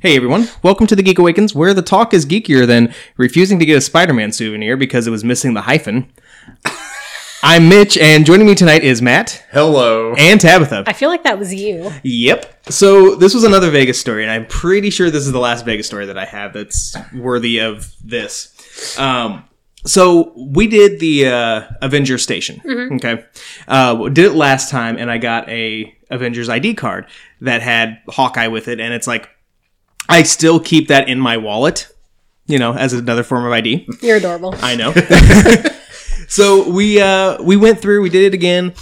Hey 0.00 0.16
everyone, 0.16 0.48
welcome 0.62 0.86
to 0.86 0.96
the 0.96 1.02
Geek 1.02 1.18
Awakens, 1.18 1.54
where 1.54 1.74
the 1.74 1.82
talk 1.82 2.14
is 2.14 2.24
geekier 2.24 2.66
than 2.66 2.94
refusing 3.18 3.58
to 3.58 3.66
get 3.66 3.76
a 3.76 3.82
Spider 3.82 4.14
Man 4.14 4.32
souvenir 4.32 4.76
because 4.78 5.06
it 5.06 5.10
was 5.10 5.24
missing 5.24 5.52
the 5.52 5.60
hyphen. 5.62 6.10
I'm 7.42 7.68
Mitch, 7.68 7.98
and 7.98 8.24
joining 8.24 8.46
me 8.46 8.54
tonight 8.54 8.82
is 8.82 9.02
Matt 9.02 9.44
Hello. 9.50 10.14
and 10.16 10.40
Tabitha. 10.40 10.84
I 10.86 10.94
feel 10.94 11.10
like 11.10 11.24
that 11.24 11.38
was 11.38 11.52
you. 11.52 11.90
Yep. 12.02 12.70
So 12.70 13.14
this 13.14 13.34
was 13.34 13.44
another 13.44 13.70
Vegas 13.70 14.00
story, 14.00 14.22
and 14.22 14.30
I'm 14.30 14.46
pretty 14.46 14.88
sure 14.88 15.10
this 15.10 15.26
is 15.26 15.32
the 15.32 15.38
last 15.38 15.66
Vegas 15.66 15.86
story 15.86 16.06
that 16.06 16.16
I 16.16 16.24
have 16.24 16.54
that's 16.54 16.96
worthy 17.14 17.58
of 17.60 17.94
this. 18.02 18.98
Um, 18.98 19.44
so 19.84 20.32
we 20.34 20.66
did 20.66 20.98
the 21.00 21.26
uh, 21.28 21.62
Avengers 21.82 22.22
Station. 22.22 22.60
Okay, 22.94 23.24
uh, 23.68 24.08
did 24.08 24.24
it 24.24 24.32
last 24.34 24.70
time, 24.70 24.96
and 24.96 25.10
I 25.10 25.18
got 25.18 25.46
a 25.50 25.94
Avengers 26.10 26.48
ID 26.48 26.74
card 26.74 27.06
that 27.42 27.60
had 27.60 28.00
Hawkeye 28.08 28.48
with 28.48 28.66
it, 28.68 28.80
and 28.80 28.92
it's 28.94 29.06
like 29.06 29.28
I 30.10 30.24
still 30.24 30.60
keep 30.60 30.88
that 30.88 31.08
in 31.08 31.20
my 31.20 31.36
wallet, 31.36 31.88
you 32.46 32.58
know, 32.58 32.74
as 32.74 32.92
another 32.92 33.22
form 33.22 33.44
of 33.44 33.52
ID. 33.52 33.88
You're 34.00 34.16
adorable. 34.16 34.54
I 34.58 34.74
know. 34.74 34.92
so 36.28 36.68
we 36.68 37.00
uh, 37.00 37.40
we 37.42 37.56
went 37.56 37.80
through, 37.80 38.02
we 38.02 38.10
did 38.10 38.24
it 38.24 38.34
again, 38.34 38.74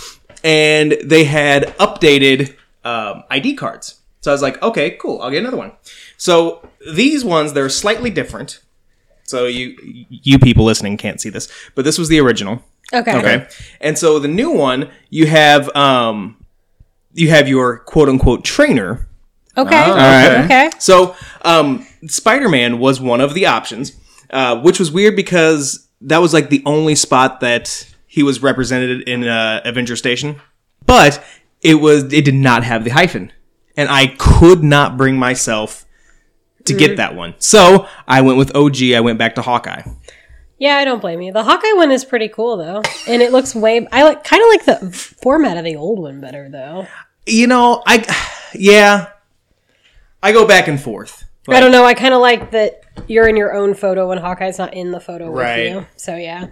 and 0.43 0.97
they 1.05 1.25
had 1.25 1.77
updated 1.79 2.57
um, 2.85 3.25
ID 3.31 3.55
cards. 3.55 4.01
So 4.21 4.31
I 4.31 4.35
was 4.35 4.43
like, 4.43 4.61
okay, 4.63 4.93
cool, 4.93 5.21
I'll 5.21 5.31
get 5.31 5.39
another 5.39 5.57
one. 5.57 5.73
So 6.17 6.69
these 6.93 7.25
ones 7.25 7.53
they're 7.53 7.69
slightly 7.69 8.11
different. 8.11 8.61
So 9.25 9.45
you 9.45 9.77
you 10.09 10.39
people 10.39 10.65
listening 10.65 10.97
can't 10.97 11.21
see 11.21 11.29
this, 11.29 11.49
but 11.75 11.85
this 11.85 11.99
was 11.99 12.09
the 12.09 12.21
original. 12.21 12.63
Okay. 12.93 13.17
Okay. 13.19 13.49
And 13.81 13.99
so 13.99 14.19
the 14.19 14.29
new 14.29 14.51
one, 14.51 14.91
you 15.11 15.27
have 15.27 15.75
um 15.77 16.45
you 17.13 17.29
have 17.31 17.49
your 17.49 17.79
quote 17.81 18.09
unquote 18.09 18.45
trainer. 18.45 19.08
Okay. 19.59 19.91
right. 19.91 20.45
Okay. 20.45 20.71
So 20.79 21.17
um 21.43 21.87
Spider-Man 22.07 22.79
was 22.79 23.01
one 23.01 23.21
of 23.21 23.35
the 23.35 23.47
options, 23.47 23.93
uh, 24.31 24.61
which 24.61 24.79
was 24.79 24.91
weird 24.91 25.17
because 25.17 25.89
that 26.01 26.19
was 26.19 26.33
like 26.33 26.49
the 26.49 26.63
only 26.65 26.95
spot 26.95 27.41
that 27.41 27.93
he 28.07 28.23
was 28.23 28.43
represented 28.43 29.09
in 29.09 29.27
uh, 29.27 29.61
Avenger 29.65 29.97
Station. 29.97 30.41
But 30.87 31.23
it 31.61 31.75
was 31.75 32.05
it 32.13 32.25
did 32.25 32.35
not 32.35 32.65
have 32.65 32.85
the 32.85 32.91
hyphen. 32.91 33.33
And 33.77 33.89
I 33.89 34.09
could 34.19 34.65
not 34.65 34.97
bring 34.97 35.17
myself 35.19 35.85
to 36.65 36.75
get 36.75 36.97
that 36.97 37.15
one. 37.15 37.35
So 37.39 37.87
I 38.07 38.21
went 38.23 38.37
with 38.39 38.55
OG, 38.55 38.83
I 38.95 39.01
went 39.01 39.19
back 39.19 39.37
to 39.37 39.43
Hawkeye. 39.43 39.83
Yeah, 40.59 40.77
I 40.77 40.85
don't 40.85 41.01
blame 41.01 41.21
you. 41.21 41.33
The 41.33 41.45
Hawkeye 41.45 41.75
one 41.75 41.93
is 41.93 42.05
pretty 42.05 42.29
cool 42.29 42.57
though, 42.57 42.83
and 43.07 43.23
it 43.23 43.31
looks 43.31 43.55
way. 43.55 43.87
I 43.93 44.03
like 44.03 44.25
kind 44.25 44.43
of 44.43 44.49
like 44.49 44.65
the 44.65 44.91
format 44.91 45.57
of 45.57 45.65
the 45.65 45.77
old 45.77 46.01
one 46.01 46.21
better 46.21 46.49
though. 46.49 46.89
You 47.27 47.47
know, 47.47 47.83
I 47.87 48.05
yeah. 48.55 49.11
I 50.23 50.33
go 50.33 50.47
back 50.47 50.69
and 50.69 50.81
forth. 50.81 51.25
I 51.49 51.61
don't 51.61 51.73
know. 51.73 51.85
I 51.85 51.95
kind 51.95 52.13
of 52.13 52.21
like 52.21 52.51
that 52.51 52.83
you're 53.07 53.27
in 53.29 53.37
your 53.37 53.55
own 53.55 53.73
photo 53.75 54.09
when 54.09 54.19
Hawkeye's 54.19 54.59
not 54.59 54.75
in 54.75 54.91
the 54.91 55.01
photo 55.01 55.31
Right. 55.31 55.75
with 55.75 55.83
you. 55.83 55.87
So 55.97 56.15
yeah, 56.17 56.49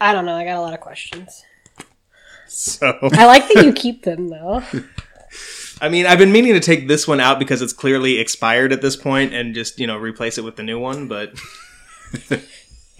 I 0.00 0.12
don't 0.12 0.26
know. 0.26 0.34
I 0.36 0.44
got 0.44 0.56
a 0.56 0.60
lot 0.60 0.74
of 0.74 0.80
questions. 0.80 1.44
So 2.46 2.96
I 3.12 3.26
like 3.26 3.48
that 3.48 3.64
you 3.64 3.72
keep 3.72 4.04
them 4.04 4.28
though. 4.28 4.62
I 5.80 5.88
mean, 5.88 6.06
I've 6.06 6.18
been 6.18 6.30
meaning 6.30 6.52
to 6.52 6.60
take 6.60 6.86
this 6.86 7.08
one 7.08 7.18
out 7.18 7.40
because 7.40 7.62
it's 7.62 7.72
clearly 7.72 8.18
expired 8.20 8.72
at 8.72 8.80
this 8.82 8.94
point 8.94 9.34
and 9.34 9.54
just, 9.54 9.80
you 9.80 9.88
know, 9.88 9.96
replace 9.98 10.38
it 10.38 10.44
with 10.44 10.54
the 10.54 10.62
new 10.62 10.78
one, 10.78 11.08
but 11.08 11.32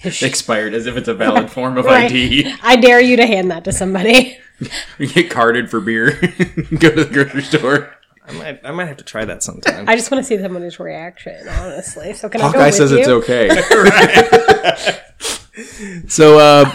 Expired 0.04 0.74
as 0.74 0.86
if 0.86 0.96
it's 0.96 1.06
a 1.06 1.14
valid 1.14 1.48
form 1.50 1.78
of 1.78 1.84
Right. 1.84 2.06
ID. 2.10 2.52
I 2.64 2.74
dare 2.74 3.00
you 3.00 3.16
to 3.18 3.26
hand 3.26 3.50
that 3.52 3.64
to 3.64 3.72
somebody. 3.72 4.38
You 4.98 5.08
get 5.08 5.28
carded 5.28 5.70
for 5.70 5.80
beer. 5.80 6.12
Go 6.78 6.90
to 6.94 7.04
the 7.04 7.08
grocery 7.12 7.42
store. 7.42 7.92
I 8.26 8.32
might 8.32 8.60
I 8.64 8.70
might 8.70 8.86
have 8.86 8.96
to 8.98 9.04
try 9.04 9.24
that 9.24 9.42
sometime. 9.42 9.88
I 9.88 9.96
just 9.96 10.10
want 10.10 10.22
to 10.22 10.26
see 10.26 10.40
somebody's 10.40 10.78
reaction, 10.78 11.48
honestly. 11.48 12.14
So 12.14 12.28
can 12.28 12.40
I 12.40 12.44
go 12.44 12.50
Hawkeye 12.52 12.66
with 12.66 12.74
says 12.76 12.92
you? 12.92 12.98
it's 12.98 13.08
okay. 13.08 13.48
So 16.08 16.38
uh 16.38 16.70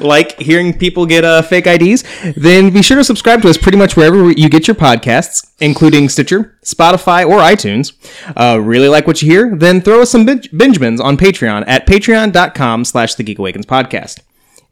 like 0.00 0.38
hearing 0.38 0.76
people 0.76 1.06
get 1.06 1.24
uh, 1.24 1.42
fake 1.42 1.66
IDs, 1.66 2.02
then 2.36 2.72
be 2.72 2.82
sure 2.82 2.96
to 2.96 3.04
subscribe 3.04 3.40
to 3.42 3.48
us 3.48 3.56
pretty 3.56 3.78
much 3.78 3.96
wherever 3.96 4.30
you 4.30 4.48
get 4.48 4.66
your 4.66 4.74
podcasts, 4.74 5.48
including 5.60 6.08
Stitcher, 6.08 6.58
Spotify, 6.64 7.24
or 7.24 7.38
iTunes. 7.38 7.92
Uh, 8.36 8.60
really 8.60 8.88
like 8.88 9.06
what 9.06 9.22
you 9.22 9.30
hear? 9.30 9.54
Then 9.54 9.80
throw 9.80 10.02
us 10.02 10.10
some 10.10 10.26
binge- 10.26 10.50
Benjamins 10.52 11.00
on 11.00 11.16
Patreon 11.16 11.64
at 11.68 11.86
patreon.com 11.86 12.84
slash 12.84 13.14
the 13.14 13.22
Geek 13.22 13.38
Awakens 13.38 13.66
podcast. 13.66 14.20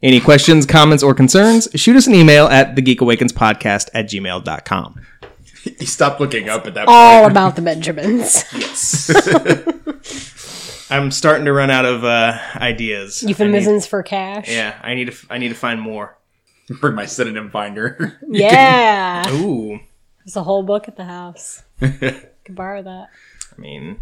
Any 0.03 0.19
questions, 0.19 0.65
comments, 0.65 1.03
or 1.03 1.13
concerns, 1.13 1.67
shoot 1.75 1.95
us 1.95 2.07
an 2.07 2.15
email 2.15 2.47
at 2.47 2.75
thegeekawakenspodcast 2.75 3.89
at 3.93 4.09
gmail.com. 4.09 5.01
you 5.79 5.87
stopped 5.87 6.19
looking 6.19 6.49
up 6.49 6.67
at 6.67 6.73
that 6.75 6.87
All 6.87 7.21
point. 7.21 7.31
about 7.31 7.55
the 7.55 7.61
Benjamins. 7.61 8.43
I'm 10.91 11.11
starting 11.11 11.45
to 11.45 11.53
run 11.53 11.69
out 11.69 11.85
of 11.85 12.03
uh, 12.03 12.37
ideas. 12.55 13.21
I 13.23 13.27
need- 13.27 13.29
Euphemisms 13.31 13.85
for 13.85 14.01
cash. 14.01 14.49
yeah, 14.49 14.79
I 14.81 14.95
need 14.95 15.11
to. 15.11 15.27
I 15.29 15.37
need 15.37 15.49
to 15.49 15.55
find 15.55 15.79
more. 15.79 16.17
Bring 16.81 16.95
my 16.95 17.05
synonym 17.05 17.49
finder. 17.51 18.19
Yeah. 18.27 19.29
Ooh, 19.33 19.79
There's 20.25 20.35
a 20.35 20.43
whole 20.43 20.63
book 20.63 20.87
at 20.87 20.95
the 20.97 21.05
house. 21.05 21.63
Could 21.79 22.29
borrow 22.49 22.81
that. 22.83 23.07
I 23.57 23.61
mean, 23.61 23.99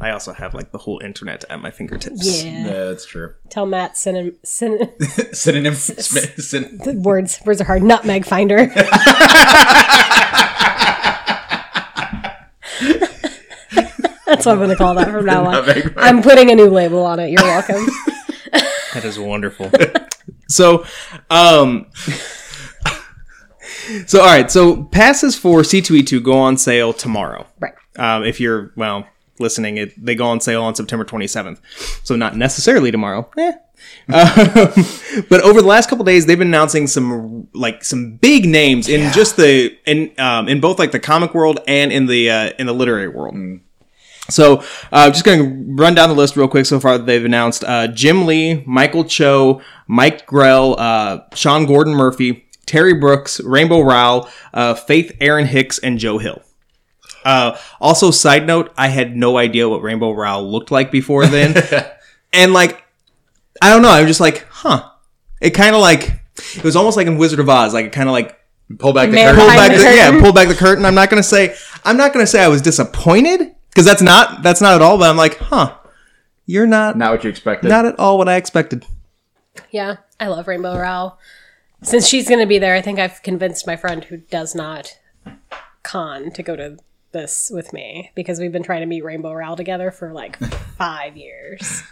I 0.00 0.10
also 0.10 0.32
have 0.32 0.54
like 0.54 0.72
the 0.72 0.78
whole 0.78 1.00
internet 1.00 1.44
at 1.50 1.60
my 1.60 1.70
fingertips. 1.70 2.44
Yeah. 2.44 2.66
yeah, 2.66 2.84
that's 2.84 3.06
true. 3.06 3.34
Tell 3.48 3.66
Matt 3.66 3.96
synonym, 3.96 4.36
syn- 4.44 4.92
Synonym. 5.32 5.74
syn- 5.74 6.40
syn- 6.40 6.78
the 6.78 6.92
words 6.94 7.40
words 7.44 7.60
are 7.60 7.64
hard. 7.64 7.82
Nutmeg 7.82 8.24
finder. 8.24 8.70
That's 14.28 14.44
what 14.44 14.52
I'm 14.52 14.58
going 14.58 14.68
to 14.68 14.76
call 14.76 14.94
that 14.94 15.10
from 15.10 15.24
now 15.24 15.46
on. 15.46 15.92
I'm 15.96 16.22
putting 16.22 16.50
a 16.50 16.54
new 16.54 16.68
label 16.68 17.04
on 17.04 17.18
it. 17.18 17.30
You're 17.30 17.42
welcome. 17.42 17.86
That 18.94 19.04
is 19.04 19.18
wonderful. 19.18 19.70
so, 20.48 20.84
um, 21.28 21.86
so 24.06 24.20
all 24.20 24.26
right. 24.26 24.50
So 24.50 24.84
passes 24.84 25.36
for 25.36 25.60
C2E2 25.60 26.22
go 26.22 26.38
on 26.38 26.56
sale 26.56 26.94
tomorrow. 26.94 27.46
right. 27.60 27.74
Um, 27.98 28.24
if 28.24 28.40
you're 28.40 28.72
well 28.76 29.06
listening, 29.38 29.76
it 29.76 29.92
they 30.02 30.14
go 30.14 30.26
on 30.26 30.40
sale 30.40 30.62
on 30.62 30.74
September 30.74 31.04
27th. 31.04 31.60
So 32.02 32.16
not 32.16 32.36
necessarily 32.36 32.90
tomorrow. 32.90 33.30
Eh. 33.36 33.52
Um, 34.08 34.72
but 35.28 35.42
over 35.42 35.60
the 35.60 35.68
last 35.68 35.90
couple 35.90 36.04
days, 36.04 36.24
they've 36.26 36.38
been 36.38 36.48
announcing 36.48 36.86
some 36.86 37.46
like 37.52 37.84
some 37.84 38.16
big 38.16 38.46
names 38.46 38.88
in 38.88 39.12
just 39.12 39.36
the 39.36 39.76
in 39.86 40.12
um, 40.18 40.48
in 40.48 40.60
both 40.60 40.78
like 40.78 40.92
the 40.92 40.98
comic 40.98 41.34
world 41.34 41.60
and 41.68 41.92
in 41.92 42.06
the 42.06 42.30
uh, 42.30 42.50
in 42.58 42.66
the 42.66 42.72
literary 42.72 43.08
world. 43.08 43.36
So, 44.30 44.62
uh, 44.92 45.10
just 45.10 45.24
going 45.24 45.38
to 45.38 45.82
run 45.82 45.94
down 45.94 46.08
the 46.08 46.14
list 46.14 46.36
real 46.36 46.48
quick. 46.48 46.66
So 46.66 46.78
far, 46.80 46.98
they've 46.98 47.24
announced 47.24 47.64
uh, 47.64 47.88
Jim 47.88 48.26
Lee, 48.26 48.62
Michael 48.66 49.04
Cho, 49.04 49.62
Mike 49.86 50.26
Grell, 50.26 50.78
uh, 50.78 51.20
Sean 51.34 51.66
Gordon 51.66 51.94
Murphy, 51.94 52.46
Terry 52.66 52.94
Brooks, 52.94 53.40
Rainbow 53.40 53.80
Rowell, 53.80 54.28
uh, 54.52 54.74
Faith 54.74 55.16
Erin 55.20 55.46
Hicks, 55.46 55.78
and 55.78 55.98
Joe 55.98 56.18
Hill. 56.18 56.42
Uh, 57.24 57.58
also, 57.80 58.10
side 58.10 58.46
note, 58.46 58.72
I 58.76 58.88
had 58.88 59.16
no 59.16 59.38
idea 59.38 59.68
what 59.68 59.82
Rainbow 59.82 60.12
Rowell 60.12 60.50
looked 60.50 60.70
like 60.70 60.90
before 60.90 61.26
then, 61.26 61.54
and 62.32 62.52
like, 62.52 62.84
I 63.62 63.70
don't 63.70 63.82
know. 63.82 63.90
I'm 63.90 64.06
just 64.06 64.20
like, 64.20 64.46
huh. 64.50 64.90
It 65.40 65.50
kind 65.50 65.74
of 65.74 65.80
like 65.80 66.20
it 66.56 66.64
was 66.64 66.74
almost 66.74 66.96
like 66.96 67.06
in 67.06 67.16
Wizard 67.16 67.38
of 67.38 67.48
Oz. 67.48 67.72
Like 67.72 67.86
it 67.86 67.92
kind 67.92 68.08
of 68.08 68.12
like 68.12 68.38
Pull 68.76 68.92
back 68.92 69.10
the 69.10 69.16
curtain. 69.16 69.36
pull 69.36 69.46
back 69.46 69.70
the 69.72 69.78
the, 69.78 69.84
yeah, 69.84 70.20
pull 70.20 70.32
back 70.32 70.48
the 70.48 70.54
curtain. 70.54 70.84
I'm 70.84 70.94
not 70.94 71.08
gonna 71.08 71.22
say 71.22 71.56
I'm 71.84 71.96
not 71.96 72.12
gonna 72.12 72.26
say 72.26 72.44
I 72.44 72.48
was 72.48 72.60
disappointed 72.60 73.54
because 73.78 73.86
that's 73.86 74.02
not 74.02 74.42
that's 74.42 74.60
not 74.60 74.74
at 74.74 74.82
all. 74.82 74.98
But 74.98 75.08
I'm 75.08 75.16
like, 75.16 75.36
huh, 75.38 75.72
you're 76.46 76.66
not 76.66 76.98
Not 76.98 77.12
what 77.12 77.22
you 77.22 77.30
expected. 77.30 77.68
not 77.68 77.84
at 77.86 77.96
all 77.96 78.18
what 78.18 78.28
I 78.28 78.34
expected. 78.34 78.84
Yeah, 79.70 79.98
I 80.18 80.26
love 80.26 80.48
Rainbow 80.48 80.76
Rowell. 80.76 81.16
Since 81.82 82.08
she's 82.08 82.28
going 82.28 82.40
to 82.40 82.46
be 82.46 82.58
there, 82.58 82.74
I 82.74 82.80
think 82.82 82.98
I've 82.98 83.22
convinced 83.22 83.68
my 83.68 83.76
friend 83.76 84.02
who 84.02 84.16
does 84.16 84.52
not 84.56 84.98
con 85.84 86.32
to 86.32 86.42
go 86.42 86.56
to 86.56 86.78
this 87.12 87.52
with 87.54 87.72
me 87.72 88.10
because 88.16 88.40
we've 88.40 88.50
been 88.50 88.64
trying 88.64 88.80
to 88.80 88.86
meet 88.86 89.04
Rainbow 89.04 89.32
Rowell 89.32 89.54
together 89.54 89.92
for 89.92 90.12
like 90.12 90.36
five 90.76 91.16
years. 91.16 91.84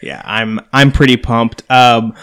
Yeah, 0.00 0.22
I'm 0.24 0.58
I'm 0.72 0.90
pretty 0.90 1.18
pumped. 1.18 1.64
Um, 1.70 2.14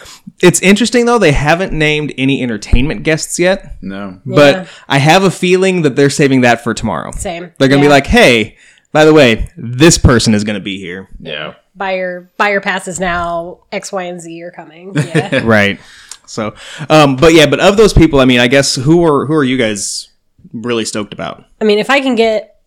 it's 0.42 0.62
interesting 0.62 1.06
though 1.06 1.18
they 1.20 1.32
haven't 1.32 1.72
named 1.74 2.14
any 2.18 2.42
entertainment 2.44 3.04
guests 3.04 3.40
yet, 3.40 3.78
no. 3.82 4.20
but 4.26 4.56
Yeah. 4.56 4.68
I 4.88 4.98
have 4.98 5.24
a 5.24 5.32
feeling 5.32 5.82
that 5.84 5.96
they're 5.96 6.10
saving 6.10 6.42
that 6.42 6.64
for 6.64 6.74
tomorrow. 6.74 7.12
Same. 7.12 7.52
They're 7.58 7.70
gonna 7.70 7.82
be 7.82 7.88
like, 7.88 8.08
hey, 8.08 8.58
by 8.92 9.06
the 9.06 9.14
way, 9.14 9.50
this 9.58 9.98
person 9.98 10.34
is 10.34 10.44
gonna 10.44 10.60
be 10.60 10.78
here. 10.80 11.08
Yeah. 11.20 11.56
buy 11.76 11.96
your 11.96 12.30
buy 12.38 12.50
your 12.52 12.62
passes 12.62 13.00
now. 13.00 13.60
X, 13.72 13.92
Y, 13.92 14.04
and 14.04 14.22
Z 14.22 14.42
are 14.44 14.52
coming. 14.52 14.94
Yeah. 14.96 15.42
right. 15.46 15.80
So, 16.26 16.56
um, 16.90 17.16
but 17.18 17.34
yeah, 17.34 17.46
but 17.46 17.60
of 17.60 17.78
those 17.78 17.94
people, 17.94 18.20
I 18.20 18.26
mean, 18.26 18.40
I 18.40 18.48
guess 18.48 18.76
who 18.76 19.06
are 19.06 19.26
who 19.28 19.34
are 19.34 19.44
you 19.44 19.58
guys 19.58 20.10
really 20.54 20.84
stoked 20.86 21.14
about? 21.14 21.46
I 21.62 21.66
mean, 21.66 21.78
if 21.80 21.90
I 21.90 22.02
can 22.02 22.16
get 22.16 22.60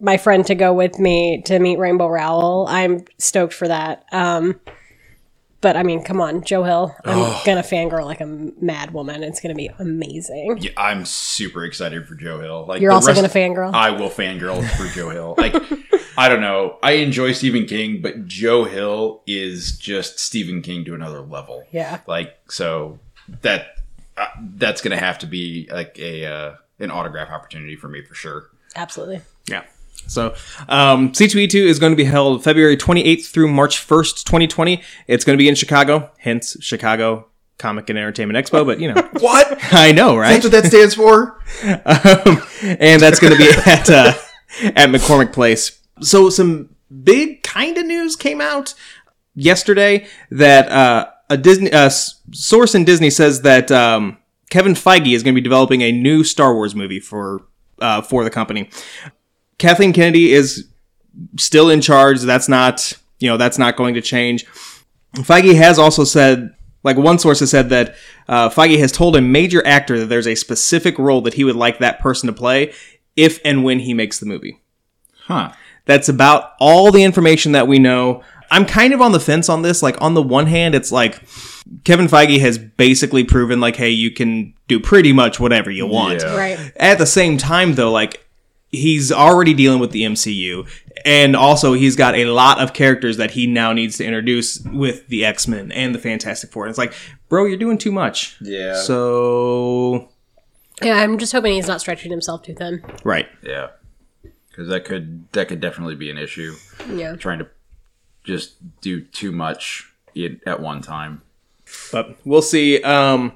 my 0.00 0.16
friend 0.16 0.44
to 0.46 0.54
go 0.54 0.72
with 0.72 0.98
me 0.98 1.42
to 1.46 1.58
meet 1.58 1.78
Rainbow 1.78 2.06
Rowell, 2.08 2.66
I'm 2.68 3.04
stoked 3.18 3.52
for 3.54 3.68
that. 3.68 4.04
Um, 4.12 4.60
But 5.60 5.76
I 5.76 5.82
mean, 5.82 6.02
come 6.02 6.20
on, 6.20 6.44
Joe 6.44 6.62
Hill. 6.64 6.94
I'm 7.04 7.18
gonna 7.44 7.62
fangirl 7.62 8.04
like 8.04 8.20
a 8.20 8.26
mad 8.26 8.92
woman. 8.92 9.22
It's 9.22 9.40
gonna 9.40 9.54
be 9.54 9.70
amazing. 9.78 10.58
Yeah, 10.60 10.70
I'm 10.76 11.04
super 11.04 11.64
excited 11.64 12.06
for 12.06 12.14
Joe 12.14 12.40
Hill. 12.40 12.66
Like 12.66 12.82
You're 12.82 12.92
also 12.92 13.14
gonna 13.14 13.28
fangirl. 13.28 13.72
I 13.72 13.90
will 13.90 14.10
fangirl 14.10 14.68
for 14.76 14.86
Joe 14.94 15.10
Hill. 15.10 15.34
Like 15.38 15.54
I 16.18 16.28
don't 16.28 16.40
know. 16.40 16.78
I 16.82 16.92
enjoy 16.92 17.32
Stephen 17.32 17.66
King, 17.66 18.00
but 18.00 18.26
Joe 18.26 18.64
Hill 18.64 19.22
is 19.26 19.78
just 19.78 20.18
Stephen 20.18 20.62
King 20.62 20.84
to 20.84 20.94
another 20.94 21.20
level. 21.20 21.64
Yeah. 21.70 22.00
Like 22.06 22.38
so 22.50 22.98
that 23.42 23.78
uh, 24.16 24.26
that's 24.56 24.82
gonna 24.82 24.96
have 24.98 25.18
to 25.20 25.26
be 25.26 25.68
like 25.72 25.98
a 25.98 26.26
uh, 26.26 26.54
an 26.78 26.90
autograph 26.90 27.30
opportunity 27.30 27.76
for 27.76 27.88
me 27.88 28.02
for 28.02 28.14
sure. 28.14 28.50
Absolutely. 28.74 29.22
So, 30.06 30.34
um, 30.68 31.12
C2E2 31.12 31.54
is 31.66 31.78
going 31.78 31.92
to 31.92 31.96
be 31.96 32.04
held 32.04 32.44
February 32.44 32.76
28th 32.76 33.26
through 33.26 33.48
March 33.48 33.86
1st, 33.86 34.24
2020. 34.24 34.82
It's 35.06 35.24
going 35.24 35.36
to 35.36 35.42
be 35.42 35.48
in 35.48 35.54
Chicago, 35.54 36.10
hence 36.18 36.56
Chicago 36.60 37.28
Comic 37.58 37.88
and 37.88 37.98
Entertainment 37.98 38.38
Expo, 38.38 38.66
but 38.66 38.80
you 38.80 38.92
know, 38.92 39.08
What? 39.20 39.58
I 39.72 39.92
know, 39.92 40.16
right? 40.16 40.40
That's 40.40 40.44
what 40.44 40.52
that 40.52 40.66
stands 40.66 40.94
for. 40.94 41.40
um, 41.64 42.42
and 42.62 43.00
that's 43.00 43.18
going 43.18 43.32
to 43.32 43.38
be 43.38 43.50
at 43.66 43.88
uh, 43.90 44.12
at 44.62 44.90
McCormick 44.90 45.32
Place. 45.32 45.80
So 46.00 46.28
some 46.30 46.70
big 47.02 47.42
kind 47.42 47.78
of 47.78 47.86
news 47.86 48.16
came 48.16 48.40
out 48.40 48.74
yesterday 49.34 50.06
that 50.30 50.70
uh, 50.70 51.10
a 51.30 51.36
Disney 51.36 51.72
uh, 51.72 51.88
source 51.88 52.74
in 52.74 52.84
Disney 52.84 53.10
says 53.10 53.42
that 53.42 53.70
um, 53.70 54.18
Kevin 54.50 54.74
Feige 54.74 55.14
is 55.14 55.22
going 55.22 55.34
to 55.34 55.40
be 55.40 55.44
developing 55.44 55.80
a 55.82 55.92
new 55.92 56.24
Star 56.24 56.54
Wars 56.54 56.74
movie 56.74 57.00
for 57.00 57.46
uh, 57.80 58.02
for 58.02 58.24
the 58.24 58.30
company. 58.30 58.70
Kathleen 59.58 59.92
Kennedy 59.92 60.32
is 60.32 60.68
still 61.38 61.70
in 61.70 61.80
charge. 61.80 62.20
That's 62.20 62.48
not 62.48 62.92
you 63.18 63.28
know 63.28 63.36
that's 63.36 63.58
not 63.58 63.76
going 63.76 63.94
to 63.94 64.00
change. 64.00 64.46
Feige 65.14 65.54
has 65.54 65.78
also 65.78 66.04
said, 66.04 66.54
like 66.82 66.96
one 66.96 67.18
source 67.18 67.40
has 67.40 67.50
said 67.50 67.70
that 67.70 67.94
uh, 68.28 68.50
Feige 68.50 68.78
has 68.78 68.92
told 68.92 69.16
a 69.16 69.20
major 69.20 69.66
actor 69.66 69.98
that 69.98 70.06
there's 70.06 70.26
a 70.26 70.34
specific 70.34 70.98
role 70.98 71.22
that 71.22 71.34
he 71.34 71.44
would 71.44 71.56
like 71.56 71.78
that 71.78 72.00
person 72.00 72.26
to 72.26 72.32
play 72.32 72.72
if 73.16 73.40
and 73.44 73.64
when 73.64 73.80
he 73.80 73.94
makes 73.94 74.18
the 74.18 74.26
movie. 74.26 74.60
Huh. 75.22 75.52
That's 75.86 76.08
about 76.08 76.52
all 76.60 76.92
the 76.92 77.02
information 77.02 77.52
that 77.52 77.66
we 77.66 77.78
know. 77.78 78.22
I'm 78.50 78.66
kind 78.66 78.92
of 78.92 79.00
on 79.00 79.12
the 79.12 79.20
fence 79.20 79.48
on 79.48 79.62
this. 79.62 79.82
Like, 79.82 80.00
on 80.00 80.14
the 80.14 80.22
one 80.22 80.46
hand, 80.46 80.74
it's 80.74 80.92
like 80.92 81.22
Kevin 81.84 82.06
Feige 82.06 82.40
has 82.40 82.58
basically 82.58 83.24
proven, 83.24 83.60
like, 83.60 83.76
hey, 83.76 83.90
you 83.90 84.10
can 84.10 84.54
do 84.68 84.78
pretty 84.78 85.12
much 85.12 85.40
whatever 85.40 85.70
you 85.70 85.86
want. 85.86 86.20
Yeah. 86.20 86.36
Right. 86.36 86.72
At 86.76 86.98
the 86.98 87.06
same 87.06 87.38
time, 87.38 87.74
though, 87.74 87.90
like, 87.90 88.25
he's 88.76 89.10
already 89.10 89.54
dealing 89.54 89.80
with 89.80 89.90
the 89.90 90.02
MCU. 90.02 90.68
And 91.04 91.36
also, 91.36 91.72
he's 91.74 91.94
got 91.96 92.14
a 92.16 92.24
lot 92.26 92.60
of 92.60 92.72
characters 92.72 93.16
that 93.18 93.32
he 93.32 93.46
now 93.46 93.72
needs 93.72 93.96
to 93.98 94.04
introduce 94.04 94.60
with 94.60 95.06
the 95.08 95.24
X 95.24 95.46
Men 95.46 95.70
and 95.72 95.94
the 95.94 95.98
Fantastic 95.98 96.50
Four. 96.50 96.64
And 96.64 96.70
it's 96.70 96.78
like, 96.78 96.94
bro, 97.28 97.44
you're 97.44 97.58
doing 97.58 97.78
too 97.78 97.92
much. 97.92 98.36
Yeah. 98.40 98.74
So, 98.80 100.08
Yeah, 100.82 100.94
I'm 100.96 101.18
just 101.18 101.32
hoping 101.32 101.52
he's 101.54 101.68
not 101.68 101.80
stretching 101.80 102.10
himself 102.10 102.42
too 102.42 102.54
thin. 102.54 102.82
right. 103.04 103.28
Yeah. 103.42 103.68
Because 104.48 104.68
that 104.68 104.84
could 104.86 105.30
that 105.32 105.48
could 105.48 105.60
definitely 105.60 105.96
be 105.96 106.10
an 106.10 106.16
issue. 106.18 106.54
Yeah. 106.90 107.14
Trying 107.16 107.40
to 107.40 107.48
just 108.24 108.54
do 108.80 109.02
too 109.02 109.30
much 109.30 109.92
at 110.46 110.60
one 110.60 110.80
time. 110.80 111.20
but 111.92 112.16
we'll 112.24 112.40
see. 112.42 112.82
Um, 112.82 113.32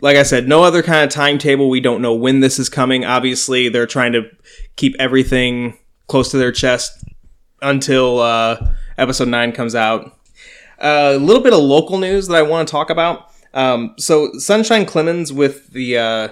like 0.00 0.16
I 0.16 0.22
said, 0.22 0.46
no 0.48 0.62
other 0.62 0.82
kind 0.82 1.04
of 1.04 1.10
timetable. 1.10 1.68
We 1.68 1.80
don't 1.80 2.00
know 2.00 2.14
when 2.14 2.40
this 2.40 2.58
is 2.60 2.68
coming. 2.68 3.04
Obviously, 3.04 3.68
they're 3.68 3.86
trying 3.86 4.12
to 4.12 4.30
keep 4.76 4.94
everything 4.98 5.78
close 6.06 6.30
to 6.30 6.38
their 6.38 6.52
chest 6.52 7.04
until 7.60 8.20
uh, 8.20 8.72
episode 8.98 9.28
nine 9.28 9.52
comes 9.52 9.74
out. 9.74 10.18
A 10.78 11.16
little 11.16 11.42
bit 11.42 11.52
of 11.52 11.60
local 11.60 11.98
news 11.98 12.28
that 12.28 12.36
I 12.36 12.42
want 12.42 12.66
to 12.66 12.72
talk 12.72 12.90
about. 12.90 13.30
Um, 13.54 13.94
so, 13.98 14.32
Sunshine 14.38 14.86
Clemens 14.86 15.32
with 15.32 15.68
the 15.68 15.98
uh, 15.98 16.28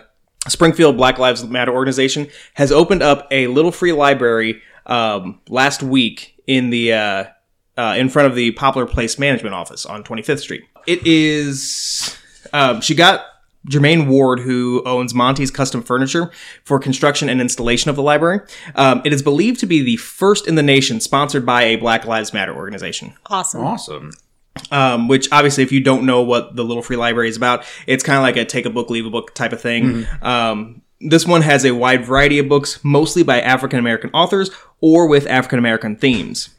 Springfield 0.49 0.97
Black 0.97 1.19
Lives 1.19 1.45
Matter 1.45 1.73
organization 1.73 2.29
has 2.55 2.73
opened 2.73 3.03
up 3.03 3.29
a 3.31 3.47
little 3.47 3.71
free 3.71 3.93
library 3.93 4.63
um, 4.87 5.41
last 5.49 5.83
week 5.83 6.43
in 6.47 6.71
the 6.71 6.93
uh, 6.95 7.25
uh, 7.77 7.95
in 7.97 8.09
front 8.09 8.29
of 8.29 8.35
the 8.35 8.51
Poplar 8.53 8.87
Place 8.87 9.19
Management 9.19 9.55
Office 9.55 9.87
on 9.87 10.03
25th 10.03 10.41
Street. 10.41 10.65
It 10.87 11.07
is 11.07 12.17
um, 12.53 12.81
she 12.81 12.95
got 12.95 13.25
Jermaine 13.69 14.09
Ward, 14.09 14.41
who 14.41 14.83
owns 14.87 15.13
Monty's 15.13 15.51
Custom 15.51 15.83
Furniture, 15.83 16.31
for 16.65 16.79
construction 16.79 17.29
and 17.29 17.41
installation 17.41 17.91
of 17.91 17.97
the 17.97 18.03
library. 18.03 18.41
Um, 18.75 19.03
it 19.05 19.13
is 19.13 19.23
believed 19.23 19.61
to 19.61 19.67
be 19.67 19.83
the 19.83 19.97
first 19.97 20.49
in 20.49 20.55
the 20.55 20.63
nation 20.63 21.01
sponsored 21.01 21.45
by 21.45 21.63
a 21.65 21.77
Black 21.77 22.07
Lives 22.07 22.33
Matter 22.33 22.55
organization 22.55 23.13
Awesome. 23.27 23.61
Awesome. 23.63 24.11
um, 24.71 25.09
which 25.09 25.31
obviously, 25.31 25.63
if 25.63 25.73
you 25.73 25.81
don't 25.81 26.07
know 26.07 26.23
what 26.23 26.57
the 26.57 26.65
Little 26.65 26.83
Free 26.83 26.97
Library 26.97 27.29
is 27.29 27.37
about, 27.37 27.65
it's 27.87 28.03
kind 28.03 28.17
of 28.17 28.23
like 28.23 28.37
a 28.37 28.45
take 28.45 28.65
a 28.67 28.71
book, 28.71 28.89
leave 28.91 29.07
a 29.07 29.11
book 29.11 29.35
type 29.35 29.53
of 29.53 29.61
thing. 29.61 30.07
Um, 30.23 30.83
this 31.03 31.27
one 31.27 31.43
has 31.43 31.65
a 31.65 31.73
wide 31.75 32.05
variety 32.05 32.39
of 32.39 32.49
books, 32.49 32.83
mostly 32.83 33.23
by 33.23 33.41
African 33.41 33.79
American 33.79 34.11
authors 34.13 34.51
or 34.81 35.07
with 35.07 35.27
African 35.27 35.59
American 35.59 35.97
themes. 35.97 36.51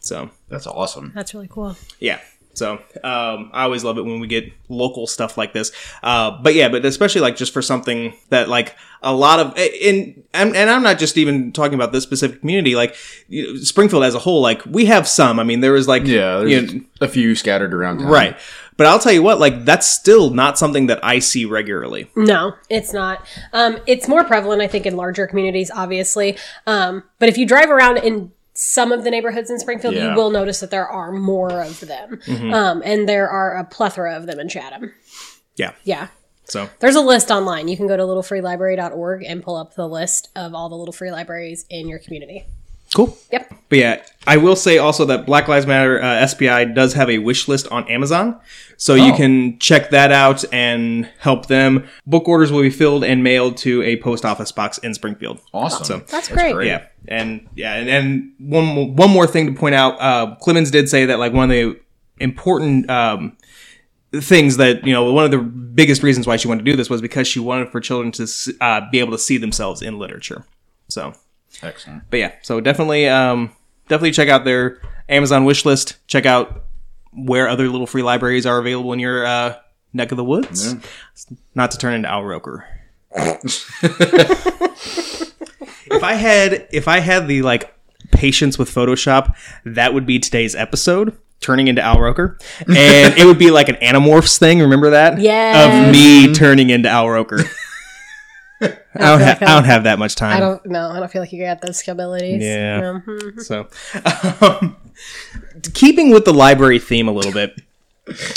So, 0.00 0.30
That's 0.48 0.66
awesome. 0.66 1.12
That's 1.14 1.32
really 1.32 1.48
cool. 1.48 1.76
yeah. 2.00 2.20
So, 2.54 2.74
um, 3.02 3.50
I 3.52 3.64
always 3.64 3.82
love 3.82 3.98
it 3.98 4.02
when 4.02 4.20
we 4.20 4.26
get 4.26 4.52
local 4.68 5.06
stuff 5.06 5.38
like 5.38 5.52
this. 5.52 5.72
Uh, 6.02 6.38
but 6.42 6.54
yeah, 6.54 6.68
but 6.68 6.84
especially 6.84 7.20
like 7.20 7.36
just 7.36 7.52
for 7.52 7.62
something 7.62 8.14
that 8.28 8.48
like 8.48 8.76
a 9.02 9.14
lot 9.14 9.40
of, 9.40 9.56
in, 9.56 10.22
and, 10.34 10.54
and 10.54 10.70
I'm 10.70 10.82
not 10.82 10.98
just 10.98 11.16
even 11.16 11.52
talking 11.52 11.74
about 11.74 11.92
this 11.92 12.04
specific 12.04 12.40
community, 12.40 12.74
like 12.74 12.96
you 13.28 13.54
know, 13.54 13.60
Springfield 13.60 14.04
as 14.04 14.14
a 14.14 14.18
whole, 14.18 14.42
like 14.42 14.64
we 14.66 14.86
have 14.86 15.08
some. 15.08 15.40
I 15.40 15.44
mean, 15.44 15.60
there 15.60 15.76
is 15.76 15.88
like, 15.88 16.06
Yeah, 16.06 16.38
there's 16.38 16.72
you 16.72 16.80
know, 16.80 16.84
a 17.00 17.08
few 17.08 17.34
scattered 17.34 17.72
around 17.74 17.98
town. 17.98 18.08
Right. 18.08 18.36
But 18.76 18.86
I'll 18.86 18.98
tell 18.98 19.12
you 19.12 19.22
what, 19.22 19.38
like 19.38 19.64
that's 19.64 19.86
still 19.86 20.30
not 20.30 20.58
something 20.58 20.86
that 20.86 21.04
I 21.04 21.18
see 21.18 21.44
regularly. 21.44 22.10
No, 22.16 22.54
it's 22.68 22.92
not. 22.92 23.26
Um, 23.52 23.78
it's 23.86 24.08
more 24.08 24.24
prevalent, 24.24 24.62
I 24.62 24.66
think, 24.66 24.86
in 24.86 24.96
larger 24.96 25.26
communities, 25.26 25.70
obviously. 25.70 26.36
Um, 26.66 27.04
but 27.18 27.28
if 27.28 27.36
you 27.36 27.46
drive 27.46 27.70
around 27.70 27.98
in 27.98 28.32
some 28.54 28.92
of 28.92 29.02
the 29.04 29.10
neighborhoods 29.10 29.50
in 29.50 29.58
Springfield, 29.58 29.94
Yeah. 29.94 30.10
you 30.10 30.16
will 30.16 30.30
notice 30.30 30.60
that 30.60 30.70
there 30.70 30.86
are 30.88 31.10
more 31.12 31.62
of 31.62 31.80
them. 31.80 32.20
Um, 32.52 32.82
and 32.84 33.08
there 33.08 33.28
are 33.28 33.56
a 33.56 33.64
plethora 33.64 34.14
of 34.16 34.26
them 34.26 34.38
in 34.38 34.48
Chatham. 34.48 34.92
Yeah. 35.56 35.72
Yeah. 35.84 36.08
So 36.44 36.68
There's 36.80 36.96
a 36.96 37.00
list 37.00 37.30
online. 37.30 37.68
You 37.68 37.76
can 37.76 37.86
go 37.86 37.96
to 37.96 38.02
littlefreelibrary.org 38.02 39.24
and 39.24 39.42
pull 39.42 39.56
up 39.56 39.74
the 39.74 39.88
list 39.88 40.28
of 40.36 40.54
all 40.54 40.68
the 40.68 40.74
little 40.76 40.92
free 40.92 41.10
libraries 41.10 41.64
in 41.70 41.88
your 41.88 41.98
community. 41.98 42.46
Cool. 42.94 43.16
Yep. 43.30 43.54
But 43.68 43.78
yeah, 43.78 44.02
I 44.26 44.36
will 44.36 44.56
say 44.56 44.78
also 44.78 45.04
that 45.06 45.24
Black 45.26 45.48
Lives 45.48 45.66
Matter 45.66 46.00
uh, 46.02 46.26
SPI 46.26 46.66
does 46.74 46.92
have 46.94 47.08
a 47.08 47.18
wish 47.18 47.48
list 47.48 47.66
on 47.68 47.88
Amazon. 47.88 48.38
So 48.76 48.94
you 48.94 49.12
Oh. 49.12 49.16
can 49.16 49.58
check 49.58 49.90
that 49.90 50.12
out 50.12 50.44
and 50.52 51.08
help 51.18 51.46
them. 51.46 51.86
Book 52.06 52.28
orders 52.28 52.52
will 52.52 52.62
be 52.62 52.70
filled 52.70 53.04
and 53.04 53.22
mailed 53.22 53.56
to 53.58 53.82
a 53.82 53.96
post 53.96 54.24
office 54.24 54.52
box 54.52 54.78
in 54.78 54.92
Springfield. 54.94 55.40
Awesome. 55.54 55.84
So- 55.84 55.98
That's 56.08 56.28
great. 56.28 56.66
Yeah, 56.66 56.82
and 57.08 57.48
yeah, 57.54 57.74
and, 57.74 57.88
and 57.88 58.32
one 58.38 58.94
one 58.96 59.10
more 59.10 59.26
thing 59.26 59.46
to 59.46 59.52
point 59.58 59.74
out, 59.74 60.00
uh, 60.00 60.34
Clemens 60.40 60.70
did 60.70 60.88
say 60.88 61.06
that 61.06 61.18
like 61.18 61.32
one 61.32 61.44
of 61.44 61.50
the 61.50 61.80
important 62.18 62.90
um, 62.90 63.36
things 64.14 64.58
that 64.58 64.86
you 64.86 64.92
know 64.92 65.10
one 65.12 65.24
of 65.24 65.30
the 65.30 65.38
biggest 65.38 66.02
reasons 66.02 66.26
why 66.26 66.36
she 66.36 66.46
wanted 66.48 66.64
to 66.64 66.70
do 66.70 66.76
this 66.76 66.90
was 66.90 67.00
because 67.00 67.26
she 67.26 67.40
wanted 67.40 67.70
for 67.70 67.80
children 67.80 68.12
to 68.12 68.26
uh, 68.60 68.82
be 68.90 68.98
able 68.98 69.12
to 69.12 69.18
see 69.18 69.38
themselves 69.38 69.80
in 69.82 69.98
literature. 69.98 70.44
So, 70.88 71.14
Excellent. 71.62 72.04
but 72.10 72.18
yeah, 72.18 72.32
so 72.42 72.60
definitely 72.60 73.08
um, 73.08 73.50
definitely 73.88 74.12
check 74.12 74.28
out 74.28 74.44
their 74.44 74.80
Amazon 75.08 75.44
wish 75.44 75.64
list. 75.64 75.96
Check 76.06 76.26
out 76.26 76.64
where 77.12 77.48
other 77.48 77.68
little 77.68 77.86
free 77.86 78.02
libraries 78.02 78.46
are 78.46 78.58
available 78.58 78.92
in 78.92 78.98
your 78.98 79.24
uh, 79.26 79.56
neck 79.92 80.10
of 80.12 80.16
the 80.16 80.24
woods. 80.24 80.74
Not 81.54 81.70
to 81.72 81.78
turn 81.78 81.94
into 81.94 82.08
Al 82.08 82.24
Roker. 82.24 82.66
if 83.14 84.42
I 86.02 86.14
had 86.14 86.66
if 86.72 86.88
I 86.88 87.00
had 87.00 87.28
the 87.28 87.42
like 87.42 87.74
patience 88.10 88.58
with 88.58 88.70
Photoshop, 88.70 89.34
that 89.64 89.94
would 89.94 90.06
be 90.06 90.18
today's 90.18 90.54
episode. 90.54 91.16
Turning 91.40 91.66
into 91.66 91.82
Al 91.82 92.00
Roker, 92.00 92.38
and 92.68 93.18
it 93.18 93.26
would 93.26 93.38
be 93.38 93.50
like 93.50 93.68
an 93.68 93.74
Animorphs 93.76 94.38
thing. 94.38 94.60
Remember 94.60 94.90
that? 94.90 95.18
Yes. 95.20 95.86
Of 95.86 95.92
me 95.92 96.32
turning 96.32 96.70
into 96.70 96.88
Al 96.88 97.08
Roker. 97.10 97.40
I 98.94 98.98
don't, 98.98 99.20
ha- 99.20 99.38
I 99.40 99.44
don't 99.54 99.64
have 99.64 99.84
that 99.84 99.98
much 99.98 100.14
time. 100.16 100.36
I 100.36 100.40
don't 100.40 100.64
know. 100.66 100.90
I 100.90 101.00
don't 101.00 101.10
feel 101.10 101.22
like 101.22 101.32
you 101.32 101.42
got 101.44 101.60
those 101.62 101.86
abilities. 101.88 102.42
Yeah. 102.42 103.00
Mhm. 103.06 103.40
So, 103.42 103.68
um, 104.60 104.76
keeping 105.74 106.10
with 106.10 106.24
the 106.24 106.32
library 106.34 106.78
theme 106.78 107.08
a 107.08 107.12
little 107.12 107.32
bit, 107.32 107.60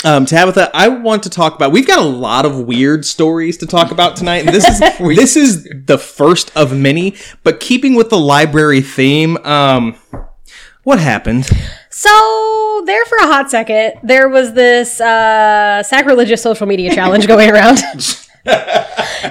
um, 0.04 0.24
Tabitha, 0.26 0.70
I 0.72 0.88
want 0.88 1.22
to 1.24 1.30
talk 1.30 1.54
about. 1.56 1.72
We've 1.72 1.86
got 1.86 1.98
a 1.98 2.08
lot 2.08 2.46
of 2.46 2.60
weird 2.66 3.04
stories 3.04 3.56
to 3.58 3.66
talk 3.66 3.90
about 3.90 4.16
tonight, 4.16 4.46
and 4.46 4.54
this 4.54 4.66
is 4.68 4.78
this 5.16 5.36
is 5.36 5.68
the 5.86 5.98
first 5.98 6.56
of 6.56 6.74
many. 6.76 7.14
But 7.42 7.60
keeping 7.60 7.94
with 7.94 8.08
the 8.10 8.18
library 8.18 8.80
theme, 8.80 9.36
um, 9.38 9.96
what 10.84 11.00
happened? 11.00 11.48
So 11.90 12.82
there 12.86 13.04
for 13.06 13.18
a 13.18 13.26
hot 13.26 13.50
second, 13.50 13.94
there 14.04 14.28
was 14.28 14.52
this 14.52 15.00
uh, 15.00 15.82
sacrilegious 15.82 16.42
social 16.42 16.66
media 16.66 16.94
challenge 16.94 17.26
going 17.26 17.50
around, 17.50 17.78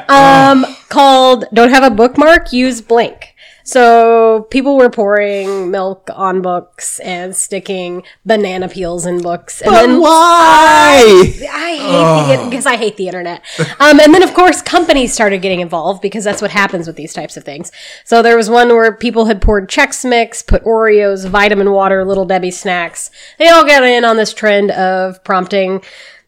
um, 0.10 0.66
called 0.90 1.46
"Don't 1.54 1.70
have 1.70 1.84
a 1.84 1.90
bookmark, 1.94 2.54
use 2.54 2.82
blank." 2.82 3.36
So 3.68 4.46
people 4.52 4.78
were 4.78 4.92
pouring 4.92 5.72
milk 5.72 6.12
on 6.14 6.44
books 6.44 7.00
and 7.00 7.36
sticking 7.36 8.04
banana 8.24 8.70
peels 8.70 9.08
in 9.08 9.24
books. 9.24 9.60
And 9.64 9.72
But 9.72 10.02
why? 10.02 11.02
I 11.52 12.28
hate 12.28 12.44
the 12.44 12.48
because 12.48 12.68
I 12.68 12.76
hate 12.76 12.96
the 12.98 13.08
internet. 13.08 13.44
Um, 13.80 14.00
and 14.00 14.14
then 14.14 14.22
of 14.22 14.36
course 14.36 14.62
companies 14.62 15.14
started 15.14 15.42
getting 15.42 15.62
involved 15.62 16.04
because 16.04 16.24
that's 16.24 16.44
what 16.44 16.52
happens 16.52 16.86
with 16.86 16.96
these 16.96 17.12
types 17.12 17.38
of 17.38 17.44
things. 17.44 17.72
So 18.04 18.22
there 18.22 18.38
was 18.38 18.52
one 18.52 18.70
where 18.70 18.94
people 18.94 19.26
had 19.26 19.42
poured 19.42 19.68
Chex 19.68 20.08
Mix, 20.08 20.44
put 20.44 20.64
Oreos, 20.64 21.28
vitamin 21.28 21.72
water, 21.72 22.06
Little 22.06 22.26
Debbie 22.26 22.52
snacks. 22.52 23.10
They 23.40 23.50
all 23.50 23.66
got 23.66 23.84
in 23.84 24.06
on 24.06 24.18
this 24.18 24.32
trend 24.32 24.70
of 24.72 25.24
prompting. 25.24 25.84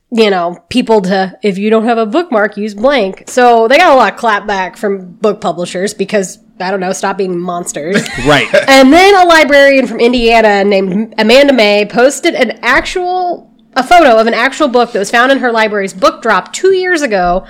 You 0.10 0.30
know, 0.30 0.64
people 0.70 1.02
to, 1.02 1.38
if 1.44 1.58
you 1.58 1.70
don't 1.70 1.84
have 1.84 1.98
a 1.98 2.06
bookmark, 2.06 2.56
use 2.56 2.74
blank. 2.74 3.26
So 3.28 3.68
they 3.68 3.78
got 3.78 3.92
a 3.92 3.96
lot 3.96 4.14
of 4.14 4.20
clapback 4.20 4.78
from 4.78 5.12
book 5.14 5.42
publishers 5.42 5.94
because, 5.94 6.40
I 6.62 6.72
don't 6.72 6.80
know, 6.80 6.94
stop 6.94 7.18
being 7.18 7.38
monsters. 7.38 8.08
Right. 8.26 8.48
And 8.70 8.94
then 8.94 9.16
a 9.16 9.26
librarian 9.28 9.86
from 9.86 10.00
Indiana 10.00 10.64
named 10.64 11.14
Amanda 11.18 11.52
May 11.54 11.86
posted 11.86 12.36
an 12.36 12.60
actual 12.62 13.54
a 13.76 13.84
photo 13.84 14.18
of 14.18 14.26
an 14.28 14.34
actual 14.34 14.68
book 14.68 14.92
that 14.92 15.00
was 15.00 15.12
found 15.12 15.32
in 15.32 15.38
her 15.38 15.52
library's 15.52 15.94
book 15.94 16.22
drop 16.22 16.52
2 16.52 16.74
years 16.74 17.02
ago 17.04 17.46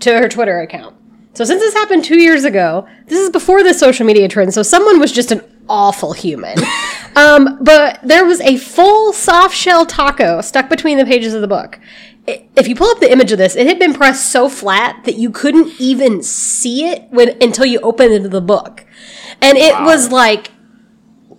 to 0.00 0.12
her 0.16 0.28
Twitter 0.28 0.60
account. 0.60 0.94
So 1.34 1.44
since 1.44 1.60
this 1.60 1.74
happened 1.74 2.04
2 2.04 2.20
years 2.20 2.44
ago, 2.44 2.86
this 3.06 3.18
is 3.18 3.30
before 3.30 3.64
the 3.64 3.74
social 3.74 4.06
media 4.06 4.28
trend, 4.28 4.54
so 4.54 4.62
someone 4.62 5.00
was 5.00 5.10
just 5.10 5.32
an 5.32 5.40
awful 5.68 6.12
human. 6.12 6.56
um, 7.16 7.58
but 7.60 8.00
there 8.02 8.24
was 8.24 8.40
a 8.40 8.56
full 8.56 9.12
soft 9.12 9.56
shell 9.56 9.86
taco 9.86 10.40
stuck 10.40 10.68
between 10.68 10.98
the 10.98 11.04
pages 11.04 11.34
of 11.34 11.40
the 11.40 11.48
book. 11.48 11.78
If 12.26 12.68
you 12.68 12.76
pull 12.76 12.88
up 12.88 13.00
the 13.00 13.10
image 13.10 13.32
of 13.32 13.38
this, 13.38 13.56
it 13.56 13.66
had 13.66 13.78
been 13.78 13.94
pressed 13.94 14.30
so 14.30 14.48
flat 14.48 15.04
that 15.04 15.16
you 15.16 15.30
couldn't 15.30 15.80
even 15.80 16.22
see 16.22 16.86
it 16.86 17.08
when 17.10 17.36
until 17.42 17.66
you 17.66 17.80
opened 17.80 18.26
the 18.26 18.40
book. 18.40 18.84
And 19.40 19.58
it 19.58 19.74
was 19.80 20.12
like 20.12 20.52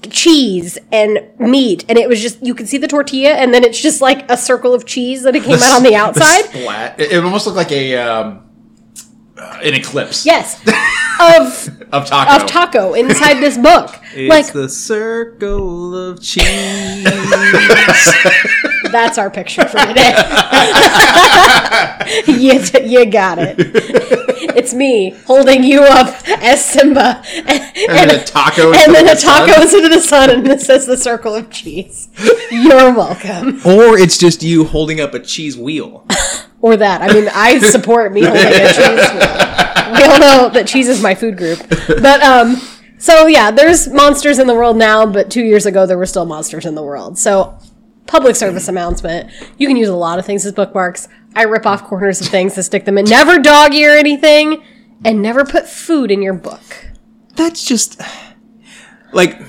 cheese 0.10 0.78
and 0.92 1.20
meat, 1.40 1.86
and 1.88 1.98
it 1.98 2.10
was 2.10 2.22
just 2.22 2.46
you 2.46 2.54
could 2.54 2.68
see 2.68 2.78
the 2.78 2.88
tortilla, 2.88 3.32
and 3.32 3.54
then 3.54 3.64
it's 3.64 3.82
just 3.82 4.02
like 4.02 4.30
a 4.30 4.36
circle 4.36 4.74
of 4.74 4.86
cheese 4.86 5.24
that 5.24 5.36
it 5.36 5.44
came 5.44 5.60
out 5.62 5.78
on 5.78 5.84
the 5.84 5.96
outside. 5.96 6.46
Splat. 6.46 7.00
It, 7.00 7.14
it 7.14 7.24
almost 7.24 7.46
looked 7.46 7.58
like 7.58 7.72
a 7.72 7.96
um, 7.96 8.50
uh, 9.38 9.60
an 9.64 9.74
eclipse. 9.74 10.26
yes, 10.26 10.60
of 11.20 11.70
Of 11.94 12.08
taco. 12.08 12.44
of 12.44 12.50
taco 12.50 12.94
inside 12.94 13.36
this 13.40 13.58
book. 13.58 14.00
It's 14.16 14.30
like 14.30 14.54
the 14.54 14.70
circle 14.70 15.96
of 15.96 16.22
cheese. 16.22 16.46
that's 18.92 19.18
our 19.18 19.32
picture 19.32 19.66
for 19.68 19.80
today. 19.88 20.14
you, 22.28 22.60
you 22.84 23.06
got 23.08 23.40
it. 23.40 23.56
It's 24.56 24.72
me 24.76 25.16
holding 25.26 25.64
you 25.64 25.82
up 25.82 26.16
as 26.44 26.64
Simba, 26.64 27.24
and, 27.36 27.50
and 27.50 27.90
then 27.90 28.10
a 28.12 28.24
taco. 28.24 28.72
and 28.72 28.94
then 28.94 29.08
into 29.08 29.12
a 29.12 29.16
the 29.16 29.20
sun. 29.20 29.48
taco 29.50 29.62
into 29.64 29.90
the 29.90 30.00
sun, 30.00 30.30
and 30.30 30.48
it 30.48 30.62
says 30.62 30.86
the 30.86 30.96
circle 30.98 31.34
of 31.34 31.50
cheese. 31.50 32.08
You're 32.52 32.94
welcome. 32.94 33.60
or 33.66 33.98
it's 33.98 34.20
just 34.20 34.44
you 34.44 34.66
holding 34.66 35.02
up 35.02 35.16
a 35.16 35.20
cheese 35.20 35.58
wheel. 35.58 36.06
Or 36.64 36.78
that. 36.78 37.02
I 37.02 37.14
mean, 37.14 37.28
I 37.34 37.60
support 37.72 38.14
me 38.14 38.24
holding 38.24 38.42
a 38.42 38.68
cheese. 38.68 40.00
We 40.00 40.04
all 40.06 40.20
know 40.20 40.50
that 40.50 40.66
cheese 40.66 40.88
is 40.88 41.04
my 41.04 41.14
food 41.14 41.38
group. 41.38 41.60
But 41.68 42.24
um, 42.24 42.56
so 42.98 43.28
yeah, 43.28 43.52
there's 43.52 43.90
monsters 43.90 44.40
in 44.40 44.48
the 44.48 44.56
world 44.56 44.78
now, 44.78 45.06
but 45.06 45.30
two 45.30 45.44
years 45.44 45.66
ago 45.66 45.86
there 45.86 45.98
were 45.98 46.06
still 46.06 46.26
monsters 46.26 46.66
in 46.66 46.74
the 46.74 46.82
world. 46.82 47.18
So 47.18 47.60
public 48.08 48.38
service 48.38 48.70
announcement: 48.70 49.30
you 49.58 49.68
can 49.68 49.76
use 49.76 49.90
a 49.90 49.96
lot 49.96 50.20
of 50.20 50.26
things 50.26 50.46
as 50.46 50.54
bookmarks. 50.54 51.10
I 51.36 51.44
rip 51.44 51.66
off 51.66 51.84
corners 51.84 52.22
of 52.22 52.28
things 52.28 52.56
to 52.56 52.64
stick 52.64 52.86
them 52.86 52.98
in. 52.98 53.04
Never 53.04 53.40
dog 53.40 53.74
ear 53.74 53.92
anything, 53.92 54.64
and 55.04 55.22
never 55.22 55.44
put 55.44 55.68
food 55.68 56.12
in 56.12 56.22
your 56.22 56.34
book. 56.34 56.62
That's 57.36 57.66
just 57.66 58.02
like 59.12 59.42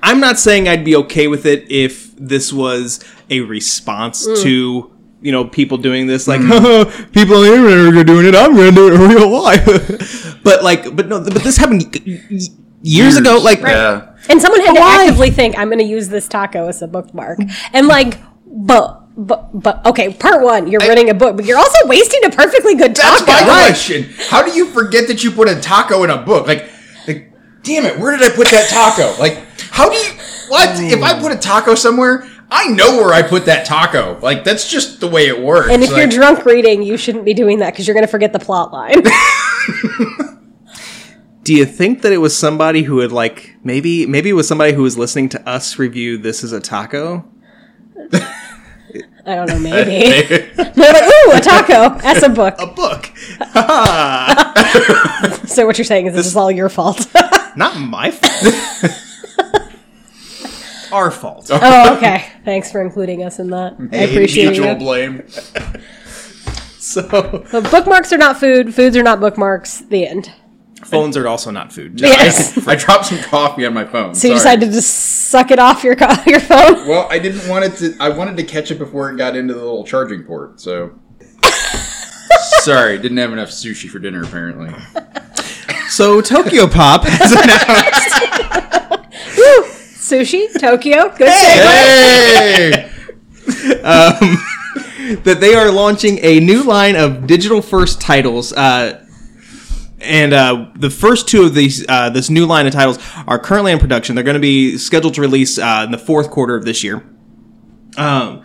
I'm 0.00 0.20
not 0.20 0.38
saying 0.38 0.68
I'd 0.68 0.84
be 0.84 0.94
okay 0.94 1.26
with 1.26 1.44
it 1.44 1.68
if 1.72 2.14
this 2.16 2.52
was 2.52 3.04
a 3.30 3.40
response 3.40 4.24
to 4.42 4.91
you 5.22 5.32
know 5.32 5.44
people 5.44 5.78
doing 5.78 6.06
this 6.06 6.28
like 6.28 6.40
mm-hmm. 6.40 7.04
people 7.12 7.36
on 7.36 7.42
the 7.42 7.54
internet 7.54 7.96
are 7.96 8.04
doing 8.04 8.26
it 8.26 8.34
i'm 8.34 8.54
gonna 8.54 8.72
do 8.72 8.88
it 8.88 8.94
in 8.94 9.00
real 9.00 9.30
life 9.30 10.40
but 10.44 10.62
like 10.62 10.94
but 10.94 11.08
no 11.08 11.22
but 11.22 11.42
this 11.42 11.56
happened 11.56 11.84
y- 12.04 12.20
y- 12.30 12.38
years, 12.82 13.16
ago 13.16 13.38
like 13.38 13.60
Yeah. 13.60 14.12
And 14.28 14.40
someone 14.40 14.60
had 14.60 14.74
to 14.74 14.80
why? 14.80 15.04
actively 15.04 15.30
think, 15.30 15.58
I'm 15.58 15.68
going 15.68 15.78
to 15.78 15.84
use 15.84 16.08
this 16.08 16.28
taco 16.28 16.68
as 16.68 16.82
a 16.82 16.88
bookmark. 16.88 17.38
And 17.72 17.86
like, 17.86 18.18
but. 18.46 19.00
But, 19.14 19.50
but 19.52 19.84
okay, 19.84 20.14
part 20.14 20.42
one, 20.42 20.68
you're 20.68 20.80
running 20.80 21.10
a 21.10 21.14
book, 21.14 21.36
but 21.36 21.44
you're 21.44 21.58
also 21.58 21.86
wasting 21.86 22.24
a 22.24 22.30
perfectly 22.30 22.74
good 22.76 22.96
taco. 22.96 23.26
That's 23.26 23.46
my 23.46 23.66
question. 23.66 24.08
How 24.30 24.42
do 24.42 24.52
you 24.52 24.64
forget 24.64 25.06
that 25.08 25.22
you 25.22 25.30
put 25.30 25.48
a 25.48 25.60
taco 25.60 26.02
in 26.02 26.08
a 26.08 26.16
book? 26.16 26.46
Like, 26.46 26.70
like, 27.06 27.30
damn 27.62 27.84
it, 27.84 27.98
where 27.98 28.16
did 28.16 28.22
I 28.26 28.34
put 28.34 28.48
that 28.48 28.70
taco? 28.70 29.20
Like, 29.20 29.36
how 29.70 29.90
do 29.90 29.96
you? 29.96 30.12
What 30.48 30.80
if 30.80 31.02
I 31.02 31.12
mm. 31.12 31.20
put 31.20 31.30
a 31.30 31.36
taco 31.36 31.74
somewhere? 31.74 32.26
I 32.54 32.66
know 32.68 32.98
where 32.98 33.14
I 33.14 33.22
put 33.22 33.46
that 33.46 33.64
taco. 33.64 34.18
Like, 34.20 34.44
that's 34.44 34.68
just 34.68 35.00
the 35.00 35.08
way 35.08 35.26
it 35.26 35.40
works. 35.40 35.70
And 35.70 35.82
if 35.82 35.88
you're 35.96 36.06
drunk 36.06 36.44
reading, 36.44 36.82
you 36.82 36.98
shouldn't 36.98 37.24
be 37.24 37.32
doing 37.32 37.60
that 37.60 37.72
because 37.72 37.86
you're 37.86 37.94
going 37.94 38.04
to 38.04 38.10
forget 38.10 38.34
the 38.34 38.38
plot 38.38 38.74
line. 38.74 39.02
do 41.44 41.54
you 41.54 41.64
think 41.64 42.02
that 42.02 42.12
it 42.12 42.18
was 42.18 42.36
somebody 42.36 42.82
who 42.82 42.98
had 42.98 43.10
like 43.10 43.56
maybe 43.64 44.04
maybe 44.06 44.28
it 44.28 44.34
was 44.34 44.46
somebody 44.46 44.72
who 44.72 44.82
was 44.82 44.98
listening 44.98 45.28
to 45.30 45.48
us 45.48 45.78
review 45.78 46.18
this 46.18 46.44
is 46.44 46.52
a 46.52 46.60
taco 46.60 47.24
I 49.24 49.36
don't 49.36 49.46
know, 49.46 49.58
maybe. 49.60 50.26
They're 50.56 50.92
like, 50.92 51.04
ooh, 51.04 51.32
a 51.32 51.40
taco. 51.40 51.96
That's 52.00 52.24
a 52.24 52.28
book. 52.28 52.56
a 52.58 52.66
book 52.66 53.06
So 55.46 55.64
what 55.64 55.78
you're 55.78 55.84
saying 55.84 56.06
is 56.06 56.14
this 56.14 56.26
is 56.26 56.34
all 56.34 56.50
your 56.50 56.68
fault. 56.68 57.06
not 57.56 57.78
my 57.78 58.10
fault 58.10 59.11
our 60.92 61.10
fault 61.10 61.48
oh, 61.50 61.58
oh 61.62 61.96
okay. 61.96 62.24
Thanks 62.44 62.70
for 62.70 62.80
including 62.82 63.22
us 63.24 63.38
in 63.38 63.48
that. 63.50 63.76
I 63.92 63.96
appreciate 63.96 64.46
mutual 64.46 64.68
it. 64.68 64.78
blame. 64.78 65.26
so 66.78 67.44
But 67.50 67.70
bookmarks 67.70 68.12
are 68.12 68.18
not 68.18 68.38
food. 68.38 68.74
Foods 68.74 68.96
are 68.96 69.02
not 69.02 69.20
bookmarks. 69.20 69.80
The 69.80 70.06
end. 70.06 70.30
phones 70.84 71.16
are 71.16 71.26
also 71.28 71.50
not 71.50 71.72
food 71.72 72.00
Yes. 72.00 72.66
I 72.66 72.74
dropped 72.84 73.06
some 73.06 73.18
coffee 73.18 73.64
on 73.66 73.72
my 73.74 73.84
phone. 73.84 74.14
So 74.14 74.28
you 74.28 74.38
Sorry. 74.38 74.56
decided 74.56 74.66
to 74.66 74.72
just 74.72 74.94
suck 75.30 75.50
it 75.50 75.58
off 75.58 75.82
your 75.84 75.96
co- 75.96 76.22
your 76.26 76.40
phone. 76.40 76.86
Well, 76.88 77.06
I 77.10 77.18
didn't 77.18 77.48
want 77.48 77.64
it 77.64 77.76
to. 77.78 77.96
I 78.00 78.08
wanted 78.10 78.36
to 78.36 78.42
catch 78.44 78.70
it 78.70 78.78
before 78.78 79.10
it 79.10 79.16
got 79.16 79.36
into 79.36 79.54
the 79.54 79.60
little 79.60 79.84
charging 79.84 80.24
port. 80.24 80.60
So. 80.60 80.98
Sorry, 82.62 82.96
didn't 82.98 83.16
have 83.16 83.32
enough 83.32 83.48
sushi 83.48 83.88
for 83.88 83.98
dinner 83.98 84.22
apparently. 84.22 84.70
So 85.88 86.20
Tokyopop 86.22 87.02
has 87.04 87.32
announced 87.32 88.41
Woo! 88.41 88.41
Sushi, 90.12 90.46
Tokyo, 90.60 91.08
good 91.16 91.28
segue. 91.28 91.64
Hey! 92.44 92.90
that 95.24 95.38
they 95.40 95.54
are 95.54 95.72
launching 95.72 96.18
a 96.22 96.38
new 96.38 96.62
line 96.62 96.96
of 96.96 97.26
digital 97.26 97.62
first 97.62 97.98
titles. 97.98 98.52
Uh, 98.52 99.06
and 100.00 100.34
uh, 100.34 100.66
the 100.76 100.90
first 100.90 101.28
two 101.28 101.44
of 101.44 101.54
these, 101.54 101.86
uh, 101.88 102.10
this 102.10 102.28
new 102.28 102.44
line 102.44 102.66
of 102.66 102.74
titles, 102.74 102.98
are 103.26 103.38
currently 103.38 103.72
in 103.72 103.78
production. 103.78 104.14
They're 104.14 104.22
going 104.22 104.34
to 104.34 104.40
be 104.40 104.76
scheduled 104.76 105.14
to 105.14 105.22
release 105.22 105.58
uh, 105.58 105.84
in 105.86 105.92
the 105.92 105.98
fourth 105.98 106.30
quarter 106.30 106.56
of 106.56 106.66
this 106.66 106.84
year. 106.84 107.02
Um, 107.96 108.42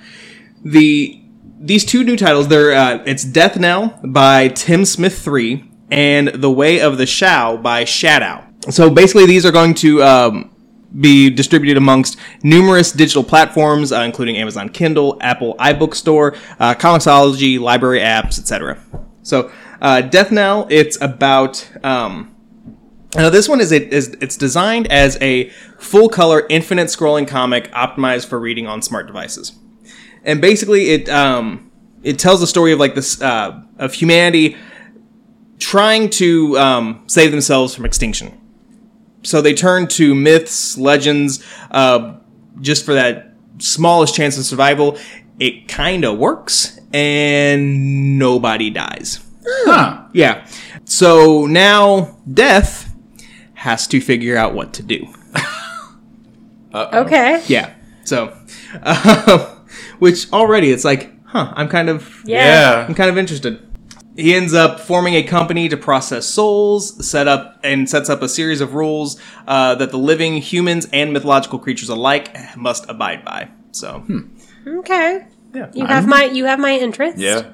the 0.63 1.21
these 1.59 1.83
two 1.83 2.05
new 2.05 2.15
titles, 2.15 2.47
they're 2.47 2.73
uh, 2.73 3.03
it's 3.05 3.25
Death 3.25 3.59
Knell 3.59 3.99
by 4.05 4.47
Tim 4.47 4.85
Smith 4.85 5.19
three 5.19 5.69
and 5.91 6.29
The 6.29 6.51
Way 6.51 6.79
of 6.79 6.97
the 6.97 7.05
Shao 7.05 7.57
by 7.57 7.83
Shadow. 7.83 8.45
So 8.69 8.89
basically, 8.89 9.25
these 9.25 9.45
are 9.45 9.51
going 9.51 9.73
to 9.75 10.01
um, 10.03 10.51
be 10.99 11.29
distributed 11.29 11.77
amongst 11.77 12.17
numerous 12.43 12.91
digital 12.91 13.23
platforms, 13.23 13.91
uh, 13.91 14.01
including 14.01 14.37
Amazon 14.37 14.69
Kindle, 14.69 15.17
Apple 15.21 15.55
iBook 15.55 15.93
Store, 15.93 16.35
uh, 16.59 16.73
Comixology, 16.73 17.59
library 17.59 17.99
apps, 17.99 18.39
etc. 18.39 18.81
So, 19.23 19.51
uh, 19.81 20.01
Death 20.01 20.31
Knell, 20.31 20.67
it's 20.69 20.99
about. 21.01 21.69
Um, 21.83 22.33
now, 23.15 23.29
this 23.29 23.47
one 23.47 23.61
is, 23.61 23.71
a, 23.71 23.87
is 23.89 24.17
it's 24.21 24.35
designed 24.37 24.91
as 24.91 25.17
a 25.21 25.49
full 25.79 26.09
color, 26.09 26.45
infinite 26.49 26.87
scrolling 26.87 27.27
comic 27.27 27.71
optimized 27.71 28.27
for 28.27 28.39
reading 28.39 28.67
on 28.67 28.81
smart 28.81 29.07
devices, 29.07 29.53
and 30.23 30.41
basically 30.41 30.89
it 30.89 31.09
um, 31.09 31.71
it 32.03 32.19
tells 32.19 32.39
the 32.39 32.47
story 32.47 32.73
of 32.73 32.79
like 32.79 32.95
this 32.95 33.21
uh, 33.21 33.61
of 33.77 33.93
humanity 33.93 34.57
trying 35.59 36.09
to 36.09 36.57
um, 36.57 37.03
save 37.07 37.31
themselves 37.31 37.73
from 37.73 37.85
extinction. 37.85 38.46
So 39.27 39.41
they 39.41 39.53
turn 39.53 39.87
to 39.89 40.15
myths, 40.15 40.77
legends, 40.77 41.43
uh, 41.71 42.15
just 42.61 42.85
for 42.85 42.93
that 42.93 43.33
smallest 43.57 44.15
chance 44.15 44.37
of 44.37 44.45
survival. 44.45 44.97
It 45.37 45.67
kind 45.67 46.05
of 46.05 46.17
works, 46.17 46.79
and 46.93 48.17
nobody 48.17 48.69
dies. 48.69 49.19
Huh. 49.45 50.05
Yeah. 50.13 50.47
So 50.85 51.45
now 51.45 52.17
Death 52.33 52.95
has 53.55 53.85
to 53.87 53.99
figure 53.99 54.37
out 54.37 54.53
what 54.53 54.71
to 54.75 54.83
do. 54.83 55.05
Okay. 56.73 57.43
Yeah. 57.47 57.73
So, 58.05 58.33
uh, 58.81 59.55
which 59.99 60.31
already 60.31 60.71
it's 60.71 60.85
like, 60.85 61.11
huh? 61.25 61.51
I'm 61.53 61.67
kind 61.67 61.89
of 61.89 62.21
Yeah. 62.23 62.85
I'm 62.87 62.95
kind 62.95 63.09
of 63.09 63.17
interested. 63.17 63.66
He 64.17 64.33
ends 64.33 64.53
up 64.53 64.79
forming 64.79 65.13
a 65.13 65.23
company 65.23 65.69
to 65.69 65.77
process 65.77 66.25
souls, 66.25 67.07
set 67.07 67.27
up 67.27 67.59
and 67.63 67.87
sets 67.89 68.09
up 68.09 68.21
a 68.21 68.27
series 68.27 68.61
of 68.61 68.73
rules 68.73 69.21
uh, 69.47 69.75
that 69.75 69.91
the 69.91 69.97
living 69.97 70.37
humans 70.37 70.87
and 70.91 71.13
mythological 71.13 71.59
creatures 71.59 71.89
alike 71.89 72.35
must 72.57 72.89
abide 72.89 73.23
by. 73.23 73.49
So, 73.71 74.03
Okay. 74.65 75.27
Yeah. 75.53 75.71
You 75.73 75.85
have 75.85 76.07
my 76.07 76.25
you 76.25 76.45
have 76.45 76.59
my 76.59 76.75
interest. 76.77 77.17
Yeah. 77.17 77.53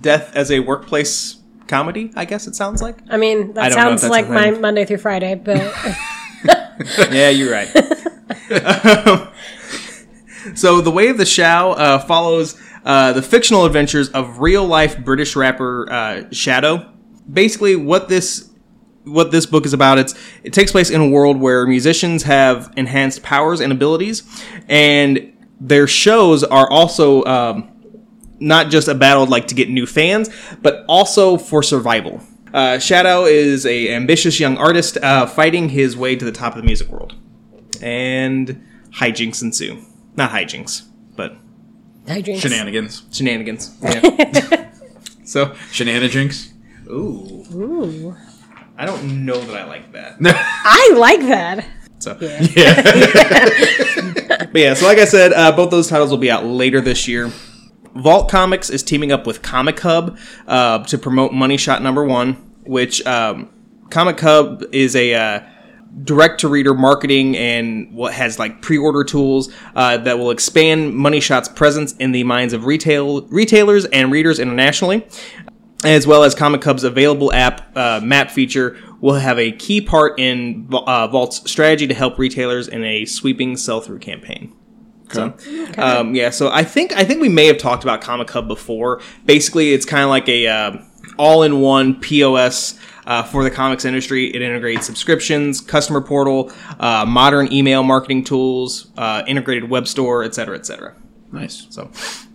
death 0.00 0.30
as 0.36 0.50
a 0.50 0.60
workplace 0.60 1.40
comedy, 1.66 2.12
I 2.14 2.26
guess 2.26 2.46
it 2.46 2.54
sounds 2.54 2.82
like. 2.82 2.96
I 3.10 3.16
mean, 3.16 3.54
that 3.54 3.70
don't 3.70 3.78
know 3.78 3.92
if 3.92 4.00
sounds 4.00 4.10
like 4.10 4.28
my. 4.28 4.50
Monday 4.50 4.84
through 4.84 4.98
Friday, 4.98 5.34
but 5.34 5.56
yeah, 7.10 7.30
you're 7.30 7.50
right. 7.50 7.68
so, 10.54 10.80
The 10.80 10.90
Way 10.90 11.08
of 11.08 11.18
the 11.18 11.26
Shao 11.26 11.70
uh, 11.72 11.98
follows 11.98 12.60
uh, 12.84 13.12
the 13.12 13.22
fictional 13.22 13.64
adventures 13.64 14.10
of 14.10 14.40
real 14.40 14.66
life 14.66 15.02
British 15.02 15.36
rapper 15.36 15.90
uh, 15.90 16.24
Shadow. 16.30 16.90
Basically, 17.30 17.76
what 17.76 18.08
this 18.08 18.50
what 19.04 19.30
this 19.30 19.44
book 19.44 19.66
is 19.66 19.74
about 19.74 19.98
it's 19.98 20.14
it 20.44 20.52
takes 20.54 20.72
place 20.72 20.88
in 20.88 20.98
a 20.98 21.06
world 21.06 21.38
where 21.38 21.66
musicians 21.66 22.22
have 22.22 22.72
enhanced 22.74 23.22
powers 23.22 23.60
and 23.60 23.70
abilities 23.70 24.22
and 24.66 25.30
their 25.60 25.86
shows 25.86 26.42
are 26.42 26.70
also 26.70 27.22
um, 27.24 27.70
not 28.40 28.70
just 28.70 28.88
a 28.88 28.94
battle 28.94 29.26
like 29.26 29.46
to 29.46 29.54
get 29.54 29.68
new 29.68 29.84
fans 29.84 30.30
but 30.62 30.86
also 30.88 31.36
for 31.36 31.62
survival. 31.62 32.22
Uh, 32.54 32.78
shadow 32.78 33.24
is 33.24 33.66
a 33.66 33.92
ambitious 33.92 34.40
young 34.40 34.56
artist 34.56 34.96
uh, 34.98 35.26
fighting 35.26 35.68
his 35.68 35.98
way 35.98 36.16
to 36.16 36.24
the 36.24 36.32
top 36.32 36.54
of 36.56 36.62
the 36.62 36.66
music 36.66 36.88
world. 36.88 37.14
And 37.82 38.64
hijinks 38.90 39.42
ensue. 39.42 39.84
Not 40.16 40.30
hijinks 40.30 40.88
but 42.06 42.16
hijinks. 42.16 42.40
Shenanigans. 42.40 43.02
shenanigans 43.12 43.76
yeah. 43.82 44.70
so 45.24 45.54
Shenanigans. 45.70 46.52
ooh 46.90 47.44
Ooh. 47.54 48.16
i 48.76 48.84
don't 48.86 49.24
know 49.24 49.38
that 49.40 49.56
i 49.56 49.64
like 49.66 49.92
that 49.92 50.16
I 50.24 50.94
like 50.96 51.20
that. 51.20 51.66
so 51.98 52.16
Yeah. 52.20 53.44
But 54.52 54.60
yeah, 54.60 54.74
so 54.74 54.86
like 54.86 54.98
I 54.98 55.04
said, 55.04 55.32
uh, 55.32 55.50
both 55.50 55.70
those 55.70 55.88
titles 55.88 56.10
will 56.10 56.18
be 56.18 56.30
out 56.30 56.44
later 56.44 56.80
this 56.80 57.08
year. 57.08 57.32
Vault 57.96 58.30
Comics 58.30 58.70
is 58.70 58.84
teaming 58.84 59.10
up 59.10 59.26
with 59.26 59.42
Comic 59.42 59.80
Hub 59.80 60.16
uh, 60.46 60.84
to 60.84 60.96
promote 60.96 61.32
Money 61.32 61.56
Shot 61.56 61.82
Number 61.82 62.04
One, 62.04 62.34
which 62.64 63.04
um, 63.04 63.50
Comic 63.90 64.20
Hub 64.20 64.62
is 64.72 64.94
a 64.94 65.12
uh, 65.14 65.40
direct-to-reader 66.02 66.74
marketing 66.74 67.36
and 67.36 67.92
what 67.94 68.12
has 68.12 68.38
like 68.38 68.60
pre-order 68.60 69.04
tools 69.04 69.52
uh, 69.76 69.96
that 69.98 70.18
will 70.18 70.30
expand 70.30 70.94
Money 70.94 71.20
Shot's 71.20 71.48
presence 71.48 71.92
in 71.94 72.12
the 72.12 72.24
minds 72.24 72.52
of 72.52 72.64
retail 72.64 73.22
retailers 73.28 73.84
and 73.86 74.10
readers 74.10 74.38
internationally 74.40 75.06
as 75.84 76.06
well 76.06 76.24
as 76.24 76.34
Comic 76.34 76.64
Hub's 76.64 76.82
available 76.82 77.32
app 77.32 77.76
uh, 77.76 78.00
map 78.02 78.30
feature 78.30 78.76
will 79.00 79.14
have 79.14 79.38
a 79.38 79.52
key 79.52 79.80
part 79.80 80.18
in 80.18 80.68
uh, 80.72 81.06
Vault's 81.08 81.48
strategy 81.50 81.86
to 81.86 81.94
help 81.94 82.18
retailers 82.18 82.68
in 82.68 82.82
a 82.84 83.04
sweeping 83.04 83.56
sell-through 83.56 83.98
campaign. 83.98 84.54
So, 85.12 85.34
um, 85.76 86.14
yeah, 86.14 86.30
so 86.30 86.50
I 86.50 86.64
think 86.64 86.96
I 86.96 87.04
think 87.04 87.20
we 87.20 87.28
may 87.28 87.46
have 87.46 87.58
talked 87.58 87.84
about 87.84 88.00
Comic 88.00 88.30
Hub 88.30 88.48
before. 88.48 89.00
Basically, 89.26 89.72
it's 89.72 89.84
kind 89.84 90.02
of 90.02 90.08
like 90.08 90.28
a 90.28 90.46
uh, 90.48 90.78
all-in-one 91.18 92.00
POS 92.00 92.78
uh, 93.06 93.22
for 93.22 93.44
the 93.44 93.50
comics 93.50 93.84
industry. 93.84 94.34
It 94.34 94.42
integrates 94.42 94.86
subscriptions, 94.86 95.60
customer 95.60 96.00
portal, 96.00 96.52
uh, 96.80 97.04
modern 97.06 97.52
email 97.52 97.82
marketing 97.82 98.24
tools, 98.24 98.90
uh, 98.96 99.22
integrated 99.26 99.68
web 99.68 99.86
store, 99.86 100.24
et 100.24 100.34
cetera, 100.34 100.56
et 100.56 100.66
cetera. 100.66 100.94
nice. 101.32 101.66
So, 101.70 101.90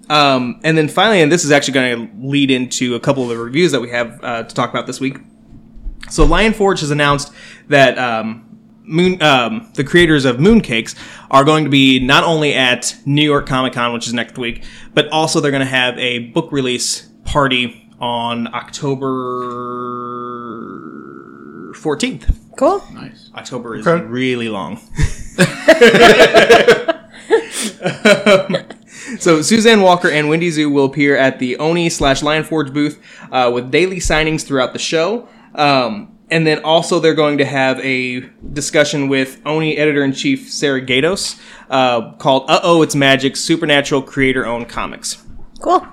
um, 0.09 0.59
and 0.63 0.77
then 0.77 0.87
finally, 0.87 1.21
and 1.21 1.31
this 1.31 1.45
is 1.45 1.51
actually 1.51 1.73
going 1.73 2.07
to 2.07 2.27
lead 2.27 2.51
into 2.51 2.95
a 2.95 2.99
couple 2.99 3.23
of 3.23 3.29
the 3.29 3.37
reviews 3.37 3.71
that 3.71 3.81
we 3.81 3.89
have 3.89 4.23
uh, 4.23 4.43
to 4.43 4.55
talk 4.55 4.69
about 4.69 4.87
this 4.87 4.99
week. 4.99 5.17
So, 6.09 6.25
Lion 6.25 6.53
Forge 6.53 6.79
has 6.79 6.91
announced 6.91 7.31
that 7.67 7.97
um, 7.99 8.45
Moon, 8.83 9.21
um, 9.21 9.71
the 9.75 9.83
creators 9.83 10.25
of 10.25 10.37
Mooncakes, 10.37 10.95
are 11.29 11.43
going 11.43 11.63
to 11.63 11.69
be 11.69 11.99
not 11.99 12.23
only 12.23 12.55
at 12.55 12.97
New 13.05 13.21
York 13.23 13.45
Comic 13.45 13.73
Con, 13.73 13.93
which 13.93 14.07
is 14.07 14.13
next 14.13 14.37
week, 14.37 14.63
but 14.95 15.07
also 15.09 15.39
they're 15.39 15.51
going 15.51 15.59
to 15.59 15.67
have 15.67 15.95
a 15.99 16.29
book 16.29 16.51
release 16.51 17.07
party 17.23 17.87
on 17.99 18.51
October 18.55 19.98
14th. 21.79 22.35
Cool. 22.57 22.83
Nice. 22.93 23.29
October 23.35 23.75
is 23.75 23.87
Okay. 23.87 24.05
really 24.05 24.49
long. 24.49 24.79
so 29.19 29.41
Suzanne 29.41 29.81
Walker 29.81 30.09
and 30.09 30.29
Wendy 30.29 30.49
Xu 30.49 30.71
will 30.71 30.85
appear 30.85 31.15
at 31.17 31.39
the 31.39 31.57
Oni 31.57 31.89
slash 31.89 32.21
Lion 32.21 32.43
Forge 32.43 32.73
booth 32.73 32.99
uh, 33.31 33.51
with 33.53 33.71
daily 33.71 33.97
signings 33.97 34.45
throughout 34.45 34.73
the 34.73 34.79
show. 34.79 35.27
Um, 35.55 36.17
and 36.31 36.45
then 36.45 36.63
also 36.63 36.99
they're 36.99 37.15
going 37.15 37.39
to 37.39 37.45
have 37.45 37.79
a 37.79 38.21
discussion 38.53 39.07
with 39.07 39.39
Oni 39.45 39.77
editor 39.77 40.03
in 40.03 40.13
chief 40.13 40.49
Sarah 40.51 40.81
Gaydos 40.81 41.39
uh, 41.69 42.11
called 42.13 42.45
"Uh 42.49 42.59
Oh, 42.61 42.81
It's 42.83 42.93
Magic: 42.95 43.35
Supernatural 43.35 44.03
Creator-Owned 44.03 44.69
Comics." 44.69 45.23
Cool. 45.59 45.85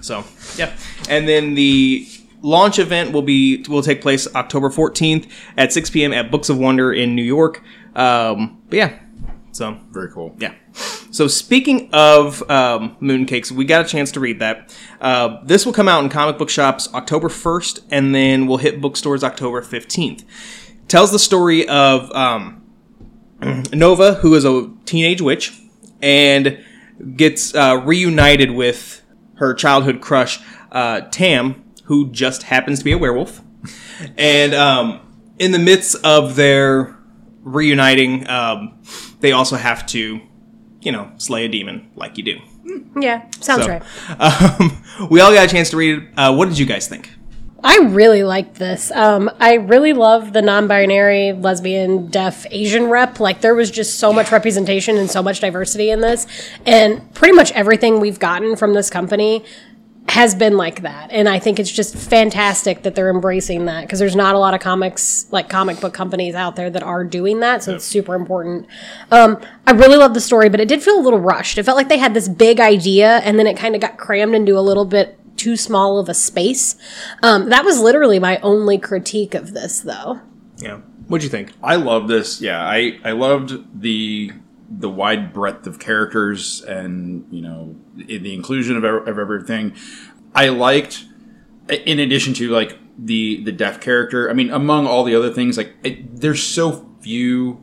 So 0.00 0.24
yeah, 0.56 0.72
and 1.08 1.26
then 1.28 1.54
the 1.54 2.06
launch 2.42 2.78
event 2.78 3.12
will 3.12 3.22
be 3.22 3.64
will 3.68 3.82
take 3.82 4.00
place 4.00 4.32
October 4.34 4.70
14th 4.70 5.30
at 5.56 5.72
6 5.72 5.90
p.m. 5.90 6.12
at 6.12 6.30
Books 6.30 6.48
of 6.48 6.58
Wonder 6.58 6.92
in 6.92 7.14
New 7.14 7.22
York. 7.22 7.62
Um, 7.94 8.62
but 8.68 8.76
yeah, 8.76 8.98
so 9.52 9.78
Very 9.90 10.10
cool. 10.10 10.34
yeah. 10.38 10.54
So 11.10 11.26
speaking 11.26 11.90
of 11.92 12.48
um, 12.48 12.96
mooncakes, 13.00 13.50
we 13.50 13.64
got 13.64 13.84
a 13.84 13.88
chance 13.88 14.12
to 14.12 14.20
read 14.20 14.38
that. 14.38 14.74
Uh, 15.00 15.38
this 15.44 15.66
will 15.66 15.72
come 15.72 15.88
out 15.88 16.04
in 16.04 16.08
comic 16.08 16.38
book 16.38 16.48
shops 16.48 16.88
October 16.94 17.28
1st, 17.28 17.80
and 17.90 18.14
then 18.14 18.46
will 18.46 18.58
hit 18.58 18.80
bookstores 18.80 19.24
October 19.24 19.60
15th. 19.60 20.24
Tells 20.86 21.10
the 21.10 21.18
story 21.18 21.68
of 21.68 22.10
um, 22.12 22.64
Nova, 23.72 24.14
who 24.14 24.34
is 24.34 24.44
a 24.44 24.70
teenage 24.84 25.20
witch, 25.20 25.52
and 26.00 26.64
gets 27.16 27.54
uh, 27.54 27.82
reunited 27.84 28.52
with 28.52 29.02
her 29.34 29.52
childhood 29.52 30.00
crush, 30.00 30.38
uh, 30.70 31.00
Tam, 31.10 31.64
who 31.90 32.08
just 32.12 32.44
happens 32.44 32.78
to 32.78 32.84
be 32.84 32.92
a 32.92 32.98
werewolf. 32.98 33.42
And 34.16 34.54
um, 34.54 35.00
in 35.40 35.50
the 35.50 35.58
midst 35.58 35.96
of 36.04 36.36
their 36.36 36.96
reuniting, 37.42 38.30
um, 38.30 38.80
they 39.18 39.32
also 39.32 39.56
have 39.56 39.84
to, 39.86 40.20
you 40.82 40.92
know, 40.92 41.10
slay 41.16 41.46
a 41.46 41.48
demon 41.48 41.90
like 41.96 42.16
you 42.16 42.22
do. 42.22 42.38
Yeah, 42.96 43.28
sounds 43.40 43.64
So, 43.64 43.68
right. 43.68 43.82
Um, 44.20 44.84
we 45.10 45.20
all 45.20 45.34
got 45.34 45.46
a 45.46 45.48
chance 45.48 45.70
to 45.70 45.76
read 45.76 45.98
it. 45.98 46.08
Uh, 46.16 46.32
what 46.32 46.48
did 46.48 46.60
you 46.60 46.64
guys 46.64 46.86
think? 46.86 47.10
I 47.64 47.78
really 47.78 48.22
liked 48.22 48.54
this. 48.54 48.92
Um, 48.92 49.28
I 49.40 49.54
really 49.54 49.92
love 49.92 50.32
the 50.32 50.42
non-binary, 50.42 51.32
lesbian, 51.32 52.06
deaf, 52.06 52.46
Asian 52.52 52.84
rep. 52.84 53.18
Like 53.18 53.40
there 53.40 53.56
was 53.56 53.68
just 53.70 53.98
so 53.98 54.12
much 54.12 54.30
representation 54.30 54.96
and 54.96 55.10
so 55.10 55.24
much 55.24 55.40
diversity 55.40 55.90
in 55.90 56.00
this, 56.00 56.28
and 56.64 57.12
pretty 57.14 57.34
much 57.34 57.50
everything 57.50 57.98
we've 57.98 58.20
gotten 58.20 58.54
from 58.54 58.74
this 58.74 58.88
company 58.90 59.44
has 60.08 60.34
been 60.34 60.56
like 60.56 60.82
that. 60.82 61.10
And 61.12 61.28
I 61.28 61.38
think 61.38 61.60
it's 61.60 61.70
just 61.70 61.94
fantastic 61.94 62.82
that 62.82 62.94
they're 62.94 63.10
embracing 63.10 63.66
that 63.66 63.82
because 63.82 63.98
there's 63.98 64.16
not 64.16 64.34
a 64.34 64.38
lot 64.38 64.54
of 64.54 64.60
comics, 64.60 65.26
like 65.30 65.48
comic 65.48 65.80
book 65.80 65.94
companies 65.94 66.34
out 66.34 66.56
there 66.56 66.68
that 66.70 66.82
are 66.82 67.04
doing 67.04 67.40
that. 67.40 67.62
So 67.62 67.76
it's 67.76 67.84
super 67.84 68.14
important. 68.14 68.66
Um, 69.12 69.40
I 69.66 69.72
really 69.72 69.96
love 69.96 70.14
the 70.14 70.20
story, 70.20 70.48
but 70.48 70.58
it 70.58 70.66
did 70.66 70.82
feel 70.82 70.98
a 70.98 71.02
little 71.02 71.20
rushed. 71.20 71.58
It 71.58 71.62
felt 71.62 71.76
like 71.76 71.88
they 71.88 71.98
had 71.98 72.14
this 72.14 72.28
big 72.28 72.58
idea 72.58 73.18
and 73.18 73.38
then 73.38 73.46
it 73.46 73.56
kind 73.56 73.74
of 73.74 73.80
got 73.80 73.98
crammed 73.98 74.34
into 74.34 74.58
a 74.58 74.60
little 74.60 74.84
bit 74.84 75.16
too 75.36 75.56
small 75.56 75.98
of 75.98 76.08
a 76.08 76.14
space. 76.14 76.76
Um, 77.22 77.48
that 77.50 77.64
was 77.64 77.80
literally 77.80 78.18
my 78.18 78.38
only 78.38 78.78
critique 78.78 79.34
of 79.34 79.52
this, 79.54 79.80
though. 79.80 80.20
Yeah. 80.58 80.80
What'd 81.06 81.24
you 81.24 81.30
think? 81.30 81.52
I 81.62 81.76
love 81.76 82.06
this. 82.06 82.40
Yeah, 82.40 82.62
I 82.62 83.00
I 83.04 83.12
loved 83.12 83.80
the 83.80 84.32
the 84.70 84.88
wide 84.88 85.32
breadth 85.32 85.66
of 85.66 85.78
characters 85.78 86.62
and 86.62 87.26
you 87.30 87.42
know 87.42 87.74
the 87.96 88.32
inclusion 88.34 88.76
of, 88.76 88.84
of 88.84 89.18
everything. 89.18 89.74
I 90.34 90.48
liked, 90.50 91.04
in 91.68 91.98
addition 91.98 92.34
to 92.34 92.48
like 92.50 92.78
the 92.98 93.42
the 93.44 93.52
deaf 93.52 93.80
character. 93.80 94.30
I 94.30 94.32
mean, 94.32 94.50
among 94.50 94.86
all 94.86 95.04
the 95.04 95.14
other 95.14 95.32
things, 95.32 95.56
like 95.56 95.74
it, 95.82 96.20
there's 96.20 96.42
so 96.42 96.86
few. 97.00 97.60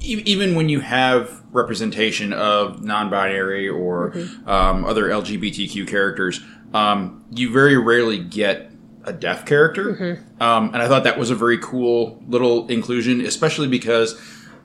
e- 0.00 0.22
Even 0.26 0.54
when 0.54 0.68
you 0.68 0.80
have 0.80 1.42
representation 1.52 2.32
of 2.32 2.82
non-binary 2.82 3.68
or 3.68 4.12
um, 4.46 4.84
other 4.84 5.04
LGBTQ 5.08 5.86
characters, 5.86 6.40
um, 6.74 7.24
you 7.30 7.52
very 7.52 7.76
rarely 7.76 8.18
get 8.18 8.70
a 9.04 9.12
deaf 9.12 9.44
character. 9.46 9.94
Um, 10.40 10.68
and 10.72 10.76
I 10.82 10.88
thought 10.88 11.04
that 11.04 11.18
was 11.18 11.30
a 11.30 11.34
very 11.34 11.58
cool 11.58 12.22
little 12.26 12.66
inclusion, 12.68 13.20
especially 13.22 13.68
because 13.68 14.18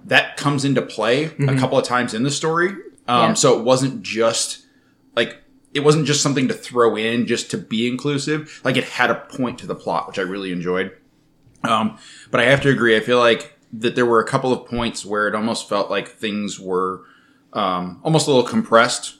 that 0.08 0.38
comes 0.38 0.66
into 0.66 0.82
play 0.82 1.26
a 1.26 1.56
couple 1.56 1.78
of 1.78 1.86
times 1.86 2.14
in 2.14 2.24
the 2.24 2.32
story. 2.32 2.70
Um, 3.08 3.30
Yeah. 3.30 3.34
So 3.36 3.58
it 3.60 3.64
wasn't 3.64 4.02
just 4.02 4.66
like 5.16 5.42
it 5.74 5.82
wasn't 5.82 6.08
just 6.08 6.22
something 6.24 6.48
to 6.48 6.54
throw 6.54 6.96
in 6.96 7.28
just 7.28 7.52
to 7.52 7.58
be 7.58 7.88
inclusive. 7.88 8.62
Like 8.64 8.78
it 8.78 8.84
had 8.86 9.12
a 9.12 9.16
point 9.16 9.60
to 9.60 9.68
the 9.68 9.76
plot, 9.76 10.08
which 10.08 10.18
I 10.18 10.24
really 10.24 10.52
enjoyed. 10.52 10.92
Um, 11.64 11.98
but 12.32 12.40
I 12.40 12.46
have 12.46 12.62
to 12.62 12.70
agree. 12.70 12.96
I 12.96 13.00
feel 13.02 13.20
like 13.20 13.58
that 13.74 13.96
there 13.96 14.06
were 14.06 14.22
a 14.22 14.26
couple 14.28 14.54
of 14.54 14.68
points 14.68 15.06
where 15.06 15.28
it 15.28 15.36
almost 15.36 15.68
felt 15.68 15.90
like 15.90 16.08
things 16.08 16.60
were 16.60 17.04
um, 17.54 18.00
almost 18.04 18.28
a 18.28 18.32
little 18.32 18.48
compressed 18.48 19.18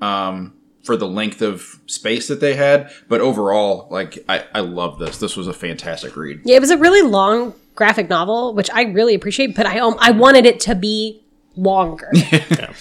um, 0.00 0.52
for 0.82 0.96
the 0.96 1.08
length 1.08 1.40
of 1.42 1.80
space 1.86 2.28
that 2.28 2.40
they 2.40 2.54
had. 2.54 2.90
But 3.08 3.20
overall, 3.22 3.88
like 3.90 4.22
I, 4.28 4.44
I 4.54 4.60
love 4.60 4.98
this. 4.98 5.18
This 5.18 5.36
was 5.36 5.48
a 5.48 5.54
fantastic 5.54 6.14
read. 6.16 6.42
Yeah, 6.44 6.56
it 6.56 6.60
was 6.60 6.70
a 6.70 6.76
really 6.78 7.02
long 7.02 7.54
graphic 7.76 8.08
novel, 8.08 8.54
which 8.54 8.70
I 8.72 8.82
really 8.82 9.14
appreciate, 9.14 9.54
but 9.54 9.66
I 9.66 9.78
um, 9.78 9.96
I 10.00 10.10
wanted 10.10 10.46
it 10.46 10.58
to 10.60 10.74
be 10.74 11.22
longer. 11.54 12.10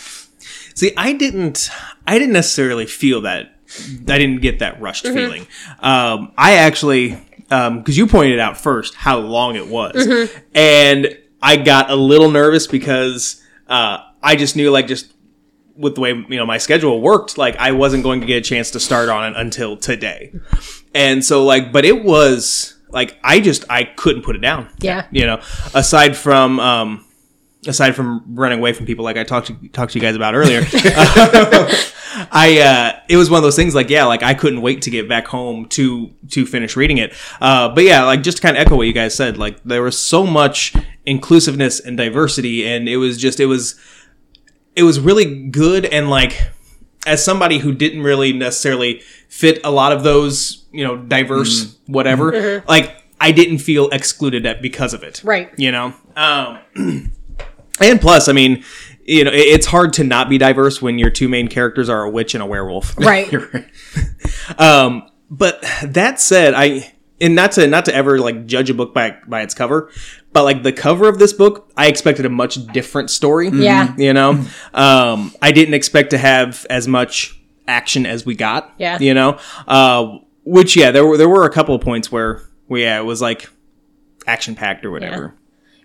See, 0.74 0.94
I 0.98 1.14
didn't. 1.14 1.70
I 2.08 2.18
didn't 2.18 2.34
necessarily 2.34 2.86
feel 2.86 3.22
that. 3.22 3.52
I 4.08 4.18
didn't 4.18 4.42
get 4.42 4.60
that 4.60 4.80
rushed 4.82 5.06
feeling. 5.06 5.48
Um, 5.80 6.32
I 6.38 6.56
actually, 6.56 7.18
because 7.50 7.98
you 7.98 8.08
pointed 8.08 8.40
out 8.40 8.58
first 8.58 8.96
how 8.96 9.20
long 9.20 9.56
it 9.56 9.68
was, 9.68 10.30
and 10.54 11.18
I 11.42 11.58
got 11.58 11.90
a 11.90 11.96
little 11.96 12.32
nervous 12.32 12.68
because 12.68 13.42
uh, 13.68 14.00
I 14.22 14.36
just 14.36 14.56
knew, 14.56 14.70
like, 14.72 14.88
just 14.88 15.14
with 15.78 15.96
the 15.96 16.02
way 16.02 16.12
you 16.12 16.38
know 16.38 16.46
my 16.46 16.58
schedule 16.58 17.02
worked, 17.02 17.38
like 17.38 17.56
I 17.58 17.72
wasn't 17.72 18.04
going 18.04 18.22
to 18.22 18.28
get 18.28 18.38
a 18.38 18.42
chance 18.42 18.72
to 18.72 18.80
start 18.80 19.10
on 19.10 19.34
it 19.34 19.38
until 19.38 19.78
today, 19.78 20.34
and 20.94 21.24
so 21.24 21.44
like, 21.44 21.72
but 21.72 21.86
it 21.86 22.04
was 22.04 22.75
like 22.96 23.20
I 23.24 23.40
just 23.40 23.66
I 23.70 23.84
couldn't 23.84 24.24
put 24.24 24.36
it 24.36 24.40
down. 24.40 24.70
Yeah. 24.80 25.06
you 25.12 25.28
know, 25.28 25.40
aside 25.76 26.18
from. 26.18 26.60
um 26.60 27.06
aside 27.68 27.96
from 27.96 28.24
running 28.36 28.60
away 28.60 28.74
from 28.74 28.86
people 28.86 29.04
like 29.04 29.18
I 29.18 29.24
talked 29.24 29.48
to 29.48 29.56
talked 29.70 29.94
to 29.94 29.98
you 29.98 30.02
guys 30.02 30.16
about 30.16 30.36
earlier, 30.36 30.60
I 32.32 32.60
uh, 32.64 33.00
it 33.10 33.18
was 33.18 33.30
one 33.30 33.40
of 33.40 33.44
those 33.44 33.56
things 33.56 33.74
like 33.74 33.90
yeah, 33.90 34.06
like 34.06 34.24
I 34.24 34.34
couldn't 34.34 34.62
wait 34.62 34.84
to 34.84 34.90
get 34.90 35.10
back 35.10 35.26
home 35.26 35.66
to 35.70 36.12
to 36.32 36.46
finish 36.46 36.76
reading 36.76 37.00
it. 37.00 37.14
Uh, 37.42 37.70
but 37.70 37.84
yeah, 37.84 38.04
like 38.04 38.22
just 38.22 38.38
to 38.38 38.44
kind 38.44 38.56
of 38.56 38.62
echo 38.62 38.76
what 38.76 38.88
you 38.88 38.94
guys 38.94 39.16
said, 39.16 39.38
like 39.38 39.64
there 39.64 39.82
was 39.82 40.00
so 40.00 40.26
much 40.26 40.76
inclusiveness 41.06 41.80
and 41.80 41.98
diversity, 41.98 42.68
and 42.68 42.88
it 42.88 42.98
was 42.98 43.18
just 43.18 43.40
it 43.40 43.48
was 43.48 43.80
it 44.76 44.84
was 44.84 45.00
really 45.00 45.48
good 45.48 45.86
and 45.86 46.10
like 46.10 46.52
as 47.06 47.24
somebody 47.24 47.60
who 47.60 47.74
didn't 47.74 48.04
really 48.04 48.34
necessarily 48.34 49.00
fit 49.30 49.60
a 49.64 49.72
lot 49.72 49.92
of 49.92 50.04
those 50.04 50.66
you 50.72 50.84
know 50.84 50.98
diverse 50.98 51.78
whatever 51.88 52.64
like 52.68 53.04
i 53.20 53.32
didn't 53.32 53.60
feel 53.60 53.90
excluded 53.90 54.46
at 54.46 54.62
because 54.62 54.94
of 54.94 55.04
it. 55.04 55.22
Right. 55.24 55.52
you 55.58 55.72
know? 55.72 55.94
Um 56.16 56.60
and 57.80 58.02
plus 58.02 58.30
i 58.30 58.32
mean 58.32 58.64
you 59.06 59.24
know 59.24 59.32
it's 59.34 59.68
hard 59.68 59.94
to 59.94 60.04
not 60.04 60.30
be 60.30 60.38
diverse 60.38 60.82
when 60.82 60.98
your 60.98 61.10
two 61.10 61.30
main 61.30 61.48
characters 61.48 61.90
are 61.90 62.04
a 62.04 62.10
witch 62.10 62.34
and 62.34 62.42
a 62.42 62.46
werewolf. 62.46 62.98
Right. 62.98 63.32
um, 64.58 65.10
but 65.30 65.64
that 65.84 66.20
said, 66.20 66.54
I 66.54 66.95
and 67.22 67.36
not 67.36 67.54
to 67.54 67.68
not 67.68 67.86
to 67.86 67.96
ever 67.96 68.20
like 68.20 68.46
judge 68.46 68.70
a 68.70 68.74
book 68.74 68.94
by 68.94 69.18
by 69.28 69.42
its 69.42 69.54
cover, 69.54 69.90
but 70.34 70.44
like 70.44 70.64
the 70.64 70.74
cover 70.74 71.08
of 71.08 71.20
this 71.20 71.34
book, 71.34 71.72
I 71.78 71.88
expected 71.88 72.26
a 72.26 72.30
much 72.30 72.66
different 72.68 73.10
story. 73.10 73.50
Yeah. 73.50 73.96
you 73.98 74.14
know, 74.14 74.46
um, 74.74 75.34
I 75.42 75.52
didn't 75.52 75.74
expect 75.74 76.10
to 76.12 76.18
have 76.18 76.66
as 76.70 76.88
much 76.88 77.40
action 77.68 78.06
as 78.06 78.26
we 78.26 78.36
got. 78.36 78.74
Yeah. 78.78 79.00
you 79.00 79.14
know, 79.14 79.40
uh, 79.68 80.18
which 80.44 80.76
yeah, 80.76 80.92
there 80.92 81.06
were 81.06 81.18
there 81.18 81.30
were 81.30 81.46
a 81.46 81.52
couple 81.52 81.76
of 81.76 81.82
points 81.82 82.12
where 82.12 82.42
where 82.68 82.82
yeah, 82.82 83.00
it 83.00 83.04
was 83.04 83.22
like 83.22 83.50
action 84.28 84.56
packed 84.56 84.86
or 84.86 84.92
whatever. 84.92 85.36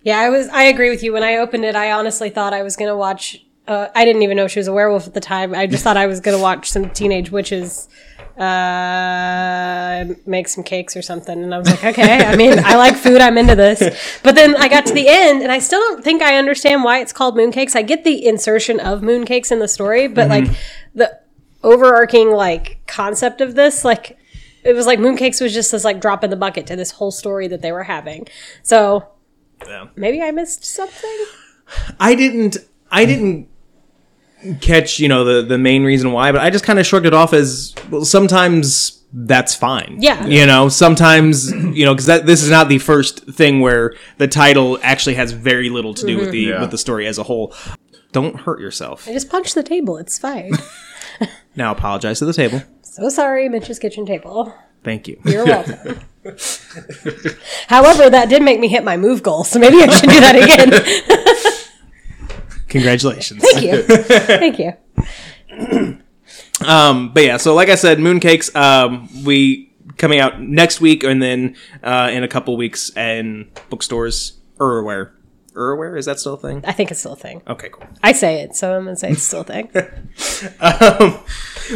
Yeah, 0.02 0.18
I 0.18 0.30
was. 0.30 0.48
I 0.48 0.64
agree 0.64 0.90
with 0.90 1.02
you. 1.02 1.12
When 1.12 1.22
I 1.22 1.36
opened 1.36 1.64
it, 1.64 1.76
I 1.76 1.92
honestly 1.92 2.30
thought 2.30 2.52
I 2.54 2.62
was 2.62 2.76
going 2.76 2.88
to 2.88 2.96
watch. 2.96 3.44
Uh, 3.68 3.88
I 3.94 4.04
didn't 4.04 4.22
even 4.22 4.36
know 4.36 4.48
she 4.48 4.58
was 4.58 4.66
a 4.68 4.72
werewolf 4.72 5.06
at 5.06 5.14
the 5.14 5.20
time. 5.20 5.54
I 5.54 5.66
just 5.66 5.84
thought 5.84 5.96
I 5.96 6.06
was 6.06 6.20
going 6.20 6.36
to 6.36 6.42
watch 6.42 6.70
some 6.70 6.90
teenage 6.90 7.30
witches 7.30 7.88
uh, 8.36 10.04
make 10.26 10.48
some 10.48 10.64
cakes 10.64 10.96
or 10.96 11.02
something. 11.02 11.42
And 11.42 11.54
I 11.54 11.58
was 11.58 11.68
like, 11.68 11.84
okay. 11.84 12.24
I 12.24 12.36
mean, 12.36 12.58
I 12.58 12.76
like 12.76 12.96
food. 12.96 13.20
I'm 13.20 13.38
into 13.38 13.54
this. 13.54 14.18
But 14.22 14.34
then 14.34 14.56
I 14.56 14.68
got 14.68 14.86
to 14.86 14.94
the 14.94 15.06
end, 15.08 15.42
and 15.42 15.52
I 15.52 15.58
still 15.58 15.80
don't 15.80 16.02
think 16.02 16.22
I 16.22 16.36
understand 16.36 16.84
why 16.84 17.00
it's 17.00 17.12
called 17.12 17.36
mooncakes. 17.36 17.76
I 17.76 17.82
get 17.82 18.04
the 18.04 18.26
insertion 18.26 18.80
of 18.80 19.00
mooncakes 19.02 19.52
in 19.52 19.58
the 19.58 19.68
story, 19.68 20.08
but 20.08 20.28
like 20.28 20.46
the 20.94 21.20
overarching 21.62 22.30
like 22.30 22.80
concept 22.86 23.40
of 23.40 23.54
this, 23.54 23.84
like 23.84 24.16
it 24.64 24.72
was 24.74 24.86
like 24.86 24.98
mooncakes 24.98 25.40
was 25.40 25.52
just 25.52 25.72
this 25.72 25.84
like 25.84 26.00
drop 26.00 26.24
in 26.24 26.30
the 26.30 26.36
bucket 26.36 26.66
to 26.68 26.76
this 26.76 26.92
whole 26.92 27.10
story 27.10 27.46
that 27.48 27.60
they 27.62 27.72
were 27.72 27.84
having. 27.84 28.26
So 28.62 29.06
Yeah. 29.66 29.88
maybe 29.96 30.22
I 30.22 30.30
missed 30.30 30.64
something. 30.64 31.24
I 32.00 32.14
didn't 32.14 32.56
I 32.90 33.04
didn't 33.04 33.48
catch, 34.60 34.98
you 34.98 35.08
know, 35.08 35.24
the 35.24 35.42
the 35.42 35.58
main 35.58 35.84
reason 35.84 36.12
why, 36.12 36.32
but 36.32 36.40
I 36.40 36.50
just 36.50 36.64
kind 36.64 36.78
of 36.78 36.86
shrugged 36.86 37.06
it 37.06 37.14
off 37.14 37.32
as 37.32 37.74
well 37.90 38.04
sometimes 38.04 39.02
that's 39.12 39.54
fine. 39.54 39.96
Yeah. 40.00 40.24
You 40.26 40.46
know, 40.46 40.68
sometimes, 40.68 41.50
you 41.50 41.84
know, 41.84 41.94
cuz 41.94 42.06
that 42.06 42.26
this 42.26 42.42
is 42.42 42.50
not 42.50 42.68
the 42.68 42.78
first 42.78 43.24
thing 43.26 43.60
where 43.60 43.94
the 44.18 44.28
title 44.28 44.78
actually 44.82 45.14
has 45.16 45.32
very 45.32 45.68
little 45.68 45.94
to 45.94 46.06
do 46.06 46.16
with 46.16 46.26
mm-hmm. 46.26 46.32
the 46.32 46.38
Yeah. 46.38 46.60
with 46.60 46.70
the 46.70 46.78
story 46.78 47.06
as 47.06 47.18
a 47.18 47.24
whole. 47.24 47.54
Don't 48.12 48.40
hurt 48.40 48.60
yourself. 48.60 49.06
I 49.08 49.12
just 49.12 49.28
punched 49.28 49.54
the 49.54 49.62
table. 49.62 49.96
It's 49.96 50.18
fine. 50.18 50.52
Now 51.56 51.72
apologize 51.72 52.20
to 52.20 52.24
the 52.24 52.32
table. 52.32 52.62
so 52.82 53.08
sorry, 53.08 53.48
Mitch's 53.48 53.78
kitchen 53.78 54.06
table. 54.06 54.54
Thank 54.82 55.08
you. 55.08 55.20
You're 55.24 55.44
welcome. 55.54 56.00
However, 57.66 58.08
that 58.08 58.28
did 58.28 58.42
make 58.42 58.60
me 58.60 58.68
hit 58.68 58.84
my 58.84 58.96
move 58.96 59.22
goal, 59.22 59.44
so 59.44 59.58
maybe 59.58 59.82
I 59.82 59.88
should 59.88 60.08
do 60.08 60.20
that 60.20 60.36
again. 60.36 60.70
Congratulations. 62.70 63.42
Thank 63.52 63.66
you. 63.66 63.82
Thank 63.82 64.58
you. 64.58 65.98
Um, 66.66 67.12
but 67.12 67.24
yeah, 67.24 67.36
so 67.36 67.54
like 67.54 67.68
I 67.68 67.74
said, 67.74 67.98
Mooncakes, 67.98 68.54
um, 68.54 69.08
we 69.24 69.72
coming 69.96 70.20
out 70.20 70.40
next 70.40 70.80
week, 70.80 71.04
and 71.04 71.22
then 71.22 71.56
uh, 71.82 72.10
in 72.12 72.22
a 72.22 72.28
couple 72.28 72.56
weeks 72.56 72.94
in 72.96 73.50
bookstores. 73.68 74.38
Erware, 74.58 75.12
Erware 75.54 75.96
is 75.98 76.04
that 76.04 76.20
still 76.20 76.34
a 76.34 76.38
thing? 76.38 76.62
I 76.66 76.72
think 76.72 76.90
it's 76.90 77.00
still 77.00 77.14
a 77.14 77.16
thing. 77.16 77.42
Okay, 77.48 77.70
cool. 77.70 77.86
I 78.02 78.12
say 78.12 78.42
it, 78.42 78.54
so 78.54 78.76
I'm 78.76 78.84
gonna 78.84 78.96
say 78.96 79.10
it's 79.10 79.22
still 79.22 79.40
a 79.40 79.44
thing. 79.44 79.70
Um, 80.60 81.18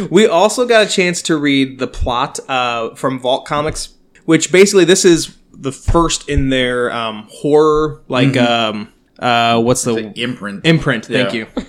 we 0.09 0.27
also 0.27 0.65
got 0.65 0.87
a 0.87 0.89
chance 0.89 1.21
to 1.23 1.37
read 1.37 1.77
the 1.77 1.87
plot 1.87 2.39
uh, 2.49 2.95
from 2.95 3.19
Vault 3.19 3.45
Comics, 3.45 3.95
which 4.25 4.51
basically 4.51 4.85
this 4.85 5.05
is 5.05 5.35
the 5.51 5.71
first 5.71 6.27
in 6.27 6.49
their 6.49 6.91
um, 6.91 7.27
horror, 7.29 8.03
like 8.07 8.35
um, 8.37 8.91
uh, 9.19 9.61
what's 9.61 9.83
the, 9.83 10.11
Imprint. 10.15 10.65
imprint? 10.65 11.05
Thank 11.05 11.33
Yeah. 11.33 11.45
you. 11.55 11.63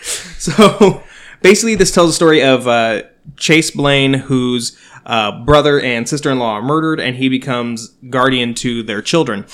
so 0.38 1.02
basically, 1.42 1.74
this 1.74 1.90
tells 1.92 2.10
the 2.10 2.14
story 2.14 2.42
of 2.42 2.66
uh, 2.66 3.02
Chase 3.36 3.70
Blaine, 3.70 4.14
whose 4.14 4.78
uh, 5.06 5.44
brother 5.44 5.80
and 5.80 6.08
sister 6.08 6.30
in 6.30 6.38
law 6.38 6.54
are 6.54 6.62
murdered, 6.62 7.00
and 7.00 7.16
he 7.16 7.28
becomes 7.28 7.88
guardian 8.08 8.54
to 8.54 8.82
their 8.82 9.02
children. 9.02 9.46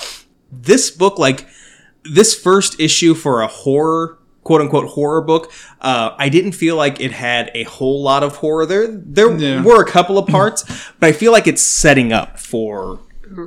This 0.51 0.89
book, 0.91 1.19
like 1.19 1.47
this 2.03 2.33
first 2.35 2.79
issue 2.79 3.13
for 3.13 3.41
a 3.41 3.47
horror 3.47 4.17
quote 4.43 4.61
unquote 4.61 4.87
horror 4.91 5.19
book 5.19 5.51
uh, 5.81 6.11
i 6.17 6.29
didn't 6.29 6.53
feel 6.53 6.77
like 6.77 7.01
it 7.01 7.11
had 7.11 7.51
a 7.53 7.63
whole 7.63 8.01
lot 8.01 8.23
of 8.23 8.37
horror 8.37 8.65
there 8.65 8.87
there 8.87 9.29
Yeah. 9.37 9.61
were 9.61 9.83
a 9.83 9.85
couple 9.85 10.17
of 10.17 10.25
parts 10.25 10.63
but 11.01 11.07
i 11.09 11.11
feel 11.11 11.33
like 11.33 11.47
it's 11.47 11.61
setting 11.61 12.13
up 12.13 12.39
for 12.39 13.01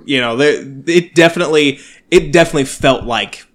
you 0.04 0.20
know 0.20 0.36
there, 0.36 0.62
it 0.86 1.14
definitely 1.14 1.78
it 2.10 2.32
definitely 2.34 2.64
felt 2.66 3.04
like 3.04 3.46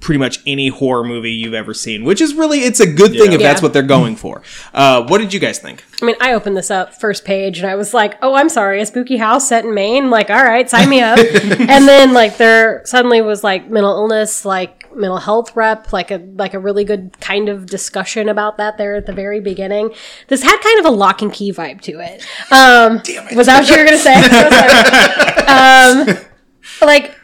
pretty 0.00 0.18
much 0.18 0.40
any 0.46 0.68
horror 0.68 1.04
movie 1.04 1.30
you've 1.30 1.52
ever 1.54 1.74
seen 1.74 2.04
which 2.04 2.20
is 2.22 2.34
really 2.34 2.60
it's 2.60 2.80
a 2.80 2.90
good 2.90 3.12
thing 3.12 3.30
Yeah. 3.32 3.36
if 3.36 3.40
that's 3.42 3.60
what 3.62 3.72
they're 3.72 3.82
going 3.82 4.16
for 4.16 4.42
uh, 4.72 5.04
what 5.06 5.18
did 5.18 5.32
you 5.34 5.38
guys 5.40 5.58
think 5.58 5.84
I 6.02 6.06
mean, 6.06 6.16
I 6.18 6.32
opened 6.32 6.56
this 6.56 6.70
up 6.70 6.94
first 6.94 7.26
page 7.26 7.58
and 7.58 7.66
I 7.68 7.74
was 7.74 7.92
like, 7.92 8.14
"Oh, 8.22 8.32
I'm 8.34 8.48
sorry, 8.48 8.80
a 8.80 8.86
spooky 8.86 9.18
house 9.18 9.46
set 9.46 9.66
in 9.66 9.74
Maine." 9.74 10.08
Like, 10.08 10.30
all 10.30 10.42
right, 10.42 10.68
sign 10.70 10.88
me 10.88 11.02
up. 11.02 11.18
and 11.42 11.86
then 11.86 12.14
like 12.14 12.38
there 12.38 12.80
suddenly 12.86 13.20
was 13.20 13.44
like 13.44 13.68
mental 13.68 13.92
illness, 13.92 14.46
like 14.46 14.90
mental 14.96 15.18
health 15.18 15.54
rep, 15.54 15.92
like 15.92 16.10
a 16.10 16.16
like 16.38 16.54
a 16.54 16.58
really 16.58 16.84
good 16.84 17.14
kind 17.20 17.50
of 17.50 17.66
discussion 17.66 18.30
about 18.30 18.56
that 18.56 18.78
there 18.78 18.94
at 18.96 19.04
the 19.04 19.12
very 19.12 19.40
beginning. 19.40 19.90
This 20.28 20.42
had 20.42 20.56
kind 20.62 20.78
of 20.78 20.86
a 20.86 20.90
Locke 20.90 21.20
and 21.20 21.30
Key 21.30 21.52
vibe 21.52 21.82
to 21.82 22.00
it. 22.00 22.22
Um, 22.50 23.02
Was 23.36 23.46
that 23.46 23.60
what 23.60 23.68
you 23.68 23.76
were 23.76 23.84
gonna 23.84 23.98
say? 23.98 24.14
Um, 25.50 26.16
like 26.86 27.14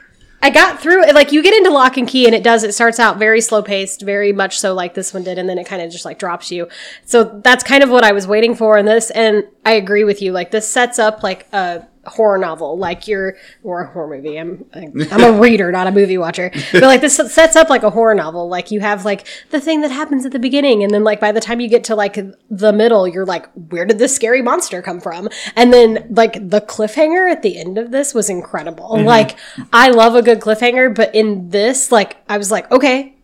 I 0.47 0.51
got 0.51 0.81
through 0.81 1.03
it. 1.03 1.13
Like 1.13 1.33
you 1.33 1.43
get 1.43 1.55
into 1.55 1.71
Locke 1.71 1.97
and 1.97 2.07
Key, 2.07 2.25
and 2.27 2.33
it 2.33 2.45
does. 2.45 2.63
It 2.63 2.73
starts 2.73 3.01
out 3.01 3.19
very 3.19 3.41
slow 3.41 3.65
paced, 3.65 4.03
very 4.03 4.33
much 4.33 4.61
so 4.61 4.75
like 4.75 4.95
this 4.95 5.13
one 5.13 5.25
did, 5.25 5.39
and 5.39 5.49
then 5.49 5.59
it 5.59 5.67
kind 5.67 5.83
of 5.83 5.91
just 5.91 6.05
like 6.05 6.21
drops 6.21 6.53
you. 6.53 6.69
So 7.05 7.25
that's 7.43 7.65
kind 7.65 7.83
of 7.83 7.91
what 7.91 8.05
I 8.05 8.13
was 8.13 8.29
waiting 8.29 8.55
for 8.55 8.79
in 8.79 8.87
this, 8.87 9.11
and 9.11 9.43
I 9.65 9.73
agree 9.73 10.05
with 10.05 10.23
you. 10.23 10.31
Like 10.31 10.53
this 10.53 10.71
sets 10.73 11.01
up 11.01 11.25
like 11.25 11.49
a 11.53 11.89
horror 12.07 12.39
novel, 12.39 12.79
like 12.79 13.09
you're 13.09 13.37
or 13.63 13.83
a 13.83 13.87
horror 13.89 14.17
movie. 14.17 14.39
I'm 14.39 14.65
I'm 14.75 15.23
a 15.23 15.39
reader, 15.39 15.71
not 15.73 15.87
a 15.87 15.93
movie 15.93 16.19
watcher. 16.19 16.51
But 16.73 16.83
like 16.83 17.01
this 17.01 17.17
sets 17.17 17.57
up 17.57 17.69
like 17.69 17.83
a 17.83 17.91
horror 17.91 18.15
novel. 18.15 18.49
Like 18.49 18.71
you 18.71 18.81
have 18.81 19.05
like 19.05 19.27
the 19.51 19.61
thing 19.61 19.81
that 19.83 19.91
happens 19.91 20.25
at 20.25 20.33
the 20.33 20.39
beginning, 20.39 20.83
and 20.83 20.93
then 20.93 21.05
like 21.05 21.21
by 21.21 21.33
the 21.33 21.41
time 21.41 21.61
you 21.61 21.69
get 21.69 21.85
to 21.85 21.95
like 21.95 22.19
the 22.51 22.73
middle, 22.73 23.07
you're 23.07 23.27
like, 23.27 23.47
where 23.71 23.85
did 23.85 23.99
this 23.99 24.15
scary 24.15 24.43
monster 24.43 24.83
come 24.83 25.01
from? 25.01 25.29
And 25.55 25.73
then 25.73 26.07
like 26.11 26.35
the 26.35 26.61
cliffhanger 26.61 27.31
at 27.31 27.43
the 27.43 27.59
end 27.59 27.79
of 27.79 27.91
this 27.91 28.15
was 28.15 28.31
incredible. 28.31 28.91
Mm-hmm. 28.91 29.07
Like 29.07 29.39
I 29.73 29.91
love 29.91 30.15
a 30.15 30.23
good 30.23 30.41
cliffhanger, 30.41 30.95
but 30.95 31.15
in 31.15 31.51
this, 31.51 31.93
like 31.93 32.17
I 32.29 32.39
was 32.39 32.51
like, 32.51 32.71
okay. 32.71 33.15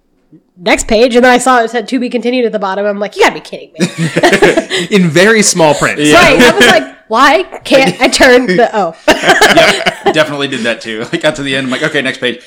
Next 0.55 0.87
page, 0.87 1.16
and 1.16 1.25
then 1.25 1.33
I 1.33 1.38
saw 1.38 1.62
it 1.62 1.71
said 1.71 1.88
to 1.88 1.99
be 1.99 2.11
continued 2.11 2.45
at 2.45 2.53
the 2.53 2.59
bottom. 2.59 2.85
I'm 2.85 2.99
like, 2.99 3.16
you 3.16 3.23
gotta 3.23 3.35
be 3.35 3.40
kidding 3.40 3.73
me. 3.73 3.87
in 4.90 5.09
very 5.09 5.42
small 5.42 5.75
print 5.75 5.99
Right. 5.99 6.38
I 6.38 6.55
was 6.55 6.66
like, 6.66 7.01
why 7.12 7.42
can't 7.62 8.01
I 8.01 8.09
turn 8.09 8.46
the 8.46 8.70
oh 8.72 8.96
Yep, 9.07 10.14
definitely 10.14 10.48
did 10.48 10.61
that 10.61 10.81
too. 10.81 11.05
I 11.12 11.18
got 11.18 11.37
to 11.37 11.42
the 11.42 11.55
end. 11.55 11.66
I'm 11.66 11.70
like, 11.70 11.83
okay, 11.83 12.01
next 12.01 12.18
page. 12.18 12.42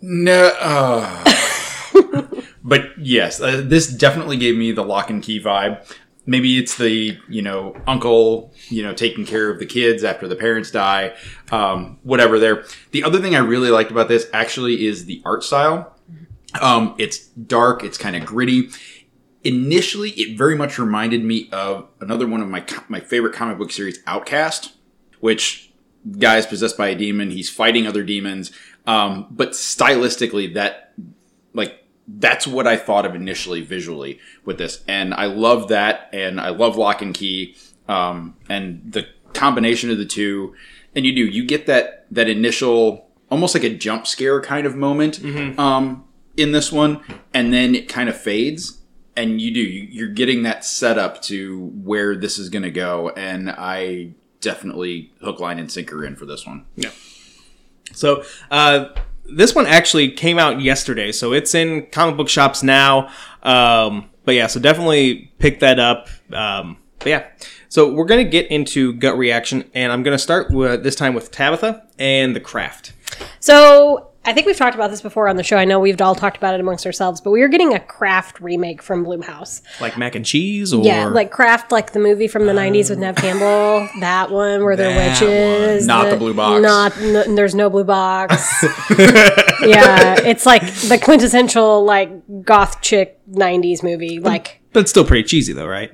No. 0.00 0.52
uh. 0.60 1.24
but 2.62 2.96
yes, 2.98 3.40
uh, 3.40 3.62
this 3.64 3.88
definitely 3.88 4.36
gave 4.36 4.56
me 4.56 4.70
the 4.70 4.84
Locke 4.84 5.10
and 5.10 5.20
Key 5.20 5.40
vibe. 5.42 5.84
maybe 6.24 6.56
it's 6.56 6.76
the 6.76 7.18
you 7.28 7.42
know 7.42 7.74
uncle 7.88 8.52
you 8.68 8.82
know 8.84 8.92
taking 8.92 9.24
care 9.26 9.50
of 9.50 9.58
the 9.58 9.66
kids 9.66 10.04
after 10.04 10.28
the 10.28 10.36
parents 10.36 10.70
die 10.70 11.12
um, 11.50 11.98
whatever 12.02 12.38
there 12.38 12.64
the 12.90 13.02
other 13.04 13.20
thing 13.20 13.34
i 13.34 13.38
really 13.38 13.70
liked 13.70 13.90
about 13.92 14.08
this 14.08 14.28
actually 14.32 14.86
is 14.86 15.04
the 15.06 15.22
art 15.24 15.44
style 15.44 15.94
um, 16.60 16.94
it's 16.98 17.18
dark 17.28 17.84
it's 17.84 17.96
kind 17.98 18.16
of 18.16 18.24
gritty 18.26 18.70
initially 19.46 20.10
it 20.10 20.36
very 20.36 20.56
much 20.56 20.78
reminded 20.78 21.22
me 21.24 21.48
of 21.52 21.88
another 22.00 22.26
one 22.26 22.40
of 22.40 22.48
my 22.48 22.64
my 22.88 23.00
favorite 23.00 23.34
comic 23.34 23.58
book 23.58 23.70
series 23.70 24.00
outcast 24.06 24.72
which 25.20 25.66
guy 26.18 26.36
is 26.36 26.46
possessed 26.46 26.78
by 26.78 26.88
a 26.88 26.94
demon. 26.94 27.30
He's 27.30 27.50
fighting 27.50 27.86
other 27.86 28.02
demons. 28.02 28.52
Um, 28.86 29.26
but 29.30 29.50
stylistically 29.50 30.54
that 30.54 30.92
like 31.52 31.84
that's 32.06 32.46
what 32.46 32.66
I 32.66 32.76
thought 32.76 33.04
of 33.04 33.14
initially 33.14 33.62
visually 33.62 34.20
with 34.44 34.58
this, 34.58 34.84
and 34.86 35.12
I 35.12 35.24
love 35.26 35.68
that, 35.68 36.08
and 36.12 36.40
I 36.40 36.50
love 36.50 36.76
Locke 36.76 37.02
and 37.02 37.12
Key, 37.12 37.56
um, 37.88 38.36
and 38.48 38.80
the 38.92 39.08
combination 39.32 39.90
of 39.90 39.98
the 39.98 40.04
two, 40.04 40.54
and 40.94 41.04
you 41.04 41.12
do 41.12 41.26
you 41.26 41.44
get 41.44 41.66
that 41.66 42.06
that 42.12 42.28
initial 42.28 43.10
almost 43.28 43.54
like 43.56 43.64
a 43.64 43.74
jump 43.74 44.06
scare 44.06 44.40
kind 44.40 44.68
of 44.68 44.76
moment 44.76 45.18
um, 45.58 46.04
in 46.36 46.52
this 46.52 46.70
one, 46.70 47.00
and 47.34 47.52
then 47.52 47.74
it 47.74 47.88
kind 47.88 48.08
of 48.08 48.16
fades, 48.16 48.75
and 49.16 49.40
you 49.40 49.52
do 49.52 49.60
you, 49.60 49.88
you're 49.90 50.08
getting 50.08 50.42
that 50.42 50.64
setup 50.64 51.22
to 51.22 51.66
where 51.82 52.14
this 52.14 52.38
is 52.38 52.48
going 52.48 52.62
to 52.62 52.70
go, 52.70 53.10
and 53.10 53.50
I 53.50 54.14
definitely 54.40 55.12
hook, 55.22 55.40
line, 55.40 55.58
and 55.58 55.70
sinker 55.70 56.04
in 56.04 56.16
for 56.16 56.26
this 56.26 56.46
one. 56.46 56.66
Yeah. 56.76 56.90
So 57.92 58.24
uh, 58.50 58.90
this 59.24 59.54
one 59.54 59.66
actually 59.66 60.10
came 60.10 60.38
out 60.38 60.60
yesterday, 60.60 61.12
so 61.12 61.32
it's 61.32 61.54
in 61.54 61.86
comic 61.86 62.16
book 62.16 62.28
shops 62.28 62.62
now. 62.62 63.10
Um, 63.42 64.10
but 64.24 64.34
yeah, 64.34 64.46
so 64.48 64.60
definitely 64.60 65.32
pick 65.38 65.60
that 65.60 65.78
up. 65.78 66.08
Um, 66.32 66.78
but 66.98 67.08
yeah, 67.08 67.26
so 67.68 67.92
we're 67.92 68.06
gonna 68.06 68.24
get 68.24 68.50
into 68.50 68.92
gut 68.94 69.16
reaction, 69.16 69.70
and 69.74 69.92
I'm 69.92 70.02
gonna 70.02 70.18
start 70.18 70.50
with 70.50 70.82
this 70.82 70.96
time 70.96 71.14
with 71.14 71.30
Tabitha 71.30 71.86
and 71.98 72.34
the 72.34 72.40
craft. 72.40 72.92
So 73.40 74.10
I 74.26 74.32
think 74.32 74.46
we've 74.46 74.56
talked 74.56 74.74
about 74.74 74.90
this 74.90 75.00
before 75.00 75.28
on 75.28 75.36
the 75.36 75.44
show. 75.44 75.56
I 75.56 75.64
know 75.64 75.78
we've 75.78 76.00
all 76.00 76.16
talked 76.16 76.36
about 76.36 76.54
it 76.54 76.60
amongst 76.60 76.84
ourselves, 76.84 77.20
but 77.20 77.30
we 77.30 77.42
are 77.42 77.48
getting 77.48 77.72
a 77.72 77.78
Craft 77.78 78.40
remake 78.40 78.82
from 78.82 79.04
Blumhouse. 79.06 79.62
Like 79.80 79.96
mac 79.96 80.16
and 80.16 80.26
cheese, 80.26 80.74
or 80.74 80.84
Yeah, 80.84 81.06
like 81.06 81.30
Craft, 81.30 81.70
like 81.70 81.92
the 81.92 82.00
movie 82.00 82.26
from 82.26 82.46
the 82.46 82.52
'90s 82.52 82.90
with 82.90 82.98
Neve 82.98 83.14
Campbell. 83.14 83.88
That 84.00 84.32
one 84.32 84.64
where 84.64 84.74
they're 84.74 84.92
That 84.92 85.20
witches. 85.20 85.86
Not 85.86 86.10
the 86.10 86.16
blue 86.16 86.34
box. 86.34 86.60
Not. 86.60 86.96
n 86.98 87.36
there's 87.36 87.54
no 87.54 87.70
blue 87.70 87.84
box. 87.84 88.34
yeah, 88.98 90.20
it's 90.20 90.44
like 90.44 90.62
the 90.62 90.98
quintessential 91.00 91.84
like 91.84 92.10
goth 92.44 92.80
chick 92.80 93.20
'90s 93.30 93.84
movie. 93.84 94.18
Like, 94.18 94.60
but 94.72 94.80
it's 94.80 94.90
still 94.90 95.04
pretty 95.04 95.22
cheesy 95.22 95.52
though, 95.52 95.68
right? 95.68 95.92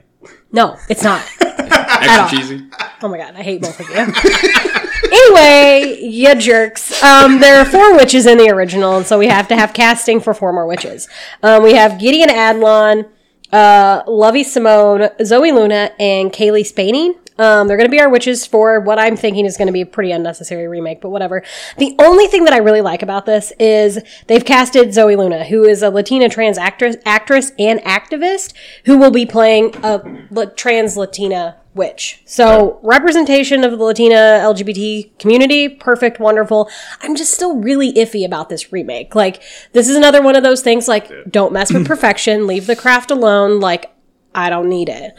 no, 0.52 0.78
it's 0.88 1.02
not. 1.02 1.22
Extra 1.40 2.22
all. 2.22 2.28
cheesy. 2.28 2.66
Oh 3.02 3.08
my 3.08 3.18
god, 3.18 3.34
I 3.36 3.42
hate 3.42 3.60
both 3.60 3.78
of 3.78 3.88
you. 3.90 4.70
anyway, 5.12 6.00
you 6.02 6.34
jerks. 6.34 7.02
Um, 7.02 7.40
there 7.40 7.60
are 7.60 7.64
four 7.64 7.94
witches 7.94 8.26
in 8.26 8.38
the 8.38 8.48
original, 8.50 8.96
and 8.96 9.06
so 9.06 9.18
we 9.18 9.26
have 9.28 9.48
to 9.48 9.56
have 9.56 9.72
casting 9.72 10.20
for 10.20 10.34
four 10.34 10.52
more 10.52 10.66
witches. 10.66 11.08
Um, 11.42 11.62
we 11.62 11.74
have 11.74 12.00
Gideon 12.00 12.28
Adlon, 12.28 13.08
uh, 13.52 14.02
Lovie 14.06 14.44
Simone, 14.44 15.10
Zoey 15.20 15.54
Luna, 15.54 15.92
and 15.98 16.32
Cailee 16.32 16.64
Spaeny. 16.64 17.14
Um, 17.42 17.66
they're 17.66 17.76
going 17.76 17.88
to 17.88 17.90
be 17.90 18.00
our 18.00 18.08
witches 18.08 18.46
for 18.46 18.78
what 18.78 19.00
I'm 19.00 19.16
thinking 19.16 19.46
is 19.46 19.56
going 19.56 19.66
to 19.66 19.72
be 19.72 19.80
a 19.80 19.86
pretty 19.86 20.12
unnecessary 20.12 20.68
remake, 20.68 21.00
but 21.00 21.10
whatever. 21.10 21.42
The 21.76 21.96
only 21.98 22.28
thing 22.28 22.44
that 22.44 22.54
I 22.54 22.58
really 22.58 22.82
like 22.82 23.02
about 23.02 23.26
this 23.26 23.52
is 23.58 23.98
they've 24.28 24.44
casted 24.44 24.90
Zoey 24.90 25.16
Luna, 25.16 25.44
who 25.46 25.64
is 25.64 25.82
a 25.82 25.90
Latina 25.90 26.28
trans 26.28 26.56
actress, 26.56 26.96
actress 27.04 27.50
and 27.58 27.80
activist, 27.80 28.54
who 28.84 28.96
will 28.96 29.10
be 29.10 29.26
playing 29.26 29.74
a 29.82 30.00
la- 30.30 30.44
trans 30.54 30.96
Latina 30.96 31.56
witch. 31.74 32.22
So 32.26 32.78
representation 32.84 33.64
of 33.64 33.72
the 33.72 33.84
Latina 33.84 34.14
LGBT 34.14 35.18
community, 35.18 35.68
perfect, 35.68 36.20
wonderful. 36.20 36.70
I'm 37.00 37.16
just 37.16 37.34
still 37.34 37.56
really 37.56 37.92
iffy 37.94 38.24
about 38.24 38.50
this 38.50 38.72
remake. 38.72 39.16
Like, 39.16 39.42
this 39.72 39.88
is 39.88 39.96
another 39.96 40.22
one 40.22 40.36
of 40.36 40.44
those 40.44 40.62
things 40.62 40.86
like, 40.86 41.10
don't 41.28 41.52
mess 41.52 41.72
with 41.72 41.86
perfection, 41.88 42.46
leave 42.46 42.68
the 42.68 42.76
craft 42.76 43.10
alone. 43.10 43.58
Like, 43.58 43.92
I 44.32 44.48
don't 44.48 44.68
need 44.68 44.88
it. 44.88 45.14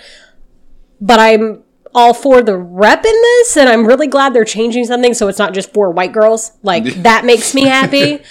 But 1.01 1.19
I'm 1.19 1.63
all 1.95 2.13
for 2.13 2.41
the 2.41 2.57
rep 2.57 3.05
in 3.05 3.11
this, 3.11 3.57
and 3.57 3.69
I'm 3.69 3.85
really 3.85 4.07
glad 4.07 4.33
they're 4.33 4.45
changing 4.45 4.85
something 4.85 5.13
so 5.13 5.27
it's 5.27 5.39
not 5.39 5.53
just 5.53 5.73
four 5.73 5.91
white 5.91 6.11
girls. 6.11 6.51
Like, 6.63 6.83
that 7.03 7.25
makes 7.25 7.53
me 7.53 7.63
happy. 7.63 8.21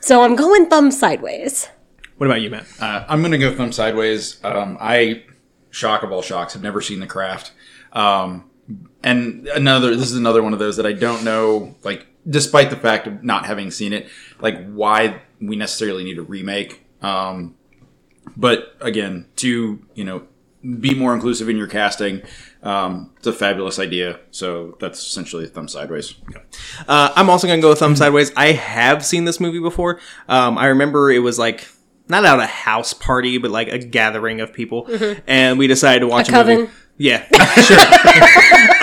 So 0.00 0.22
I'm 0.22 0.36
going 0.36 0.66
thumb 0.66 0.90
sideways. 0.90 1.68
What 2.16 2.26
about 2.26 2.40
you, 2.40 2.50
Matt? 2.50 2.66
Uh, 2.80 3.04
I'm 3.08 3.20
going 3.20 3.32
to 3.32 3.38
go 3.38 3.54
thumb 3.54 3.72
sideways. 3.72 4.42
Um, 4.44 4.76
I, 4.80 5.24
shock 5.70 6.02
of 6.02 6.12
all 6.12 6.22
shocks, 6.22 6.52
have 6.52 6.62
never 6.62 6.80
seen 6.80 7.00
The 7.00 7.06
Craft. 7.06 7.52
Um, 7.92 8.50
and 9.02 9.46
another, 9.48 9.94
this 9.96 10.10
is 10.10 10.16
another 10.16 10.42
one 10.42 10.52
of 10.52 10.58
those 10.58 10.76
that 10.76 10.86
I 10.86 10.92
don't 10.92 11.24
know, 11.24 11.76
like, 11.84 12.06
despite 12.28 12.70
the 12.70 12.76
fact 12.76 13.06
of 13.06 13.22
not 13.22 13.46
having 13.46 13.70
seen 13.70 13.92
it, 13.92 14.08
like, 14.40 14.70
why 14.70 15.22
we 15.40 15.56
necessarily 15.56 16.04
need 16.04 16.18
a 16.18 16.22
remake. 16.22 16.84
Um, 17.00 17.54
but 18.36 18.76
again, 18.80 19.26
to, 19.36 19.80
you 19.94 20.04
know, 20.04 20.26
be 20.80 20.94
more 20.94 21.14
inclusive 21.14 21.48
in 21.48 21.56
your 21.56 21.66
casting, 21.68 22.22
um, 22.62 23.12
it's 23.18 23.26
a 23.26 23.32
fabulous 23.32 23.78
idea. 23.78 24.18
So 24.30 24.76
that's 24.80 24.98
essentially 25.00 25.44
a 25.44 25.48
thumb 25.48 25.68
sideways. 25.68 26.14
Uh, 26.88 27.12
I'm 27.14 27.30
also 27.30 27.46
gonna 27.46 27.62
go 27.62 27.70
with 27.70 27.78
thumb 27.78 27.96
sideways. 27.96 28.32
I 28.36 28.52
have 28.52 29.04
seen 29.04 29.24
this 29.24 29.38
movie 29.40 29.60
before. 29.60 30.00
Um, 30.28 30.58
I 30.58 30.66
remember 30.66 31.10
it 31.10 31.20
was 31.20 31.38
like 31.38 31.68
not 32.08 32.24
at 32.24 32.40
a 32.40 32.46
house 32.46 32.92
party, 32.94 33.38
but 33.38 33.50
like 33.50 33.68
a 33.68 33.78
gathering 33.78 34.40
of 34.40 34.52
people, 34.52 34.88
and 35.26 35.58
we 35.58 35.66
decided 35.66 36.00
to 36.00 36.06
watch 36.08 36.28
A 36.28 36.32
a, 36.32 36.34
coven. 36.34 36.58
movie. 36.60 36.72
Yeah, 36.98 37.24
sure. 37.62 37.78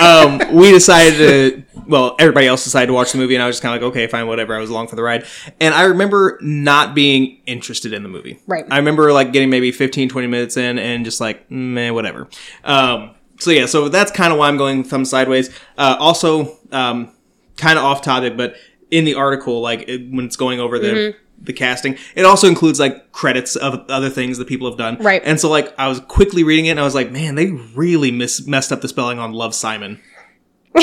um, 0.00 0.54
we 0.54 0.72
decided 0.72 1.16
to. 1.18 1.62
Well, 1.86 2.16
everybody 2.18 2.48
else 2.48 2.64
decided 2.64 2.88
to 2.88 2.92
watch 2.92 3.12
the 3.12 3.18
movie, 3.18 3.34
and 3.36 3.42
I 3.42 3.46
was 3.46 3.56
just 3.56 3.62
kind 3.62 3.76
of 3.76 3.80
like, 3.80 3.90
okay, 3.92 4.06
fine, 4.08 4.26
whatever. 4.26 4.56
I 4.56 4.58
was 4.58 4.70
along 4.70 4.88
for 4.88 4.96
the 4.96 5.02
ride, 5.02 5.24
and 5.60 5.72
I 5.72 5.82
remember 5.84 6.36
not 6.40 6.94
being 6.94 7.40
interested 7.46 7.92
in 7.92 8.02
the 8.02 8.08
movie. 8.08 8.40
Right. 8.46 8.64
I 8.70 8.78
remember 8.78 9.12
like 9.12 9.32
getting 9.32 9.50
maybe 9.50 9.70
15, 9.70 10.08
20 10.08 10.26
minutes 10.26 10.56
in, 10.56 10.78
and 10.78 11.04
just 11.04 11.20
like, 11.20 11.48
meh, 11.50 11.90
whatever. 11.90 12.28
Um, 12.64 13.14
so 13.38 13.50
yeah, 13.50 13.66
so 13.66 13.88
that's 13.88 14.10
kind 14.10 14.32
of 14.32 14.38
why 14.38 14.48
I'm 14.48 14.56
going 14.56 14.82
thumb 14.82 15.04
sideways. 15.04 15.50
Uh, 15.78 15.96
also, 16.00 16.58
um, 16.72 17.12
kind 17.56 17.78
of 17.78 17.84
off 17.84 18.02
topic, 18.02 18.36
but 18.36 18.56
in 18.90 19.04
the 19.04 19.14
article, 19.14 19.60
like 19.60 19.88
it, 19.88 20.10
when 20.10 20.24
it's 20.24 20.36
going 20.36 20.58
over 20.60 20.78
the 20.78 20.86
Mm-hmm. 20.88 21.18
The 21.40 21.52
casting, 21.52 21.96
it 22.14 22.24
also 22.24 22.48
includes 22.48 22.80
like 22.80 23.12
credits 23.12 23.56
of 23.56 23.84
other 23.88 24.10
things 24.10 24.38
that 24.38 24.48
people 24.48 24.68
have 24.68 24.78
done. 24.78 24.96
Right. 24.98 25.22
And 25.24 25.40
so 25.40 25.50
like 25.50 25.74
I 25.78 25.88
was 25.88 26.00
quickly 26.00 26.44
reading 26.44 26.66
it, 26.66 26.70
and 26.70 26.80
I 26.80 26.84
was 26.84 26.94
like, 26.94 27.10
man, 27.10 27.34
they 27.34 27.52
really 27.74 28.10
mis- 28.10 28.46
messed 28.46 28.72
up 28.72 28.80
the 28.80 28.88
spelling 28.88 29.18
on 29.18 29.32
Love 29.32 29.54
Simon. 29.54 30.00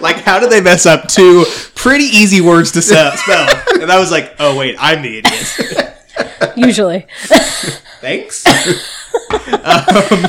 like, 0.00 0.16
how 0.16 0.38
did 0.40 0.50
they 0.50 0.60
mess 0.60 0.86
up 0.86 1.08
two 1.08 1.44
pretty 1.74 2.04
easy 2.04 2.40
words 2.40 2.72
to 2.72 2.82
spell? 2.82 3.12
And 3.80 3.90
I 3.92 3.98
was 3.98 4.10
like, 4.10 4.34
oh 4.38 4.56
wait, 4.56 4.76
I'm 4.78 5.02
the 5.02 5.18
idiot. 5.18 5.94
Usually. 6.56 7.06
Thanks. 8.00 8.46
um, 9.64 10.26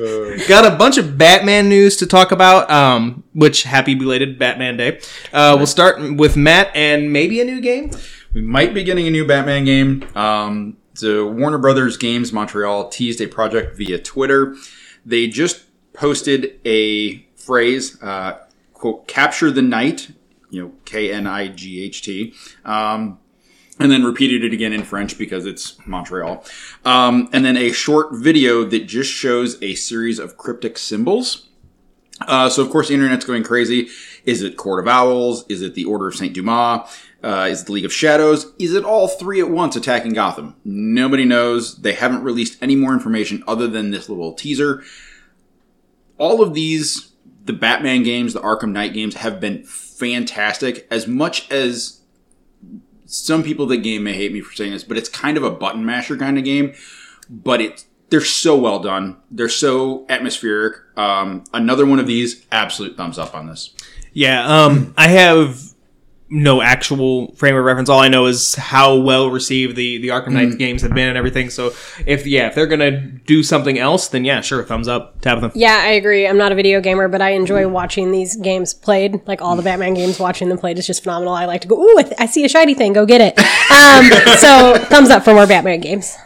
got 0.48 0.70
a 0.70 0.76
bunch 0.76 0.98
of 0.98 1.18
Batman 1.18 1.68
news 1.68 1.96
to 1.98 2.06
talk 2.06 2.32
about, 2.32 2.70
um, 2.70 3.24
which 3.34 3.62
happy 3.64 3.94
belated 3.94 4.38
Batman 4.38 4.76
Day. 4.76 5.00
Uh, 5.32 5.54
we'll 5.56 5.66
start 5.66 6.16
with 6.16 6.36
Matt 6.36 6.74
and 6.74 7.12
maybe 7.12 7.40
a 7.40 7.44
new 7.44 7.60
game. 7.60 7.90
We 8.32 8.42
might 8.42 8.74
be 8.74 8.84
getting 8.84 9.06
a 9.06 9.10
new 9.10 9.26
Batman 9.26 9.64
game. 9.64 10.04
Um, 10.14 10.76
so 10.94 11.26
Warner 11.26 11.58
Brothers 11.58 11.96
Games 11.96 12.32
Montreal 12.32 12.88
teased 12.88 13.20
a 13.20 13.26
project 13.26 13.76
via 13.76 13.98
Twitter. 13.98 14.56
They 15.04 15.26
just 15.28 15.64
posted 15.92 16.60
a 16.64 17.26
phrase, 17.36 18.00
uh, 18.02 18.38
quote, 18.74 19.06
capture 19.06 19.50
the 19.50 19.62
night, 19.62 20.10
you 20.50 20.62
know, 20.62 20.72
K 20.84 21.12
N 21.12 21.26
I 21.26 21.48
G 21.48 21.82
H 21.82 22.02
T. 22.02 22.34
Um, 22.64 23.18
and 23.80 23.90
then 23.90 24.04
repeated 24.04 24.44
it 24.44 24.52
again 24.52 24.72
in 24.72 24.84
French 24.84 25.18
because 25.18 25.46
it's 25.46 25.76
Montreal. 25.86 26.44
Um, 26.84 27.28
and 27.32 27.44
then 27.44 27.56
a 27.56 27.72
short 27.72 28.08
video 28.12 28.62
that 28.64 28.86
just 28.86 29.10
shows 29.10 29.60
a 29.62 29.74
series 29.74 30.18
of 30.18 30.36
cryptic 30.36 30.76
symbols. 30.78 31.48
Uh, 32.20 32.50
so 32.50 32.62
of 32.62 32.70
course 32.70 32.88
the 32.88 32.94
internet's 32.94 33.24
going 33.24 33.42
crazy. 33.42 33.88
Is 34.24 34.42
it 34.42 34.58
Court 34.58 34.80
of 34.80 34.86
Owls? 34.86 35.46
Is 35.48 35.62
it 35.62 35.74
the 35.74 35.86
Order 35.86 36.08
of 36.08 36.14
Saint 36.14 36.34
Dumas? 36.34 37.06
Uh, 37.24 37.48
is 37.50 37.62
it 37.62 37.66
the 37.66 37.72
League 37.72 37.84
of 37.86 37.92
Shadows? 37.92 38.52
Is 38.58 38.74
it 38.74 38.84
all 38.84 39.08
three 39.08 39.40
at 39.40 39.50
once 39.50 39.76
attacking 39.76 40.12
Gotham? 40.12 40.56
Nobody 40.64 41.24
knows. 41.24 41.76
They 41.76 41.94
haven't 41.94 42.22
released 42.22 42.62
any 42.62 42.76
more 42.76 42.92
information 42.92 43.42
other 43.48 43.66
than 43.66 43.90
this 43.90 44.08
little 44.10 44.34
teaser. 44.34 44.82
All 46.18 46.42
of 46.42 46.52
these, 46.52 47.12
the 47.46 47.54
Batman 47.54 48.02
games, 48.02 48.34
the 48.34 48.40
Arkham 48.40 48.72
Knight 48.72 48.92
games, 48.92 49.16
have 49.16 49.40
been 49.40 49.64
fantastic. 49.64 50.86
As 50.90 51.06
much 51.06 51.50
as 51.50 51.99
some 53.10 53.42
people 53.42 53.66
that 53.66 53.78
game 53.78 54.04
may 54.04 54.12
hate 54.14 54.32
me 54.32 54.40
for 54.40 54.54
saying 54.54 54.72
this, 54.72 54.84
but 54.84 54.96
it's 54.96 55.08
kind 55.08 55.36
of 55.36 55.42
a 55.42 55.50
button 55.50 55.84
masher 55.84 56.16
kind 56.16 56.38
of 56.38 56.44
game. 56.44 56.74
But 57.28 57.60
it's 57.60 57.86
they're 58.10 58.20
so 58.20 58.56
well 58.56 58.80
done. 58.80 59.16
They're 59.30 59.48
so 59.48 60.04
atmospheric. 60.08 60.76
Um, 60.96 61.44
another 61.52 61.86
one 61.86 61.98
of 61.98 62.06
these, 62.06 62.44
absolute 62.50 62.96
thumbs 62.96 63.18
up 63.18 63.34
on 63.34 63.46
this. 63.46 63.74
Yeah, 64.12 64.44
um, 64.46 64.92
I 64.96 65.08
have 65.08 65.69
no 66.30 66.62
actual 66.62 67.34
frame 67.34 67.56
of 67.56 67.64
reference. 67.64 67.88
All 67.88 67.98
I 67.98 68.08
know 68.08 68.26
is 68.26 68.54
how 68.54 68.96
well 68.96 69.30
received 69.30 69.74
the 69.74 69.98
the 69.98 70.08
Arkham 70.08 70.30
Knight 70.30 70.56
games 70.58 70.82
have 70.82 70.94
been 70.94 71.08
and 71.08 71.18
everything. 71.18 71.50
So 71.50 71.74
if 72.06 72.26
yeah, 72.26 72.46
if 72.46 72.54
they're 72.54 72.68
gonna 72.68 73.00
do 73.00 73.42
something 73.42 73.78
else, 73.78 74.08
then 74.08 74.24
yeah, 74.24 74.40
sure, 74.40 74.62
thumbs 74.62 74.86
up, 74.86 75.20
Tabitha. 75.20 75.50
Yeah, 75.58 75.80
I 75.82 75.90
agree. 75.90 76.26
I'm 76.26 76.38
not 76.38 76.52
a 76.52 76.54
video 76.54 76.80
gamer, 76.80 77.08
but 77.08 77.20
I 77.20 77.30
enjoy 77.30 77.66
watching 77.68 78.12
these 78.12 78.36
games 78.36 78.72
played. 78.72 79.26
Like 79.26 79.42
all 79.42 79.56
the 79.56 79.62
Batman 79.62 79.94
games, 79.94 80.20
watching 80.20 80.48
them 80.48 80.58
played 80.58 80.78
is 80.78 80.86
just 80.86 81.02
phenomenal. 81.02 81.34
I 81.34 81.46
like 81.46 81.62
to 81.62 81.68
go, 81.68 81.80
ooh, 81.80 81.98
I, 81.98 82.02
th- 82.04 82.16
I 82.18 82.26
see 82.26 82.44
a 82.44 82.48
shiny 82.48 82.74
thing, 82.74 82.92
go 82.92 83.04
get 83.04 83.20
it. 83.20 83.38
Um, 83.70 84.10
so 84.36 84.74
thumbs 84.88 85.10
up 85.10 85.22
for 85.22 85.32
more 85.32 85.46
Batman 85.46 85.80
games. 85.80 86.16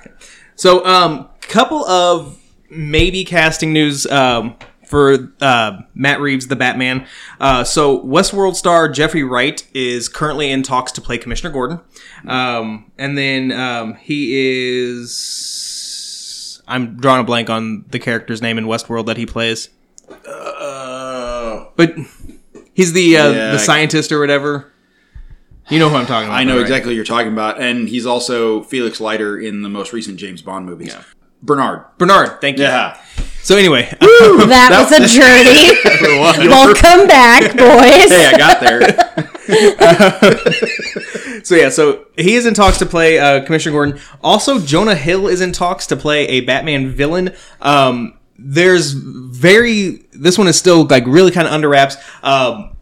So, 0.57 0.85
um, 0.87 1.29
couple 1.43 1.85
of 1.85 2.39
maybe 2.71 3.25
casting 3.25 3.73
news 3.73 4.07
um, 4.07 4.57
for 4.95 5.35
uh, 5.41 5.81
Matt 5.93 6.21
Reeves, 6.21 6.47
the 6.47 6.55
Batman. 6.55 7.05
Uh, 7.41 7.65
so, 7.65 8.01
Westworld 8.05 8.55
star 8.55 8.89
Jeffrey 8.89 9.25
Wright 9.25 9.67
is 9.75 10.09
currently 10.09 10.53
in 10.53 10.63
talks 10.63 10.93
to 10.93 11.01
play 11.01 11.19
Commissioner 11.19 11.53
Gordon, 11.53 11.81
um, 12.29 12.93
and 12.97 13.19
then 13.19 13.51
um, 13.51 13.95
he 13.97 14.31
is. 14.87 16.63
I'm 16.69 16.97
drawing 16.97 17.23
a 17.23 17.25
blank 17.25 17.51
on 17.51 17.87
the 17.89 17.99
character's 17.99 18.41
name 18.41 18.57
in 18.57 18.67
Westworld 18.67 19.07
that 19.07 19.17
he 19.17 19.27
plays, 19.27 19.69
Uh, 20.09 21.65
but 21.75 21.93
he's 22.73 22.93
the 22.93 23.17
uh, 23.17 23.31
Yeah, 23.33 23.51
the 23.51 23.59
scientist 23.59 24.13
or 24.13 24.21
whatever. 24.21 24.73
You 25.71 25.81
know 25.81 25.89
who 25.89 25.97
I'm 25.97 26.07
talking 26.07 26.29
about. 26.29 26.39
I 26.39 26.45
know 26.45 26.55
right? 26.55 26.63
exactly 26.63 26.91
what 26.91 26.97
you're 26.97 27.05
talking 27.05 27.33
about, 27.33 27.61
and 27.61 27.89
he's 27.89 28.07
also 28.07 28.63
Felix 28.63 29.01
Leiter 29.01 29.37
in 29.37 29.63
the 29.63 29.69
most 29.69 29.93
recent 29.93 30.19
James 30.19 30.41
Bond 30.41 30.67
movies. 30.67 30.95
Bernard. 31.43 31.85
Bernard, 31.99 32.41
thank 32.41 32.59
you. 32.59 32.65
Yeah. 32.65 32.97
So 33.45 33.57
anyway, 33.59 33.83
That 34.01 34.89
was 34.89 34.91
a 34.91 35.07
journey. 35.15 35.79
Welcome 36.49 37.07
back, 37.07 37.55
boys. 37.55 38.11
Hey, 38.11 38.25
I 38.27 38.39
got 38.39 38.59
there. 38.61 38.81
So 41.45 41.55
yeah, 41.55 41.69
so 41.69 42.07
he 42.17 42.37
is 42.37 42.47
in 42.47 42.55
talks 42.55 42.79
to 42.79 42.87
play 42.87 43.19
uh, 43.19 43.45
Commissioner 43.45 43.73
Gordon. 43.73 44.01
Also, 44.23 44.59
Jonah 44.59 44.95
Hill 44.95 45.29
is 45.29 45.43
in 45.43 45.53
talks 45.53 45.87
to 45.89 45.97
play 45.97 46.27
a 46.29 46.41
Batman 46.41 46.89
villain. 46.89 47.35
Um, 47.61 48.19
there's 48.39 48.93
very 48.93 50.07
this 50.13 50.39
one 50.39 50.49
is 50.49 50.59
still 50.59 50.87
like 50.87 51.05
really 51.07 51.31
kind 51.31 51.47
of 51.47 51.53
under 51.53 51.69
wraps. 51.69 51.99
Um, 52.23 52.75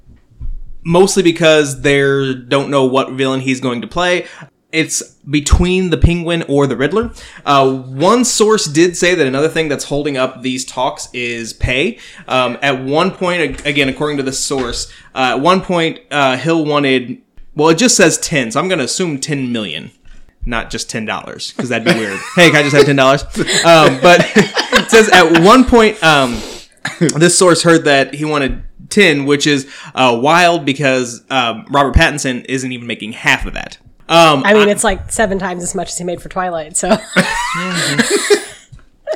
mostly 0.85 1.25
because 1.25 1.81
they 1.83 2.35
don't 2.35 2.71
know 2.71 2.85
what 2.85 3.11
villain 3.13 3.41
he's 3.41 3.61
going 3.61 3.81
to 3.81 3.89
play. 3.89 4.27
It's 4.73 5.03
between 5.29 5.91
the 5.91 5.99
Penguin 5.99 6.45
or 6.49 6.67
the 6.67 6.77
Riddler. 6.77 7.11
Uh, 7.45 7.71
one 7.71 8.25
source 8.25 8.65
did 8.65 8.97
say 8.97 9.15
that 9.15 9.27
another 9.27 9.49
thing 9.49 9.69
that's 9.69 9.85
holding 9.85 10.17
up 10.17 10.43
these 10.43 10.65
talks 10.65 11.09
is 11.13 11.53
pay. 11.53 11.99
Um, 12.27 12.59
at 12.63 12.83
one 12.83 13.11
point, 13.11 13.67
again, 13.67 13.89
according 13.89 14.17
to 14.17 14.23
this 14.23 14.41
source, 14.41 14.91
uh, 15.15 15.35
at 15.37 15.41
one 15.41 15.61
point, 15.61 16.01
uh, 16.11 16.39
Hill 16.39 16.65
wanted, 16.65 17.21
well, 17.55 17.69
it 17.69 17.77
just 17.77 17.97
says 17.97 18.17
10, 18.19 18.53
so 18.53 18.61
I'm 18.61 18.69
going 18.69 18.79
to 18.79 18.85
assume 18.87 19.19
10 19.21 19.53
million. 19.53 19.91
Not 20.45 20.71
just 20.71 20.91
ten 20.91 21.05
dollars, 21.05 21.53
because 21.53 21.69
that'd 21.69 21.87
be 21.87 21.97
weird. 21.97 22.19
hey, 22.35 22.51
can 22.51 22.57
I 22.57 22.63
just 22.65 22.75
have 22.75 22.85
ten 22.85 22.97
dollars? 22.97 23.23
Um, 23.65 24.01
but 24.03 24.29
it 24.35 24.91
says 24.91 25.09
at 25.11 25.41
one 25.41 25.65
point, 25.65 26.03
um, 26.03 26.33
this 26.99 27.39
source 27.39 27.63
heard 27.63 27.85
that 27.85 28.15
he 28.15 28.25
wanted 28.25 28.65
10 28.89 29.25
which 29.25 29.47
is 29.47 29.73
uh, 29.95 30.17
wild 30.21 30.65
because 30.65 31.25
um, 31.31 31.65
robert 31.71 31.95
pattinson 31.95 32.45
isn't 32.47 32.73
even 32.73 32.87
making 32.87 33.13
half 33.13 33.47
of 33.47 33.55
that 33.55 33.79
um, 34.09 34.43
I 34.45 34.55
mean, 34.55 34.69
it's 34.69 34.85
like 34.85 35.11
seven 35.13 35.39
times 35.39 35.63
as 35.63 35.75
much 35.75 35.89
as 35.89 35.99
he 35.99 36.05
made 36.05 36.21
for 36.21 36.29
Twilight. 36.29 36.77
So. 36.77 36.91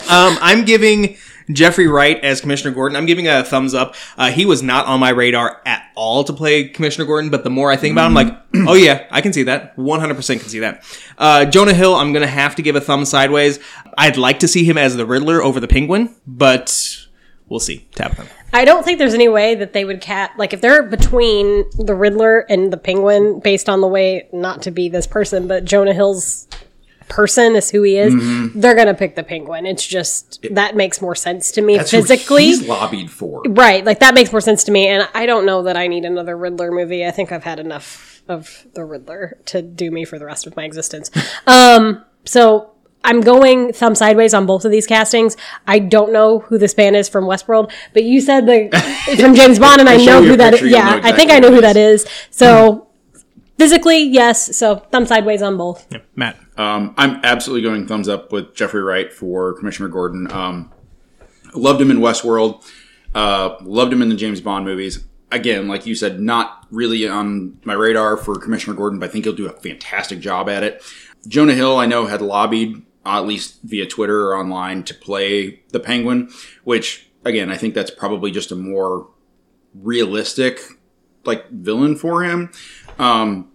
Um, 0.08 0.38
i'm 0.40 0.64
giving 0.64 1.16
jeffrey 1.50 1.88
wright 1.88 2.22
as 2.22 2.40
commissioner 2.40 2.72
gordon. 2.72 2.96
I'm 2.96 3.06
giving 3.06 3.26
a 3.26 3.42
thumbs 3.42 3.74
up. 3.74 3.94
Uh, 4.16 4.30
he 4.30 4.44
was 4.46 4.62
not 4.62 4.86
on 4.86 5.00
my 5.00 5.10
radar 5.10 5.62
at 5.64 5.82
all 5.96 6.22
to 6.24 6.32
play 6.32 6.68
commissioner 6.68 7.06
gordon 7.06 7.30
but 7.30 7.42
the 7.44 7.50
more 7.50 7.72
i 7.72 7.76
think 7.76 7.92
about 7.92 8.10
him 8.10 8.16
I'm 8.16 8.26
like 8.26 8.38
oh 8.68 8.74
yeah 8.74 9.06
i 9.10 9.20
can 9.20 9.32
see 9.32 9.44
that. 9.44 9.76
100% 9.76 10.40
can 10.40 10.48
see 10.48 10.60
that. 10.60 10.84
Uh, 11.18 11.44
jonah 11.46 11.74
hill 11.74 11.94
i'm 11.94 12.12
gonna 12.12 12.26
have 12.26 12.54
to 12.56 12.62
give 12.62 12.76
a 12.76 12.80
thumb 12.80 13.04
sideways. 13.04 13.58
I'd 13.98 14.16
like 14.16 14.40
to 14.40 14.48
see 14.48 14.64
him 14.64 14.78
as 14.78 14.94
the 14.96 15.06
riddler 15.06 15.42
over 15.42 15.58
the 15.58 15.68
penguin 15.68 16.14
but 16.26 17.05
we'll 17.48 17.60
see 17.60 17.86
tabitha 17.94 18.26
I 18.52 18.64
don't 18.64 18.84
think 18.84 18.98
there's 18.98 19.12
any 19.12 19.28
way 19.28 19.54
that 19.54 19.74
they 19.74 19.84
would 19.84 20.00
cat 20.00 20.32
like 20.38 20.54
if 20.54 20.62
they're 20.62 20.82
between 20.82 21.64
the 21.76 21.94
Riddler 21.94 22.40
and 22.40 22.72
the 22.72 22.78
Penguin, 22.78 23.40
based 23.40 23.68
on 23.68 23.82
the 23.82 23.86
way 23.86 24.28
not 24.32 24.62
to 24.62 24.70
be 24.70 24.88
this 24.88 25.06
person, 25.06 25.46
but 25.46 25.66
Jonah 25.66 25.92
Hill's 25.92 26.48
person 27.08 27.54
is 27.54 27.70
who 27.70 27.82
he 27.82 27.98
is. 27.98 28.14
Mm-hmm. 28.14 28.58
They're 28.58 28.74
gonna 28.74 28.94
pick 28.94 29.14
the 29.14 29.22
Penguin. 29.22 29.66
It's 29.66 29.86
just 29.86 30.46
that 30.52 30.74
makes 30.74 31.02
more 31.02 31.14
sense 31.14 31.52
to 31.52 31.62
me 31.62 31.78
physically. 31.78 32.44
he's 32.44 32.66
lobbied 32.66 33.10
for. 33.10 33.42
Right, 33.46 33.84
like 33.84 34.00
that 34.00 34.14
makes 34.14 34.32
more 34.32 34.40
sense 34.40 34.64
to 34.64 34.72
me, 34.72 34.88
and 34.88 35.08
I 35.14 35.26
don't 35.26 35.44
know 35.44 35.62
that 35.64 35.76
I 35.76 35.86
need 35.86 36.04
another 36.04 36.36
Riddler 36.36 36.70
movie. 36.70 37.04
I 37.04 37.10
think 37.10 37.32
I've 37.32 37.44
had 37.44 37.58
enough 37.58 38.22
of 38.28 38.66
the 38.74 38.84
Riddler 38.84 39.38
to 39.46 39.60
do 39.60 39.90
me 39.90 40.04
for 40.04 40.18
the 40.18 40.24
rest 40.24 40.46
of 40.46 40.56
my 40.56 40.64
existence. 40.64 41.10
Um, 41.46 42.04
so 42.24 42.70
I'm 43.06 43.22
going 43.22 43.72
thumb 43.72 43.94
sideways 43.94 44.34
on 44.34 44.44
both 44.44 44.64
of 44.64 44.70
these 44.70 44.86
castings. 44.86 45.36
I 45.66 45.78
don't 45.78 46.12
know 46.12 46.40
who 46.40 46.58
this 46.58 46.74
band 46.74 46.96
is 46.96 47.08
from 47.08 47.24
Westworld, 47.24 47.72
but 47.94 48.02
you 48.02 48.20
said 48.20 48.46
the 48.46 48.68
it's 49.08 49.22
from 49.26 49.34
James 49.34 49.58
Bond, 49.58 49.80
and 49.80 49.88
I 49.88 49.96
show 49.96 50.20
know 50.20 50.28
who 50.28 50.36
that 50.36 50.52
is. 50.52 50.60
picture, 50.60 50.66
you'll 50.66 50.78
Yeah, 50.78 50.96
know 50.96 51.08
I 51.08 51.12
think 51.12 51.30
I 51.30 51.38
know 51.38 51.48
who 51.48 51.56
who 51.56 51.60
that 51.62 51.76
is. 51.76 52.06
So 52.30 52.88
physically, 53.58 54.02
yes. 54.02 54.56
So 54.56 54.76
thumb 54.76 55.06
sideways 55.06 55.40
on 55.40 55.56
both. 55.56 55.86
matt 56.14 56.36
Um, 56.58 56.94
I'm 56.98 57.20
absolutely 57.24 57.62
going 57.68 57.86
thumbs 57.86 58.08
up 58.08 58.32
with 58.32 58.54
Jeffrey 58.54 58.82
Wright 58.82 59.12
for 59.12 59.54
Commissioner 59.54 59.88
Gordon. 59.88 60.30
Um, 60.32 60.72
loved 61.54 61.80
him 61.80 61.90
in 61.90 61.98
Westworld. 61.98 62.64
Uh, 63.14 63.56
loved 63.62 63.92
him 63.92 64.02
in 64.02 64.08
the 64.08 64.16
James 64.16 64.40
Bond 64.40 64.64
movies. 64.64 65.04
Again, 65.32 65.68
like 65.68 65.86
you 65.86 65.94
said, 65.94 66.20
not 66.20 66.66
really 66.70 67.06
on 67.08 67.58
my 67.64 67.74
radar 67.74 68.16
for 68.16 68.36
Commissioner 68.36 68.76
Gordon, 68.76 68.98
but 68.98 69.08
I 69.08 69.12
think 69.12 69.24
he'll 69.24 69.34
do 69.34 69.46
a 69.46 69.52
fantastic 69.52 70.20
job 70.20 70.48
at 70.48 70.62
it. 70.62 70.82
Jonah 71.26 71.54
Hill, 71.54 71.78
I 71.78 71.86
know, 71.86 72.06
had 72.06 72.22
lobbied, 72.22 72.82
at 73.06 73.26
least 73.26 73.58
via 73.62 73.86
Twitter 73.86 74.28
or 74.28 74.36
online, 74.36 74.82
to 74.84 74.94
play 74.94 75.62
the 75.70 75.80
Penguin, 75.80 76.30
which, 76.64 77.08
again, 77.24 77.50
I 77.50 77.56
think 77.56 77.74
that's 77.74 77.90
probably 77.90 78.30
just 78.30 78.52
a 78.52 78.56
more 78.56 79.08
realistic, 79.74 80.60
like, 81.24 81.48
villain 81.50 81.96
for 81.96 82.22
him. 82.22 82.50
Um, 82.98 83.52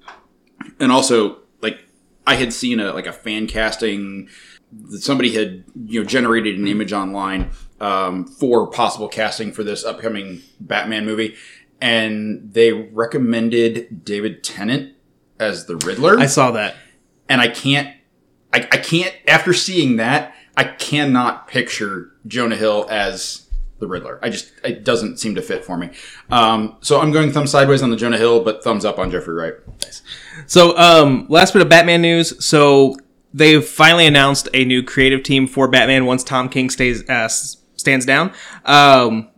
and 0.80 0.92
also, 0.92 1.40
like, 1.62 1.86
I 2.26 2.36
had 2.36 2.54
seen 2.54 2.80
a 2.80 2.94
like 2.94 3.08
a 3.08 3.14
fan 3.14 3.48
casting. 3.48 4.30
That 4.72 5.02
somebody 5.02 5.34
had 5.34 5.66
you 5.86 6.02
know 6.02 6.08
generated 6.08 6.58
an 6.58 6.66
image 6.66 6.94
online 6.94 7.50
um, 7.82 8.26
for 8.26 8.68
possible 8.68 9.10
casting 9.10 9.52
for 9.52 9.66
this 9.66 9.84
upcoming 9.84 10.42
Batman 10.62 11.06
movie, 11.06 11.36
and 11.82 12.54
they 12.54 12.72
recommended 12.72 14.06
David 14.06 14.46
Tennant 14.46 14.96
as 15.40 15.66
the 15.66 15.76
Riddler. 15.76 16.20
i 16.20 16.28
saw 16.28 16.52
that 16.52 16.76
and 17.32 17.40
I 17.40 17.48
can't, 17.48 17.96
I, 18.54 18.68
I 18.72 18.78
can't. 18.78 19.14
After 19.28 19.54
seeing 19.54 19.98
that, 19.98 20.36
I 20.58 20.66
cannot 20.66 21.48
picture 21.48 22.12
Jonah 22.28 22.56
Hill 22.56 22.88
as 22.90 23.48
the 23.80 23.88
Riddler. 23.88 24.20
I 24.22 24.30
just 24.30 24.54
it 24.64 24.84
doesn't 24.84 25.18
seem 25.18 25.36
to 25.36 25.42
fit 25.42 25.66
for 25.66 25.78
me. 25.78 25.90
Um, 26.30 26.78
so 26.82 27.02
I'm 27.02 27.12
going 27.12 27.32
thumb 27.32 27.48
sideways 27.48 27.82
on 27.82 27.90
the 27.90 27.98
Jonah 27.98 28.18
Hill, 28.18 28.44
but 28.44 28.64
thumbs 28.64 28.86
up 28.86 29.00
on 29.00 29.12
Jeffrey 29.12 29.34
Wright. 29.34 29.54
Nice. 29.84 30.02
So, 30.46 30.78
um, 30.78 31.26
last 31.30 31.54
bit 31.54 31.62
of 31.62 31.70
Batman 31.70 32.02
news. 32.02 32.44
So 32.46 32.96
they've 33.34 33.66
finally 33.66 34.06
announced 34.06 34.48
a 34.54 34.64
new 34.66 34.84
creative 34.84 35.24
team 35.24 35.48
for 35.48 35.68
Batman 35.68 36.06
once 36.06 36.24
Tom 36.24 36.48
King 36.48 36.70
stays 36.70 37.08
uh, 37.10 37.28
stands 37.28 38.06
down. 38.06 38.32
Um, 38.66 39.30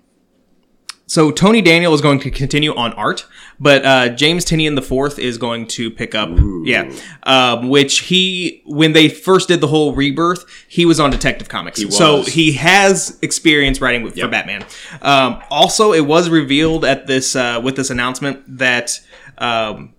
so 1.07 1.31
Tony 1.31 1.61
Daniel 1.61 1.93
is 1.93 2.01
going 2.01 2.19
to 2.19 2.31
continue 2.31 2.75
on 2.75 2.93
art, 2.93 3.25
but 3.63 3.85
uh, 3.85 4.09
James 4.09 4.43
Tynion 4.43 4.75
the 4.75 4.81
fourth 4.81 5.17
is 5.17 5.37
going 5.37 5.67
to 5.67 5.89
pick 5.89 6.13
up. 6.13 6.29
Yeah, 6.65 6.93
um, 7.23 7.69
which 7.69 8.01
he 8.01 8.61
when 8.65 8.91
they 8.91 9.07
first 9.09 9.47
did 9.47 9.61
the 9.61 9.67
whole 9.67 9.95
rebirth, 9.95 10.45
he 10.67 10.85
was 10.85 10.99
on 10.99 11.09
Detective 11.09 11.47
Comics, 11.47 11.81
so 11.95 12.17
was. 12.17 12.27
he 12.27 12.51
has 12.53 13.17
experience 13.21 13.81
writing 13.81 14.03
with, 14.03 14.19
for 14.19 14.27
Batman. 14.27 14.65
Um, 15.01 15.41
also, 15.49 15.93
it 15.93 16.01
was 16.01 16.29
revealed 16.29 16.83
at 16.83 17.07
this 17.07 17.35
uh, 17.35 17.59
with 17.63 17.75
this 17.75 17.89
announcement 17.89 18.43
that. 18.59 18.99
Um, 19.37 19.95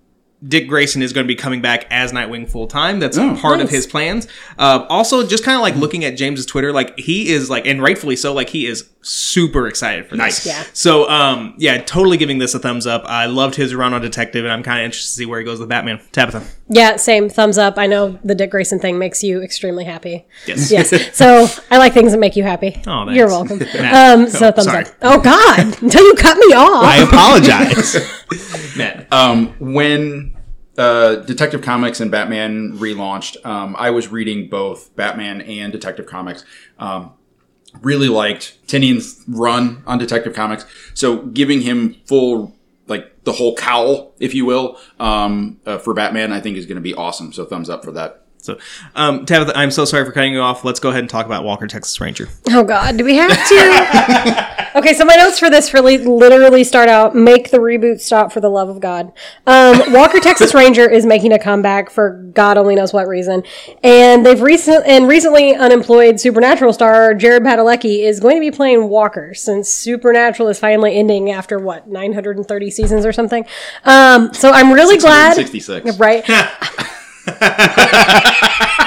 Dick 0.47 0.69
Grayson 0.69 1.01
is 1.03 1.13
going 1.13 1.25
to 1.25 1.29
be 1.29 1.35
coming 1.37 1.63
back 1.63 1.87
as 1.91 2.13
Nightwing 2.13 2.49
full 2.49 2.67
time. 2.67 2.99
That's 3.01 3.17
Oh, 3.17 3.35
part 3.37 3.61
of 3.61 3.71
his 3.71 3.87
plans. 3.87 4.29
Uh, 4.59 4.85
also, 4.89 5.27
just 5.27 5.43
kind 5.45 5.57
of 5.57 5.63
like 5.63 5.77
looking 5.77 6.05
at 6.05 6.17
James's 6.17 6.45
Twitter, 6.45 6.73
like 6.73 6.99
he 6.99 7.31
is 7.31 7.49
like, 7.49 7.67
and 7.67 7.81
rightfully 7.83 8.17
so, 8.17 8.33
like 8.35 8.51
he 8.51 8.67
is 8.67 8.89
super 9.01 9.67
excited 9.69 10.07
for 10.07 10.17
Nice. 10.17 10.45
this. 10.45 10.47
Yeah. 10.55 10.65
So, 10.73 11.09
um, 11.11 11.55
yeah, 11.59 11.79
totally 11.83 12.17
giving 12.17 12.39
this 12.39 12.55
a 12.55 12.59
thumbs 12.59 12.87
up. 12.87 13.05
I 13.07 13.27
loved 13.27 13.55
his 13.55 13.75
run 13.75 13.93
on 13.95 14.01
Detective, 14.01 14.45
and 14.45 14.53
I'm 14.53 14.63
kind 14.63 14.81
of 14.81 14.85
interested 14.87 15.11
to 15.11 15.15
see 15.17 15.27
where 15.27 15.39
he 15.39 15.45
goes 15.45 15.61
with 15.61 15.69
Batman. 15.69 16.01
Tabitha. 16.13 16.43
Yeah, 16.69 16.97
same 16.97 17.29
thumbs 17.29 17.59
up. 17.59 17.79
I 17.79 17.87
know 17.87 18.19
the 18.25 18.35
Dick 18.35 18.51
Grayson 18.51 18.79
thing 18.79 18.99
makes 18.99 19.23
you 19.23 19.43
extremely 19.43 19.85
happy. 19.85 20.27
Yes. 20.47 20.71
Yes. 20.71 20.93
So 21.15 21.47
I 21.71 21.79
like 21.79 21.93
things 21.95 22.13
that 22.13 22.19
make 22.19 22.35
you 22.37 22.43
happy. 22.43 22.83
Oh, 22.87 23.05
thanks. 23.05 23.17
You're 23.17 23.29
welcome. 23.29 23.59
Matt. 23.75 24.19
Um, 24.19 24.29
so 24.29 24.49
Oh, 24.49 24.53
thumbs 24.53 24.65
sorry. 24.65 24.85
up. 24.85 24.93
Oh 25.03 25.21
God! 25.21 25.83
Until 25.83 26.03
you 26.07 26.15
cut 26.15 26.37
me 26.39 26.53
off. 26.55 26.85
I 26.85 26.97
apologize. 26.99 28.77
Matt. 28.77 29.07
Um, 29.13 29.55
when 29.59 30.34
uh, 30.77 31.17
Detective 31.17 31.63
Comics 31.63 32.01
and 32.01 32.11
Batman 32.11 32.79
relaunched, 32.79 33.45
um, 33.45 33.77
I 33.79 33.91
was 33.91 34.09
reading 34.09 34.49
both 34.49 34.95
Batman 34.97 35.41
and 35.43 35.73
Detective 35.73 36.07
Comics. 36.07 36.45
Um, 36.79 37.13
really 37.83 38.09
liked 38.09 38.57
Tynion's 38.67 39.23
run 39.27 39.83
on 39.87 39.99
Detective 39.99 40.35
Comics, 40.35 40.65
so 40.95 41.23
giving 41.27 41.63
him 41.63 41.97
full 42.07 42.55
like 42.87 43.25
the 43.25 43.33
whole 43.33 43.57
cowl, 43.57 44.15
if 44.19 44.35
you 44.35 44.45
will, 44.45 44.79
um, 45.01 45.59
uh, 45.65 45.79
for 45.79 45.95
Batman, 45.95 46.33
I 46.33 46.41
think 46.41 46.57
is 46.57 46.67
going 46.67 46.77
to 46.77 46.83
be 46.83 46.95
awesome. 46.95 47.33
So 47.33 47.45
thumbs 47.45 47.71
up 47.71 47.85
for 47.85 47.93
that. 47.93 48.24
So, 48.45 48.59
um, 48.95 49.25
Tabitha, 49.25 49.57
I'm 49.57 49.71
so 49.71 49.87
sorry 49.87 50.05
for 50.05 50.13
cutting 50.13 50.35
you 50.35 50.41
off. 50.41 50.67
Let's 50.67 50.79
go 50.79 50.91
ahead 50.91 51.01
and 51.01 51.09
talk 51.09 51.25
about 51.25 51.45
Walker, 51.45 51.67
Texas 51.67 51.99
Ranger. 51.99 52.29
Oh 52.51 52.63
God, 52.63 52.99
do 52.99 53.05
we 53.05 53.15
have 53.15 53.31
to? 53.31 54.69
okay, 54.77 54.93
so 54.93 55.07
my 55.07 55.17
notes 55.17 55.39
for 55.39 55.49
this 55.49 55.73
really 55.73 55.97
literally 55.97 56.63
start 56.63 56.91
out: 56.91 57.15
make 57.15 57.51
the 57.51 57.57
reboot 57.57 58.03
stop 58.03 58.33
for 58.33 58.41
the 58.41 58.51
love 58.51 58.69
of 58.69 58.81
God. 58.81 59.15
Um, 59.47 59.95
Walker 59.95 60.21
Texas 60.21 60.53
Ranger 60.55 60.87
is 60.87 61.07
making 61.07 61.33
a 61.33 61.39
comeback 61.39 61.89
for 61.89 62.23
God 62.35 62.59
only 62.59 62.75
knows 62.75 62.93
what 62.93 63.09
reason, 63.09 63.45
and 63.83 64.27
they've 64.27 64.43
recent 64.43 64.87
and 64.87 65.09
recently 65.09 65.55
unemployed 65.55 66.21
Supernatural 66.21 66.75
star 66.75 67.15
Jared 67.15 67.45
Padalecki 67.45 68.05
is 68.05 68.21
going 68.21 68.37
to 68.37 68.41
be 68.41 68.51
playing 68.51 68.91
Walker 68.91 69.33
since 69.33 69.71
Supernatural 69.71 70.51
is 70.51 70.59
finally 70.59 70.99
ending 70.99 71.31
after 71.31 71.59
what 71.59 71.89
930 71.89 72.71
seasons 72.71 73.07
or 73.07 73.13
something. 73.13 73.47
Um, 73.85 74.35
so 74.35 74.51
I'm 74.51 74.71
really 74.71 74.99
glad. 74.99 75.35
66. 75.35 75.97
Right. 75.99 76.29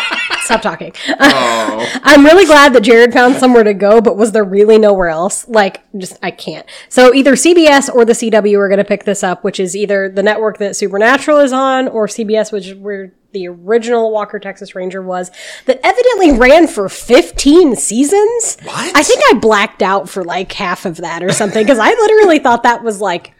Stop 0.47 0.61
talking. 0.61 0.93
Oh. 1.19 1.99
I'm 2.03 2.23
really 2.23 2.45
glad 2.45 2.71
that 2.73 2.81
Jared 2.81 3.11
found 3.11 3.35
somewhere 3.35 3.65
to 3.65 3.73
go, 3.73 3.99
but 3.99 4.15
was 4.15 4.31
there 4.31 4.45
really 4.45 4.77
nowhere 4.77 5.09
else? 5.09 5.45
Like, 5.49 5.83
just, 5.97 6.17
I 6.23 6.31
can't. 6.31 6.65
So 6.87 7.13
either 7.13 7.33
CBS 7.33 7.93
or 7.93 8.05
the 8.05 8.13
CW 8.13 8.57
are 8.57 8.69
going 8.69 8.77
to 8.77 8.85
pick 8.85 9.03
this 9.03 9.23
up, 9.23 9.43
which 9.43 9.59
is 9.59 9.75
either 9.75 10.07
the 10.09 10.23
network 10.23 10.57
that 10.59 10.77
Supernatural 10.77 11.39
is 11.39 11.51
on 11.51 11.89
or 11.89 12.07
CBS, 12.07 12.53
which 12.53 12.67
is 12.67 12.75
where 12.75 13.11
the 13.33 13.49
original 13.49 14.09
Walker 14.11 14.39
Texas 14.39 14.73
Ranger 14.73 15.01
was, 15.01 15.31
that 15.65 15.81
evidently 15.83 16.31
ran 16.31 16.67
for 16.67 16.87
15 16.87 17.75
seasons. 17.75 18.57
What? 18.63 18.95
I 18.95 19.03
think 19.03 19.21
I 19.29 19.33
blacked 19.39 19.81
out 19.81 20.07
for 20.07 20.23
like 20.23 20.53
half 20.53 20.85
of 20.85 20.97
that 20.97 21.23
or 21.23 21.33
something 21.33 21.61
because 21.61 21.79
I 21.79 21.89
literally 21.89 22.39
thought 22.39 22.63
that 22.63 22.83
was 22.83 23.01
like 23.01 23.33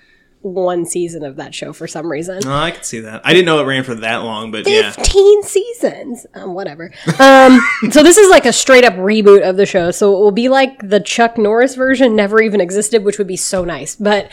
one 0.54 0.86
season 0.86 1.24
of 1.24 1.36
that 1.38 1.54
show 1.54 1.74
for 1.74 1.88
some 1.88 2.12
reason. 2.12 2.40
Oh, 2.46 2.54
I 2.54 2.72
can 2.72 2.84
see 2.84 3.00
that. 3.02 3.22
I 3.24 3.34
didn't 3.34 3.46
know 3.46 3.60
it 3.60 3.66
ran 3.66 3.84
for 3.84 3.96
that 3.96 4.18
long, 4.18 4.52
but 4.52 4.68
yeah. 4.68 4.92
15 4.92 5.44
seasons. 5.44 6.26
Um, 6.34 6.54
whatever. 6.54 6.92
Um, 7.20 7.60
so 7.92 8.04
this 8.04 8.18
is 8.18 8.30
like 8.30 8.46
a 8.46 8.54
straight 8.54 8.84
up 8.84 8.94
reboot 8.94 9.48
of 9.48 9.58
the 9.58 9.66
show. 9.66 9.92
So 9.92 10.16
it 10.16 10.20
will 10.20 10.32
be 10.32 10.50
like 10.50 10.90
the 10.90 11.00
Chuck 11.00 11.38
Norris 11.38 11.76
version 11.76 12.16
never 12.16 12.42
even 12.42 12.62
existed, 12.62 13.04
which 13.04 13.18
would 13.18 13.28
be 13.28 13.38
so 13.38 13.64
nice. 13.66 13.96
But 13.96 14.32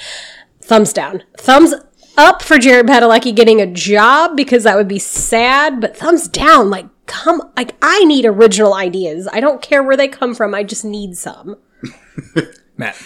thumbs 0.61 0.93
down. 0.93 1.23
Thumbs 1.37 1.75
up 2.17 2.43
for 2.43 2.59
Jared 2.59 2.87
Padalecki 2.87 3.35
getting 3.35 3.61
a 3.61 3.67
job 3.67 4.37
because 4.37 4.65
that 4.65 4.77
would 4.77 4.89
be 4.89 4.99
sad, 4.99 5.81
but 5.81 5.97
thumbs 5.97 6.29
down. 6.29 6.71
Like, 6.71 6.87
come, 7.07 7.43
like, 7.57 7.75
I 7.83 8.05
need 8.05 8.25
original 8.25 8.75
ideas. 8.75 9.29
I 9.33 9.41
don't 9.41 9.62
care 9.62 9.83
where 9.83 9.97
they 9.97 10.09
come 10.09 10.35
from. 10.35 10.55
I 10.55 10.62
just 10.62 10.85
need 10.85 11.17
some. 11.17 11.57
Matt. 12.77 12.97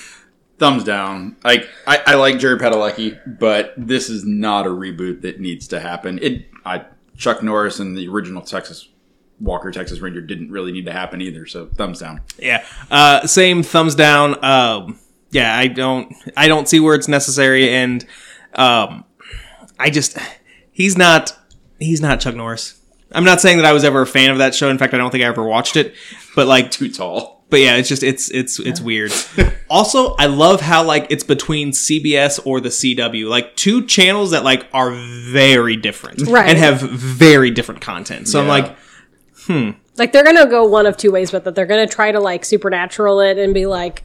Thumbs 0.58 0.84
down. 0.84 1.36
Like 1.44 1.68
I, 1.86 2.02
I 2.06 2.14
like 2.14 2.38
Jerry 2.38 2.58
Padalecki, 2.58 3.38
but 3.38 3.74
this 3.76 4.10
is 4.10 4.24
not 4.24 4.66
a 4.66 4.70
reboot 4.70 5.22
that 5.22 5.40
needs 5.40 5.68
to 5.68 5.80
happen. 5.80 6.18
It 6.20 6.46
I 6.64 6.84
Chuck 7.16 7.42
Norris 7.42 7.78
and 7.78 7.96
the 7.96 8.08
original 8.08 8.42
Texas 8.42 8.88
Walker 9.40 9.70
Texas 9.70 10.00
Ranger 10.00 10.20
didn't 10.20 10.50
really 10.50 10.72
need 10.72 10.86
to 10.86 10.92
happen 10.92 11.20
either. 11.20 11.46
So 11.46 11.66
thumbs 11.66 12.00
down. 12.00 12.22
Yeah. 12.38 12.64
Uh, 12.90 13.26
same 13.26 13.62
thumbs 13.62 13.94
down. 13.94 14.42
Um, 14.44 14.98
yeah, 15.30 15.56
I 15.56 15.68
don't, 15.68 16.12
I 16.36 16.48
don't 16.48 16.68
see 16.68 16.80
where 16.80 16.94
it's 16.94 17.08
necessary, 17.08 17.70
and 17.70 18.04
um, 18.54 19.04
I 19.78 19.90
just, 19.90 20.18
he's 20.72 20.96
not, 20.96 21.36
he's 21.78 22.00
not 22.00 22.20
Chuck 22.20 22.34
Norris. 22.34 22.80
I'm 23.12 23.24
not 23.24 23.40
saying 23.40 23.58
that 23.58 23.66
I 23.66 23.72
was 23.72 23.84
ever 23.84 24.02
a 24.02 24.06
fan 24.06 24.30
of 24.30 24.38
that 24.38 24.54
show. 24.54 24.70
In 24.70 24.78
fact, 24.78 24.94
I 24.94 24.98
don't 24.98 25.10
think 25.10 25.24
I 25.24 25.26
ever 25.26 25.44
watched 25.44 25.76
it. 25.76 25.94
But 26.34 26.46
like, 26.46 26.70
Too 26.70 26.90
tall. 26.90 27.37
But 27.50 27.60
yeah, 27.60 27.76
it's 27.76 27.88
just 27.88 28.02
it's 28.02 28.30
it's 28.30 28.58
it's 28.60 28.78
weird. 28.80 29.10
also, 29.70 30.14
I 30.16 30.26
love 30.26 30.60
how 30.60 30.84
like 30.84 31.06
it's 31.08 31.24
between 31.24 31.70
CBS 31.72 32.38
or 32.44 32.60
the 32.60 32.68
CW, 32.68 33.26
like 33.28 33.56
two 33.56 33.86
channels 33.86 34.32
that 34.32 34.44
like 34.44 34.66
are 34.74 34.90
very 34.90 35.76
different 35.76 36.20
Right. 36.28 36.46
and 36.48 36.58
have 36.58 36.80
very 36.82 37.50
different 37.50 37.80
content. 37.80 38.28
So 38.28 38.38
I'm 38.40 38.46
Yeah. 38.46 38.52
like, 38.52 38.76
Like 39.96 40.12
they're 40.12 40.24
gonna 40.24 40.46
go 40.46 40.66
one 40.66 40.84
of 40.84 40.98
two 40.98 41.10
ways 41.10 41.32
with 41.32 41.46
it. 41.46 41.54
They're 41.54 41.64
gonna 41.66 41.86
try 41.86 42.12
to 42.12 42.20
like 42.20 42.44
supernatural 42.44 43.20
it 43.20 43.38
and 43.38 43.54
be 43.54 43.64
like, 43.64 44.02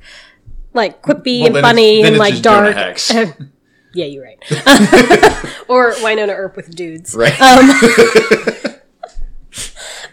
like 0.74 1.02
quippy 1.02 1.41
Well, 1.41 1.58
and 1.58 1.62
funny 1.66 1.98
then 2.02 2.14
and 2.14 2.16
it's 2.16 2.20
like 2.20 2.32
just 2.36 2.44
Jonah 2.46 2.74
dark. 2.74 2.76
Hex. 2.76 3.14
yeah, 3.94 4.06
you're 4.06 4.24
right. 4.24 4.39
or 5.68 5.91
Wynonna 5.96 6.30
Earp 6.34 6.56
with 6.56 6.74
dudes. 6.74 7.14
Right. 7.14 7.34
Um, 7.41 7.70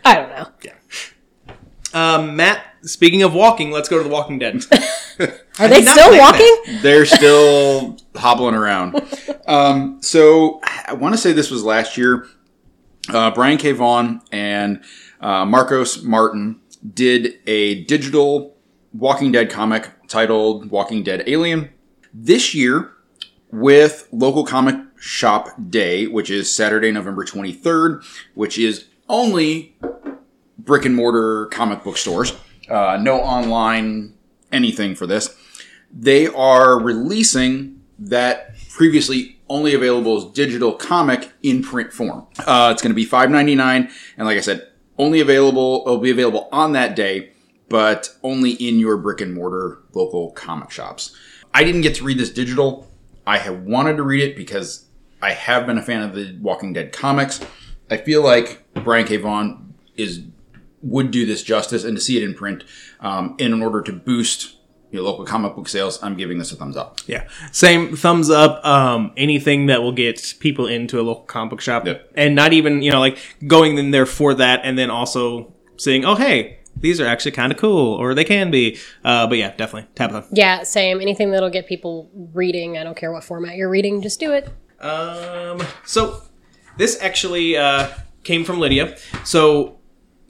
I 0.04 0.14
don't 0.16 0.30
know. 0.30 0.48
Yeah. 0.64 0.72
Um, 1.94 2.34
Matt. 2.36 2.64
Speaking 2.82 3.22
of 3.22 3.34
walking, 3.34 3.70
let's 3.70 3.88
go 3.88 3.98
to 3.98 4.04
The 4.04 4.10
Walking 4.10 4.38
Dead. 4.38 4.54
Are 5.58 5.68
they 5.68 5.82
still 5.84 6.10
like 6.12 6.20
walking? 6.20 6.80
They're 6.80 7.04
still 7.04 7.98
hobbling 8.16 8.54
around. 8.54 9.00
Um, 9.46 9.98
so 10.00 10.60
I 10.62 10.92
want 10.92 11.12
to 11.12 11.18
say 11.18 11.32
this 11.32 11.50
was 11.50 11.64
last 11.64 11.96
year. 11.96 12.24
Uh, 13.08 13.32
Brian 13.32 13.58
K. 13.58 13.72
Vaughan 13.72 14.22
and 14.30 14.84
uh, 15.20 15.44
Marcos 15.44 16.04
Martin 16.04 16.60
did 16.94 17.34
a 17.48 17.82
digital 17.86 18.56
Walking 18.92 19.32
Dead 19.32 19.50
comic 19.50 19.90
titled 20.06 20.70
Walking 20.70 21.02
Dead 21.02 21.24
Alien. 21.26 21.70
This 22.14 22.54
year, 22.54 22.92
with 23.50 24.06
local 24.12 24.44
comic 24.44 24.76
shop 25.00 25.48
day, 25.68 26.06
which 26.06 26.30
is 26.30 26.54
Saturday, 26.54 26.92
November 26.92 27.24
23rd, 27.24 28.04
which 28.34 28.56
is 28.56 28.86
only 29.08 29.76
brick 30.58 30.84
and 30.84 30.94
mortar 30.94 31.46
comic 31.46 31.82
book 31.82 31.96
stores, 31.96 32.34
uh, 32.70 32.98
no 33.00 33.20
online 33.20 34.14
anything 34.52 34.94
for 34.94 35.06
this 35.06 35.36
they 35.92 36.26
are 36.28 36.78
releasing 36.78 37.80
that 37.98 38.54
previously 38.68 39.38
only 39.48 39.74
available 39.74 40.16
as 40.16 40.24
digital 40.32 40.72
comic 40.72 41.32
in 41.42 41.62
print 41.62 41.92
form. 41.92 42.26
Uh, 42.38 42.70
it's 42.72 42.80
going 42.80 42.90
to 42.90 42.94
be 42.94 43.04
five 43.04 43.30
ninety 43.30 43.54
nine, 43.54 43.90
and 44.16 44.26
like 44.26 44.38
I 44.38 44.40
said, 44.40 44.68
only 44.98 45.20
available. 45.20 45.82
It'll 45.84 45.98
be 45.98 46.10
available 46.10 46.48
on 46.52 46.72
that 46.72 46.94
day, 46.94 47.32
but 47.68 48.16
only 48.22 48.52
in 48.52 48.78
your 48.78 48.96
brick 48.96 49.20
and 49.20 49.34
mortar 49.34 49.82
local 49.92 50.30
comic 50.30 50.70
shops. 50.70 51.14
I 51.52 51.64
didn't 51.64 51.80
get 51.80 51.96
to 51.96 52.04
read 52.04 52.18
this 52.18 52.30
digital. 52.30 52.88
I 53.26 53.38
have 53.38 53.62
wanted 53.62 53.96
to 53.96 54.02
read 54.02 54.22
it 54.22 54.36
because 54.36 54.86
I 55.20 55.32
have 55.32 55.66
been 55.66 55.78
a 55.78 55.82
fan 55.82 56.02
of 56.02 56.14
the 56.14 56.38
Walking 56.40 56.72
Dead 56.72 56.92
comics. 56.92 57.40
I 57.90 57.96
feel 57.96 58.22
like 58.22 58.62
Brian 58.84 59.06
K. 59.06 59.16
Vaughan 59.16 59.74
is 59.96 60.22
would 60.82 61.10
do 61.10 61.26
this 61.26 61.42
justice, 61.42 61.84
and 61.84 61.96
to 61.96 62.00
see 62.00 62.16
it 62.16 62.22
in 62.22 62.34
print, 62.34 62.64
um, 63.00 63.34
in 63.38 63.62
order 63.62 63.82
to 63.82 63.92
boost 63.92 64.56
your 64.90 65.02
local 65.02 65.24
comic 65.24 65.54
book 65.54 65.68
sales, 65.68 66.02
I'm 66.02 66.16
giving 66.16 66.38
this 66.38 66.50
a 66.52 66.56
thumbs 66.56 66.76
up. 66.76 66.98
Yeah, 67.06 67.28
same 67.52 67.94
thumbs 67.96 68.28
up. 68.30 68.64
Um, 68.64 69.12
anything 69.16 69.66
that 69.66 69.82
will 69.82 69.92
get 69.92 70.34
people 70.40 70.66
into 70.66 70.98
a 71.00 71.02
local 71.02 71.24
comic 71.24 71.50
book 71.50 71.60
shop, 71.60 71.86
Yep. 71.86 72.12
and 72.16 72.34
not 72.34 72.52
even 72.52 72.82
you 72.82 72.90
know 72.90 72.98
like 73.00 73.18
going 73.46 73.78
in 73.78 73.90
there 73.92 74.06
for 74.06 74.34
that, 74.34 74.60
and 74.64 74.76
then 74.78 74.90
also 74.90 75.52
saying, 75.76 76.04
"Oh, 76.04 76.16
hey, 76.16 76.58
these 76.76 77.00
are 77.00 77.06
actually 77.06 77.30
kind 77.32 77.52
of 77.52 77.58
cool," 77.58 77.94
or 77.94 78.14
they 78.14 78.24
can 78.24 78.50
be. 78.50 78.78
Uh, 79.04 79.26
but 79.28 79.38
yeah, 79.38 79.54
definitely 79.56 79.88
Tabitha. 79.94 80.26
Yeah, 80.32 80.62
same. 80.64 81.00
Anything 81.00 81.30
that'll 81.30 81.50
get 81.50 81.68
people 81.68 82.10
reading. 82.34 82.76
I 82.78 82.82
don't 82.82 82.96
care 82.96 83.12
what 83.12 83.22
format 83.22 83.54
you're 83.56 83.70
reading. 83.70 84.02
Just 84.02 84.18
do 84.18 84.32
it. 84.32 84.48
Um, 84.80 85.60
so 85.84 86.22
this 86.78 87.00
actually 87.02 87.56
uh, 87.56 87.88
came 88.24 88.44
from 88.44 88.58
Lydia. 88.58 88.96
So 89.24 89.79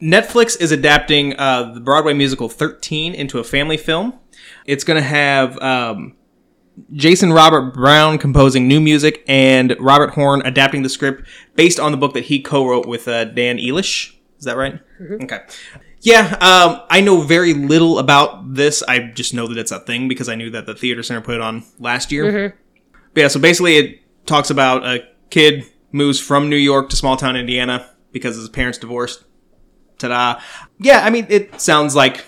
Netflix 0.03 0.61
is 0.61 0.73
adapting 0.73 1.39
uh, 1.39 1.73
the 1.73 1.81
Broadway 1.81 2.15
musical 2.15 2.49
13 2.49 3.15
into 3.15 3.39
a 3.39 3.45
family 3.45 3.77
film. 3.77 4.19
It's 4.67 4.85
going 4.85 4.97
to 5.01 5.07
have 5.07 5.59
um, 5.59 6.17
Jason 6.93 7.33
Robert 7.33 7.75
Brown 7.75 8.19
composing 8.19 8.67
new 8.67 8.81
music 8.81 9.25
and 9.29 9.77
Robert 9.79 10.11
Horn 10.11 10.43
adapting 10.45 10.83
the 10.83 10.89
script 10.89 11.29
based 11.55 11.79
on 11.79 11.93
the 11.93 11.99
book 11.99 12.15
that 12.15 12.25
he 12.25 12.41
co-wrote 12.41 12.87
with 12.87 13.07
uh, 13.09 13.25
Dan 13.25 13.59
Elish. 13.59 14.15
Is 14.39 14.45
that 14.45 14.57
right? 14.57 14.81
Okay. 15.25 15.41
Yeah, 16.03 16.35
um, 16.41 16.81
I 16.89 17.03
know 17.03 17.21
very 17.21 17.53
little 17.53 17.99
about 17.99 18.55
this. 18.55 18.83
I 18.83 19.01
just 19.01 19.35
know 19.35 19.47
that 19.49 19.59
it's 19.59 19.71
a 19.71 19.81
thing 19.81 20.09
because 20.09 20.31
I 20.31 20.35
knew 20.35 20.49
that 20.51 20.65
the 20.65 20.75
theater 20.75 21.03
center 21.03 21.21
put 21.21 21.35
it 21.35 21.43
on 21.43 21.63
last 21.79 22.11
year. 22.11 22.33
But 23.13 23.21
yeah, 23.21 23.29
so 23.29 23.39
basically 23.39 23.77
it 23.77 24.27
talks 24.27 24.49
about 24.49 24.85
a 24.87 25.07
kid 25.29 25.65
moves 25.93 26.19
from 26.19 26.49
New 26.49 26.57
York 26.57 26.89
to 26.91 26.97
small 26.97 27.19
town 27.19 27.37
Indiana 27.37 27.91
because 28.13 28.37
his 28.37 28.49
parents 28.49 28.79
divorced. 28.79 29.25
Ta-da. 30.01 30.41
Yeah, 30.79 31.05
I 31.05 31.11
mean, 31.11 31.27
it 31.29 31.61
sounds 31.61 31.95
like 31.95 32.25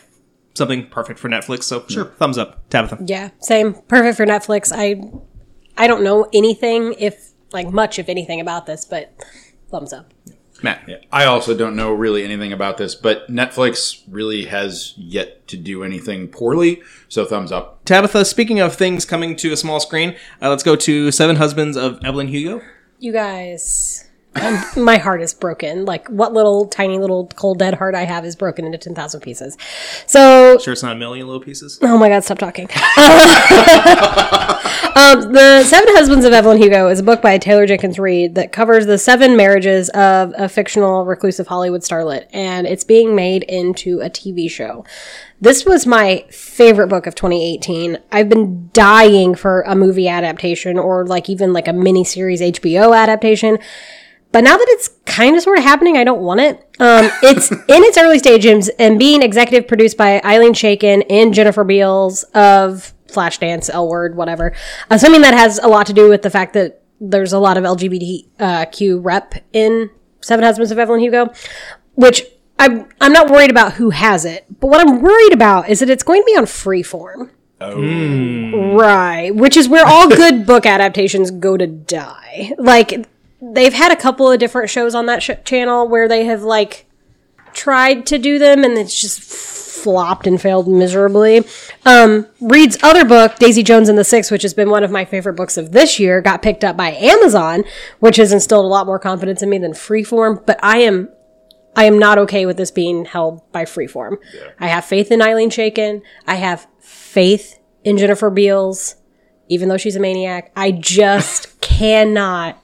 something 0.54 0.86
perfect 0.86 1.18
for 1.18 1.28
Netflix, 1.28 1.64
so 1.64 1.84
sure, 1.88 2.04
thumbs 2.04 2.38
up. 2.38 2.68
Tabitha. 2.68 2.98
Yeah, 3.06 3.30
same. 3.40 3.74
Perfect 3.74 4.16
for 4.16 4.26
Netflix. 4.26 4.72
I 4.74 5.02
I 5.76 5.86
don't 5.86 6.04
know 6.04 6.28
anything 6.32 6.94
if 6.98 7.30
like 7.52 7.70
much 7.70 7.98
of 7.98 8.08
anything 8.08 8.40
about 8.40 8.66
this, 8.66 8.84
but 8.84 9.12
thumbs 9.70 9.92
up. 9.92 10.12
Matt. 10.62 11.06
I 11.10 11.24
also 11.24 11.56
don't 11.56 11.74
know 11.74 11.92
really 11.92 12.22
anything 12.22 12.52
about 12.52 12.76
this, 12.76 12.94
but 12.94 13.28
Netflix 13.28 14.02
really 14.08 14.44
has 14.44 14.94
yet 14.96 15.46
to 15.48 15.56
do 15.56 15.82
anything 15.82 16.28
poorly, 16.28 16.82
so 17.08 17.24
thumbs 17.24 17.50
up. 17.50 17.84
Tabitha, 17.84 18.24
speaking 18.24 18.60
of 18.60 18.76
things 18.76 19.04
coming 19.04 19.34
to 19.36 19.52
a 19.52 19.56
small 19.56 19.80
screen, 19.80 20.16
uh, 20.40 20.50
let's 20.50 20.62
go 20.62 20.76
to 20.76 21.10
Seven 21.10 21.36
Husbands 21.36 21.76
of 21.76 21.98
Evelyn 22.04 22.28
Hugo. 22.28 22.62
You 23.00 23.12
guys, 23.12 24.04
I'm, 24.04 24.11
my 24.76 24.98
heart 24.98 25.20
is 25.22 25.34
broken. 25.34 25.84
Like 25.84 26.08
what 26.08 26.32
little 26.32 26.66
tiny 26.66 26.98
little 26.98 27.26
cold 27.36 27.58
dead 27.58 27.74
heart 27.74 27.94
I 27.94 28.04
have 28.04 28.24
is 28.24 28.36
broken 28.36 28.64
into 28.64 28.78
ten 28.78 28.94
thousand 28.94 29.20
pieces. 29.20 29.56
So 30.06 30.58
Sure, 30.58 30.72
it's 30.72 30.82
not 30.82 30.96
a 30.96 30.98
million 30.98 31.26
little 31.26 31.42
pieces. 31.42 31.78
Oh 31.82 31.98
my 31.98 32.08
god, 32.08 32.24
stop 32.24 32.38
talking. 32.38 32.68
Um, 34.94 35.32
the 35.32 35.64
Seven 35.64 35.88
Husbands 35.96 36.26
of 36.26 36.34
Evelyn 36.34 36.58
Hugo 36.58 36.88
is 36.88 37.00
a 37.00 37.02
book 37.02 37.22
by 37.22 37.38
Taylor 37.38 37.64
Jenkins 37.66 37.98
Reid 37.98 38.34
that 38.34 38.52
covers 38.52 38.84
the 38.84 38.98
seven 38.98 39.38
marriages 39.38 39.88
of 39.90 40.34
a 40.36 40.50
fictional 40.50 41.06
reclusive 41.06 41.46
Hollywood 41.46 41.80
starlet, 41.80 42.26
and 42.30 42.66
it's 42.66 42.84
being 42.84 43.14
made 43.14 43.42
into 43.44 44.00
a 44.00 44.10
TV 44.10 44.50
show. 44.50 44.84
This 45.40 45.64
was 45.64 45.86
my 45.86 46.26
favorite 46.30 46.88
book 46.88 47.06
of 47.06 47.14
2018. 47.14 47.98
I've 48.12 48.28
been 48.28 48.68
dying 48.74 49.34
for 49.34 49.62
a 49.62 49.74
movie 49.74 50.08
adaptation 50.08 50.78
or 50.78 51.06
like 51.06 51.30
even 51.30 51.54
like 51.54 51.68
a 51.68 51.72
mini 51.72 52.04
series 52.04 52.42
HBO 52.42 52.94
adaptation. 52.94 53.58
But 54.32 54.44
now 54.44 54.56
that 54.56 54.66
it's 54.70 54.88
kind 55.04 55.36
of 55.36 55.42
sort 55.42 55.58
of 55.58 55.64
happening, 55.64 55.96
I 55.96 56.04
don't 56.04 56.22
want 56.22 56.40
it. 56.40 56.56
Um, 56.80 57.10
it's 57.22 57.52
in 57.52 57.60
its 57.68 57.98
early 57.98 58.18
stages 58.18 58.70
and 58.78 58.98
being 58.98 59.22
executive 59.22 59.68
produced 59.68 59.96
by 59.96 60.20
Ilene 60.20 60.54
Chaiken 60.54 61.04
and 61.10 61.34
Jennifer 61.34 61.64
Beals 61.64 62.24
of 62.34 62.94
Flashdance, 63.08 63.70
L 63.70 63.88
Word, 63.88 64.16
whatever. 64.16 64.54
Assuming 64.90 65.20
that 65.20 65.34
has 65.34 65.58
a 65.58 65.68
lot 65.68 65.86
to 65.86 65.92
do 65.92 66.08
with 66.08 66.22
the 66.22 66.30
fact 66.30 66.54
that 66.54 66.82
there's 67.00 67.32
a 67.32 67.38
lot 67.38 67.56
of 67.56 67.64
LGBTQ 67.64 69.04
rep 69.04 69.34
in 69.52 69.90
Seven 70.20 70.44
Husbands 70.44 70.70
of 70.70 70.78
Evelyn 70.78 71.00
Hugo, 71.00 71.32
which 71.94 72.24
I'm 72.58 72.88
I'm 73.00 73.12
not 73.12 73.30
worried 73.30 73.50
about 73.50 73.74
who 73.74 73.90
has 73.90 74.24
it, 74.24 74.46
but 74.60 74.68
what 74.68 74.80
I'm 74.80 75.02
worried 75.02 75.32
about 75.32 75.68
is 75.68 75.80
that 75.80 75.90
it's 75.90 76.04
going 76.04 76.22
to 76.22 76.26
be 76.26 76.36
on 76.36 76.44
Freeform. 76.44 77.30
Oh. 77.60 78.74
Right, 78.74 79.34
which 79.34 79.56
is 79.56 79.68
where 79.68 79.86
all 79.86 80.08
good 80.08 80.46
book 80.46 80.66
adaptations 80.66 81.30
go 81.30 81.56
to 81.56 81.66
die. 81.66 82.52
Like 82.58 83.06
they've 83.42 83.72
had 83.72 83.90
a 83.90 83.96
couple 83.96 84.30
of 84.30 84.38
different 84.38 84.70
shows 84.70 84.94
on 84.94 85.06
that 85.06 85.22
sh- 85.22 85.30
channel 85.44 85.88
where 85.88 86.08
they 86.08 86.24
have 86.24 86.42
like 86.42 86.86
tried 87.52 88.06
to 88.06 88.18
do 88.18 88.38
them 88.38 88.64
and 88.64 88.78
it's 88.78 88.98
just 88.98 89.20
flopped 89.20 90.28
and 90.28 90.40
failed 90.40 90.68
miserably. 90.68 91.44
Um, 91.84 92.28
Reid's 92.40 92.78
other 92.82 93.04
book, 93.04 93.36
Daisy 93.36 93.64
Jones 93.64 93.88
and 93.88 93.98
the 93.98 94.04
Six, 94.04 94.30
which 94.30 94.42
has 94.42 94.54
been 94.54 94.70
one 94.70 94.84
of 94.84 94.92
my 94.92 95.04
favorite 95.04 95.34
books 95.34 95.56
of 95.56 95.72
this 95.72 95.98
year, 95.98 96.20
got 96.20 96.40
picked 96.40 96.62
up 96.62 96.76
by 96.76 96.92
Amazon, 96.92 97.64
which 97.98 98.16
has 98.16 98.32
instilled 98.32 98.64
a 98.64 98.68
lot 98.68 98.86
more 98.86 99.00
confidence 99.00 99.42
in 99.42 99.50
me 99.50 99.58
than 99.58 99.72
Freeform. 99.72 100.46
But 100.46 100.60
I 100.62 100.78
am, 100.78 101.08
I 101.74 101.84
am 101.86 101.98
not 101.98 102.18
okay 102.18 102.46
with 102.46 102.56
this 102.56 102.70
being 102.70 103.04
held 103.04 103.42
by 103.50 103.64
Freeform. 103.64 104.18
I 104.60 104.68
have 104.68 104.84
faith 104.84 105.10
in 105.10 105.18
Ilene 105.18 105.50
Chaiken. 105.50 106.02
I 106.28 106.36
have 106.36 106.68
faith 106.78 107.58
in 107.82 107.98
Jennifer 107.98 108.30
Beals, 108.30 108.94
even 109.48 109.68
though 109.68 109.76
she's 109.76 109.96
a 109.96 110.00
maniac. 110.00 110.52
I 110.54 110.70
just 110.70 111.60
cannot 111.60 112.61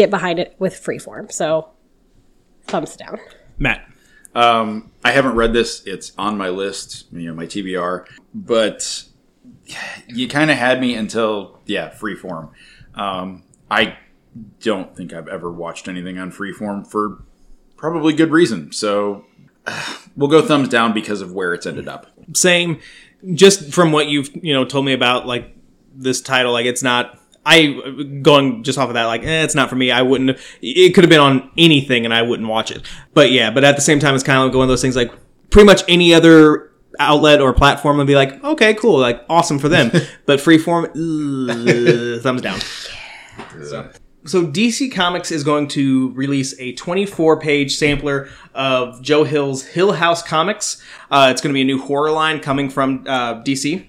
get 0.00 0.10
behind 0.10 0.38
it 0.38 0.56
with 0.58 0.74
Freeform. 0.74 1.30
So, 1.30 1.70
thumbs 2.64 2.96
down. 2.96 3.18
Matt. 3.58 3.86
Um, 4.34 4.92
I 5.04 5.10
haven't 5.10 5.34
read 5.34 5.52
this. 5.52 5.84
It's 5.86 6.12
on 6.16 6.38
my 6.38 6.48
list, 6.50 7.06
you 7.12 7.28
know, 7.28 7.34
my 7.34 7.46
TBR. 7.46 8.06
But 8.32 9.04
you 10.08 10.28
kind 10.28 10.50
of 10.50 10.56
had 10.56 10.80
me 10.80 10.94
until 10.94 11.60
yeah, 11.66 11.90
Freeform. 11.90 12.50
Um, 12.94 13.42
I 13.70 13.96
don't 14.60 14.96
think 14.96 15.12
I've 15.12 15.28
ever 15.28 15.50
watched 15.50 15.88
anything 15.88 16.18
on 16.18 16.30
Freeform 16.30 16.86
for 16.86 17.22
probably 17.76 18.12
good 18.12 18.30
reason. 18.30 18.72
So 18.72 19.24
we'll 20.16 20.30
go 20.30 20.42
thumbs 20.42 20.68
down 20.68 20.92
because 20.92 21.20
of 21.20 21.32
where 21.32 21.54
it's 21.54 21.66
ended 21.66 21.88
up. 21.88 22.06
Same. 22.34 22.80
Just 23.34 23.72
from 23.72 23.92
what 23.92 24.08
you've 24.08 24.30
you 24.42 24.54
know 24.54 24.64
told 24.64 24.84
me 24.84 24.92
about 24.92 25.26
like 25.26 25.54
this 25.94 26.20
title, 26.20 26.52
like 26.52 26.66
it's 26.66 26.82
not. 26.82 27.18
I 27.44 28.20
going 28.22 28.62
just 28.64 28.78
off 28.78 28.88
of 28.88 28.94
that, 28.94 29.04
like 29.04 29.22
eh, 29.22 29.42
it's 29.42 29.54
not 29.54 29.70
for 29.70 29.76
me. 29.76 29.90
I 29.90 30.02
wouldn't. 30.02 30.38
It 30.60 30.94
could 30.94 31.04
have 31.04 31.10
been 31.10 31.20
on 31.20 31.50
anything, 31.56 32.04
and 32.04 32.12
I 32.12 32.22
wouldn't 32.22 32.48
watch 32.48 32.70
it. 32.70 32.82
But 33.14 33.30
yeah, 33.30 33.50
but 33.50 33.64
at 33.64 33.76
the 33.76 33.82
same 33.82 33.98
time, 33.98 34.14
it's 34.14 34.24
kind 34.24 34.38
of 34.38 34.46
like 34.46 34.54
one 34.54 34.62
of 34.62 34.68
those 34.68 34.82
things. 34.82 34.96
Like 34.96 35.10
pretty 35.50 35.66
much 35.66 35.82
any 35.88 36.12
other 36.14 36.70
outlet 36.98 37.40
or 37.40 37.52
platform 37.52 37.96
would 37.98 38.06
be 38.06 38.14
like, 38.14 38.42
okay, 38.44 38.74
cool, 38.74 38.98
like 38.98 39.24
awesome 39.28 39.58
for 39.58 39.68
them. 39.68 39.90
but 40.26 40.38
freeform, 40.38 40.84
ugh, 40.88 42.22
thumbs 42.22 42.42
down. 42.42 42.60
So 44.26 44.46
DC 44.46 44.92
Comics 44.92 45.32
is 45.32 45.42
going 45.42 45.68
to 45.68 46.12
release 46.12 46.58
a 46.60 46.72
24 46.74 47.40
page 47.40 47.76
sampler 47.76 48.28
of 48.54 49.00
Joe 49.00 49.24
Hill's 49.24 49.64
Hill 49.64 49.92
House 49.92 50.22
Comics. 50.22 50.82
Uh, 51.10 51.28
it's 51.30 51.40
going 51.40 51.52
to 51.52 51.54
be 51.54 51.62
a 51.62 51.64
new 51.64 51.80
horror 51.80 52.10
line 52.10 52.40
coming 52.40 52.68
from 52.68 53.04
uh, 53.08 53.42
DC. 53.42 53.86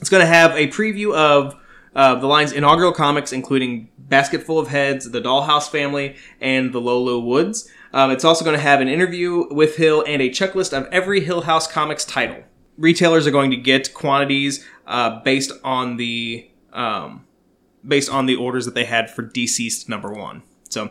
It's 0.00 0.10
going 0.10 0.22
to 0.22 0.26
have 0.26 0.52
a 0.56 0.66
preview 0.68 1.14
of 1.14 1.54
uh, 1.94 2.14
the 2.16 2.26
line's 2.26 2.52
inaugural 2.52 2.92
comics, 2.92 3.32
including 3.32 3.88
Basketful 3.98 4.58
of 4.58 4.68
Heads, 4.68 5.10
The 5.10 5.20
Dollhouse 5.20 5.68
Family, 5.68 6.16
and 6.40 6.72
The 6.72 6.80
Low, 6.80 7.02
Low 7.02 7.18
Woods. 7.18 7.68
Um, 7.92 8.10
it's 8.10 8.24
also 8.24 8.44
going 8.44 8.56
to 8.56 8.62
have 8.62 8.80
an 8.80 8.88
interview 8.88 9.46
with 9.52 9.76
Hill 9.76 10.04
and 10.06 10.20
a 10.20 10.28
checklist 10.28 10.76
of 10.76 10.86
every 10.92 11.20
Hill 11.20 11.42
House 11.42 11.66
Comics 11.66 12.04
title. 12.04 12.42
Retailers 12.76 13.26
are 13.26 13.30
going 13.30 13.50
to 13.50 13.56
get 13.56 13.92
quantities 13.94 14.64
uh, 14.86 15.20
based 15.20 15.52
on 15.64 15.96
the 15.96 16.48
um, 16.72 17.24
based 17.86 18.10
on 18.10 18.26
the 18.26 18.36
orders 18.36 18.66
that 18.66 18.74
they 18.74 18.84
had 18.84 19.10
for 19.10 19.22
DCeased 19.22 19.88
number 19.88 20.12
one. 20.12 20.42
So, 20.68 20.90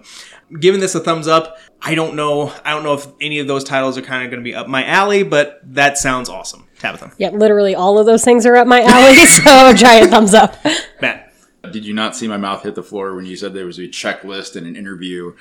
giving 0.60 0.80
this 0.82 0.96
a 0.96 1.00
thumbs 1.00 1.28
up. 1.28 1.58
I 1.82 1.94
don't 1.94 2.16
know. 2.16 2.52
I 2.66 2.72
don't 2.72 2.84
know 2.84 2.94
if 2.94 3.08
any 3.22 3.40
of 3.40 3.48
those 3.48 3.64
titles 3.64 3.98
are 3.98 4.02
kind 4.02 4.24
of 4.24 4.32
going 4.32 4.44
to 4.44 4.44
be 4.44 4.56
up 4.56 4.68
my 4.68 4.84
alley, 4.84 5.24
but 5.24 5.60
that 5.64 5.98
sounds 5.98 6.30
awesome. 6.30 6.68
Tabitha, 6.80 7.12
Yeah, 7.18 7.30
literally 7.30 7.76
all 7.76 7.98
of 7.98 8.06
those 8.06 8.24
things 8.24 8.46
are 8.46 8.56
up 8.56 8.68
my 8.68 8.82
alley, 8.82 9.16
so 9.26 9.74
giant 9.74 10.12
thumbs 10.12 10.34
up. 10.34 10.56
Matt. 11.02 11.24
Did 11.72 11.86
you 11.86 11.94
not 11.94 12.16
see 12.16 12.28
my 12.30 12.38
mouth 12.38 12.64
hit 12.64 12.76
the 12.76 12.84
floor 12.84 13.14
when 13.16 13.26
you 13.26 13.36
said 13.36 13.54
there 13.54 13.66
was 13.66 13.78
a 13.80 13.88
checklist 13.88 14.56
and 14.56 14.66
an 14.66 14.76
interview? 14.78 15.36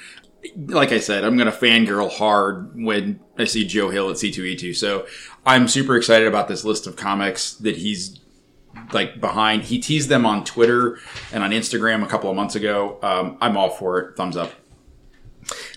Like 0.57 0.91
I 0.91 0.99
said, 0.99 1.25
I'm 1.25 1.37
going 1.37 1.51
to 1.51 1.57
fangirl 1.57 2.11
hard 2.11 2.73
when 2.75 3.21
I 3.39 3.45
see 3.45 3.65
Joe 3.65 3.91
Hill 3.91 4.11
at 4.11 4.17
C2E2. 4.17 4.75
So 4.75 5.07
I'm 5.45 5.69
super 5.69 5.97
excited 5.97 6.27
about 6.27 6.49
this 6.49 6.65
list 6.65 6.87
of 6.87 6.97
comics 6.97 7.55
that 7.55 7.77
he's 7.77 8.19
like 8.93 9.21
behind. 9.21 9.65
He 9.65 9.79
teased 9.79 10.09
them 10.09 10.27
on 10.27 10.45
Twitter 10.45 10.99
and 11.33 11.43
on 11.43 11.51
Instagram 11.51 12.03
a 12.03 12.07
couple 12.07 12.31
of 12.31 12.37
months 12.37 12.55
ago. 12.55 12.99
Um, 13.03 13.39
I'm 13.41 13.57
all 13.57 13.71
for 13.71 13.99
it. 13.99 14.17
Thumbs 14.17 14.37
up. 14.37 14.53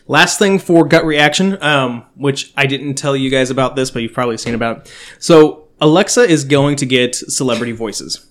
Last 0.08 0.40
thing 0.40 0.58
for 0.58 0.86
gut 0.88 1.06
reaction, 1.06 1.62
um, 1.62 2.06
which 2.16 2.52
I 2.58 2.66
didn't 2.66 2.96
tell 2.96 3.16
you 3.16 3.30
guys 3.30 3.52
about 3.52 3.76
this, 3.76 3.92
but 3.92 4.02
you've 4.02 4.14
probably 4.14 4.38
seen 4.38 4.56
about. 4.56 4.92
So 5.20 5.68
Alexa 5.80 6.22
is 6.22 6.44
going 6.44 6.76
to 6.78 6.86
get 6.86 7.16
celebrity 7.16 7.72
voices. 7.72 8.26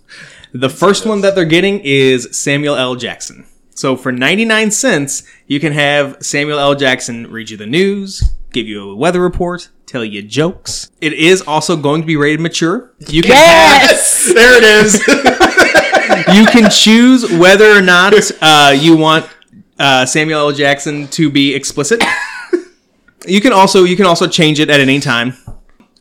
The 0.52 0.70
first 0.70 1.06
one 1.06 1.20
that 1.20 1.34
they're 1.34 1.44
getting 1.44 1.80
is 1.80 2.36
Samuel 2.36 2.74
L. 2.74 2.96
Jackson. 2.96 3.46
So 3.70 3.96
for 3.96 4.10
99 4.10 4.72
cents, 4.72 5.22
you 5.46 5.60
can 5.60 5.72
have 5.72 6.16
Samuel 6.20 6.58
L. 6.58 6.74
Jackson 6.74 7.30
read 7.30 7.50
you 7.50 7.56
the 7.56 7.66
news, 7.66 8.32
give 8.50 8.66
you 8.66 8.90
a 8.90 8.96
weather 8.96 9.20
report, 9.20 9.68
tell 9.88 10.04
you 10.04 10.22
jokes. 10.22 10.90
It 11.00 11.12
is 11.14 11.42
also 11.42 11.76
going 11.76 12.02
to 12.02 12.06
be 12.06 12.16
rated 12.16 12.40
mature. 12.40 12.92
You 13.08 13.22
can 13.22 13.32
have 13.32 13.90
Yes! 13.90 14.32
There 14.34 14.58
it 14.58 14.64
is. 14.64 14.94
you 16.36 16.46
can 16.46 16.70
choose 16.70 17.30
whether 17.38 17.70
or 17.70 17.80
not 17.80 18.14
uh, 18.40 18.76
you 18.78 18.96
want 18.96 19.28
uh, 19.78 20.04
Samuel 20.04 20.40
L. 20.40 20.52
Jackson 20.52 21.08
to 21.08 21.30
be 21.30 21.54
explicit. 21.54 22.02
You 23.26 23.40
can 23.40 23.52
also 23.52 23.84
you 23.84 23.96
can 23.96 24.06
also 24.06 24.26
change 24.26 24.60
it 24.60 24.70
at 24.70 24.80
any 24.80 25.00
time. 25.00 25.34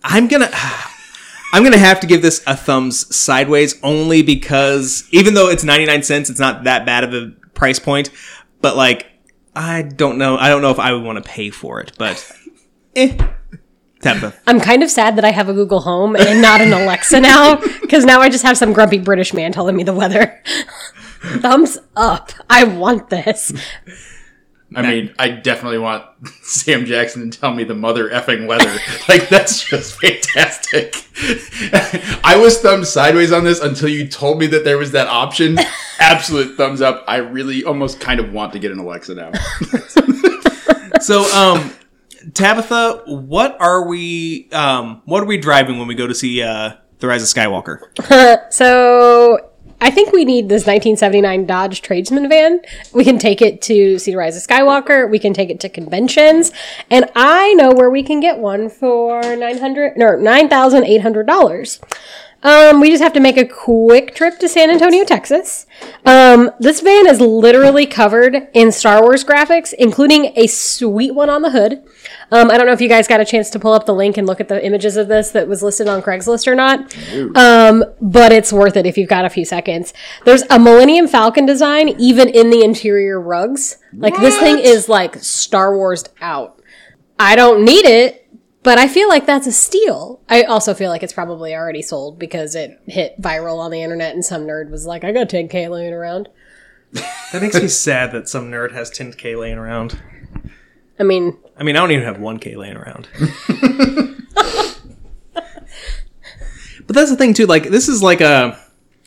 I'm 0.03 0.27
gonna 0.27 0.49
I'm 1.53 1.63
gonna 1.63 1.77
have 1.77 1.99
to 2.01 2.07
give 2.07 2.21
this 2.21 2.43
a 2.45 2.55
thumbs 2.55 3.13
sideways 3.15 3.79
only 3.83 4.21
because 4.21 5.07
even 5.11 5.33
though 5.33 5.49
it's 5.49 5.63
99 5.63 6.03
cents, 6.03 6.29
it's 6.29 6.39
not 6.39 6.65
that 6.65 6.85
bad 6.85 7.03
of 7.03 7.13
a 7.13 7.31
price 7.53 7.79
point. 7.79 8.09
But 8.61 8.75
like 8.75 9.07
I 9.55 9.81
don't 9.81 10.17
know 10.17 10.37
I 10.37 10.49
don't 10.49 10.61
know 10.61 10.71
if 10.71 10.79
I 10.79 10.93
would 10.93 11.03
want 11.03 11.23
to 11.23 11.29
pay 11.29 11.49
for 11.49 11.79
it. 11.79 11.93
But 11.97 12.31
eh. 12.95 13.17
Tabitha. 14.01 14.33
I'm 14.45 14.59
kind 14.59 14.83
of 14.83 14.91
sad 14.91 15.15
that 15.15 15.25
I 15.25 15.31
have 15.31 15.49
a 15.49 15.53
Google 15.53 15.81
Home 15.81 16.15
and 16.15 16.41
not 16.41 16.61
an 16.61 16.73
Alexa 16.73 17.19
now, 17.19 17.55
because 17.81 18.05
now 18.05 18.21
I 18.21 18.29
just 18.29 18.43
have 18.43 18.57
some 18.57 18.73
grumpy 18.73 18.99
British 18.99 19.33
man 19.33 19.51
telling 19.51 19.75
me 19.75 19.83
the 19.83 19.93
weather. 19.93 20.41
Thumbs 21.39 21.77
up. 21.95 22.31
I 22.49 22.63
want 22.63 23.09
this. 23.09 23.51
I 24.75 24.81
mean, 24.81 25.15
I 25.17 25.29
definitely 25.29 25.79
want 25.79 26.05
Sam 26.43 26.85
Jackson 26.85 27.31
to 27.31 27.39
tell 27.39 27.53
me 27.53 27.63
the 27.63 27.73
mother 27.73 28.09
effing 28.09 28.47
weather. 28.47 28.77
like, 29.07 29.29
that's 29.29 29.63
just 29.63 29.99
fantastic. 29.99 30.95
I 32.23 32.37
was 32.37 32.59
thumbs 32.59 32.89
sideways 32.89 33.31
on 33.31 33.45
this 33.45 33.61
until 33.61 33.89
you 33.89 34.07
told 34.07 34.39
me 34.39 34.47
that 34.47 34.65
there 34.65 34.77
was 34.77 34.91
that 34.91 35.07
option. 35.07 35.57
Absolute 35.99 36.57
thumbs 36.57 36.81
up. 36.81 37.03
I 37.07 37.17
really 37.17 37.63
almost 37.63 37.99
kind 37.99 38.19
of 38.19 38.33
want 38.33 38.53
to 38.53 38.59
get 38.59 38.71
an 38.71 38.79
Alexa 38.79 39.15
now. 39.15 39.31
So, 41.01 41.23
um, 41.33 41.71
Tabitha, 42.33 43.03
what 43.05 43.59
are 43.59 43.87
we, 43.87 44.49
um, 44.51 45.01
what 45.05 45.23
are 45.23 45.27
we 45.27 45.37
driving 45.37 45.79
when 45.79 45.87
we 45.87 45.95
go 45.95 46.07
to 46.07 46.15
see, 46.15 46.41
uh, 46.41 46.73
The 46.99 47.07
Rise 47.07 47.23
of 47.23 47.29
Skywalker? 47.29 47.79
So 48.51 49.51
I 49.79 49.91
think 49.91 50.11
we 50.11 50.25
need 50.25 50.49
this 50.49 50.65
1979 50.65 51.45
Dodge 51.45 51.81
Tradesman 51.81 52.27
van. 52.29 52.61
We 52.93 53.03
can 53.03 53.19
take 53.19 53.41
it 53.43 53.61
to 53.63 53.99
see 53.99 54.11
the 54.11 54.17
Rise 54.17 54.35
of 54.35 54.41
Skywalker. 54.41 55.09
We 55.09 55.19
can 55.19 55.33
take 55.33 55.51
it 55.51 55.59
to 55.59 55.69
conventions, 55.69 56.51
and 56.89 57.05
I 57.15 57.53
know 57.53 57.71
where 57.71 57.89
we 57.91 58.01
can 58.01 58.19
get 58.19 58.39
one 58.39 58.69
for 58.69 59.21
900 59.21 59.95
no 59.95 60.15
9,800 60.15 61.27
dollars. 61.27 61.79
Um, 62.43 62.79
we 62.79 62.91
just 62.91 63.01
have 63.01 63.13
to 63.13 63.19
make 63.19 63.37
a 63.37 63.45
quick 63.45 64.13
trip 64.13 64.37
to 64.39 64.47
San 64.47 64.69
Antonio, 64.69 65.03
Texas. 65.03 65.65
Um, 66.05 66.51
this 66.59 66.81
van 66.81 67.07
is 67.07 67.19
literally 67.19 67.85
covered 67.85 68.47
in 68.53 68.71
Star 68.71 69.01
Wars 69.01 69.23
graphics, 69.23 69.73
including 69.73 70.33
a 70.35 70.47
sweet 70.47 71.15
one 71.15 71.29
on 71.29 71.41
the 71.41 71.49
hood. 71.49 71.83
Um, 72.31 72.51
I 72.51 72.57
don't 72.57 72.67
know 72.67 72.73
if 72.73 72.81
you 72.81 72.89
guys 72.89 73.07
got 73.07 73.19
a 73.19 73.25
chance 73.25 73.49
to 73.51 73.59
pull 73.59 73.73
up 73.73 73.85
the 73.85 73.93
link 73.93 74.17
and 74.17 74.27
look 74.27 74.39
at 74.39 74.49
the 74.49 74.63
images 74.63 74.97
of 74.97 75.07
this 75.07 75.31
that 75.31 75.47
was 75.47 75.63
listed 75.63 75.87
on 75.87 76.01
Craigslist 76.01 76.47
or 76.47 76.55
not. 76.55 76.95
Um, 77.35 77.83
but 78.01 78.31
it's 78.31 78.53
worth 78.53 78.77
it 78.77 78.85
if 78.85 78.97
you've 78.97 79.09
got 79.09 79.25
a 79.25 79.29
few 79.29 79.45
seconds. 79.45 79.93
There's 80.25 80.43
a 80.49 80.59
Millennium 80.59 81.07
Falcon 81.07 81.45
design 81.45 81.89
even 81.99 82.29
in 82.29 82.49
the 82.49 82.63
interior 82.63 83.19
rugs. 83.19 83.77
Like 83.93 84.15
this 84.17 84.37
thing 84.37 84.59
is 84.59 84.87
like 84.87 85.15
Star 85.15 85.75
Wars 85.75 86.05
out. 86.21 86.61
I 87.19 87.35
don't 87.35 87.65
need 87.65 87.85
it, 87.85 88.26
but 88.67 88.77
I 88.77 88.89
feel 88.89 89.07
like 89.07 89.25
that's 89.25 89.47
a 89.47 89.53
steal. 89.53 90.19
I 90.27 90.43
also 90.43 90.73
feel 90.73 90.89
like 90.89 91.01
it's 91.01 91.13
probably 91.13 91.55
already 91.55 91.81
sold 91.81 92.19
because 92.19 92.53
it 92.53 92.77
hit 92.85 93.15
viral 93.21 93.59
on 93.59 93.71
the 93.71 93.81
internet 93.81 94.13
and 94.13 94.25
some 94.25 94.41
nerd 94.41 94.71
was 94.71 94.85
like, 94.85 95.05
I 95.05 95.13
got 95.13 95.29
10k 95.29 95.69
laying 95.69 95.93
around. 95.93 96.27
That 97.31 97.41
makes 97.41 97.55
me 97.55 97.69
sad 97.69 98.11
that 98.11 98.27
some 98.27 98.51
nerd 98.51 98.73
has 98.73 98.91
10k 98.91 99.39
laying 99.39 99.57
around. 99.57 99.97
I 100.99 101.03
mean, 101.03 101.37
I 101.55 101.63
mean, 101.63 101.77
I 101.77 101.79
don't 101.79 101.91
even 101.91 102.03
have 102.03 102.17
1k 102.17 102.57
laying 102.57 102.75
around. 102.75 103.07
but 106.85 106.93
that's 106.93 107.09
the 107.09 107.15
thing 107.15 107.33
too. 107.33 107.45
Like, 107.45 107.69
this 107.69 107.87
is 107.87 108.03
like 108.03 108.19
a 108.19 108.59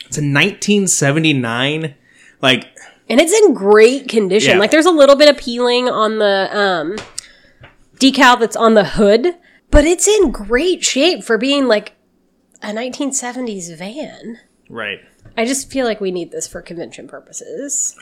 it's 0.06 0.16
a 0.16 0.22
1979. 0.22 1.94
Like, 2.40 2.64
and 3.10 3.20
it's 3.20 3.34
in 3.34 3.52
great 3.52 4.08
condition. 4.08 4.52
Yeah. 4.52 4.58
Like 4.58 4.70
there's 4.70 4.86
a 4.86 4.90
little 4.90 5.16
bit 5.16 5.28
of 5.28 5.36
peeling 5.36 5.90
on 5.90 6.18
the 6.18 6.48
um, 6.50 6.96
decal 7.98 8.40
that's 8.40 8.56
on 8.56 8.72
the 8.72 8.84
hood, 8.84 9.36
but 9.70 9.84
it's 9.84 10.06
in 10.08 10.30
great 10.30 10.84
shape 10.84 11.22
for 11.24 11.38
being 11.38 11.66
like 11.68 11.92
a 12.62 12.68
1970s 12.72 13.76
van. 13.76 14.38
right? 14.68 15.00
I 15.36 15.44
just 15.44 15.70
feel 15.70 15.86
like 15.86 16.00
we 16.00 16.10
need 16.10 16.30
this 16.32 16.46
for 16.46 16.60
convention 16.60 17.06
purposes. 17.08 17.96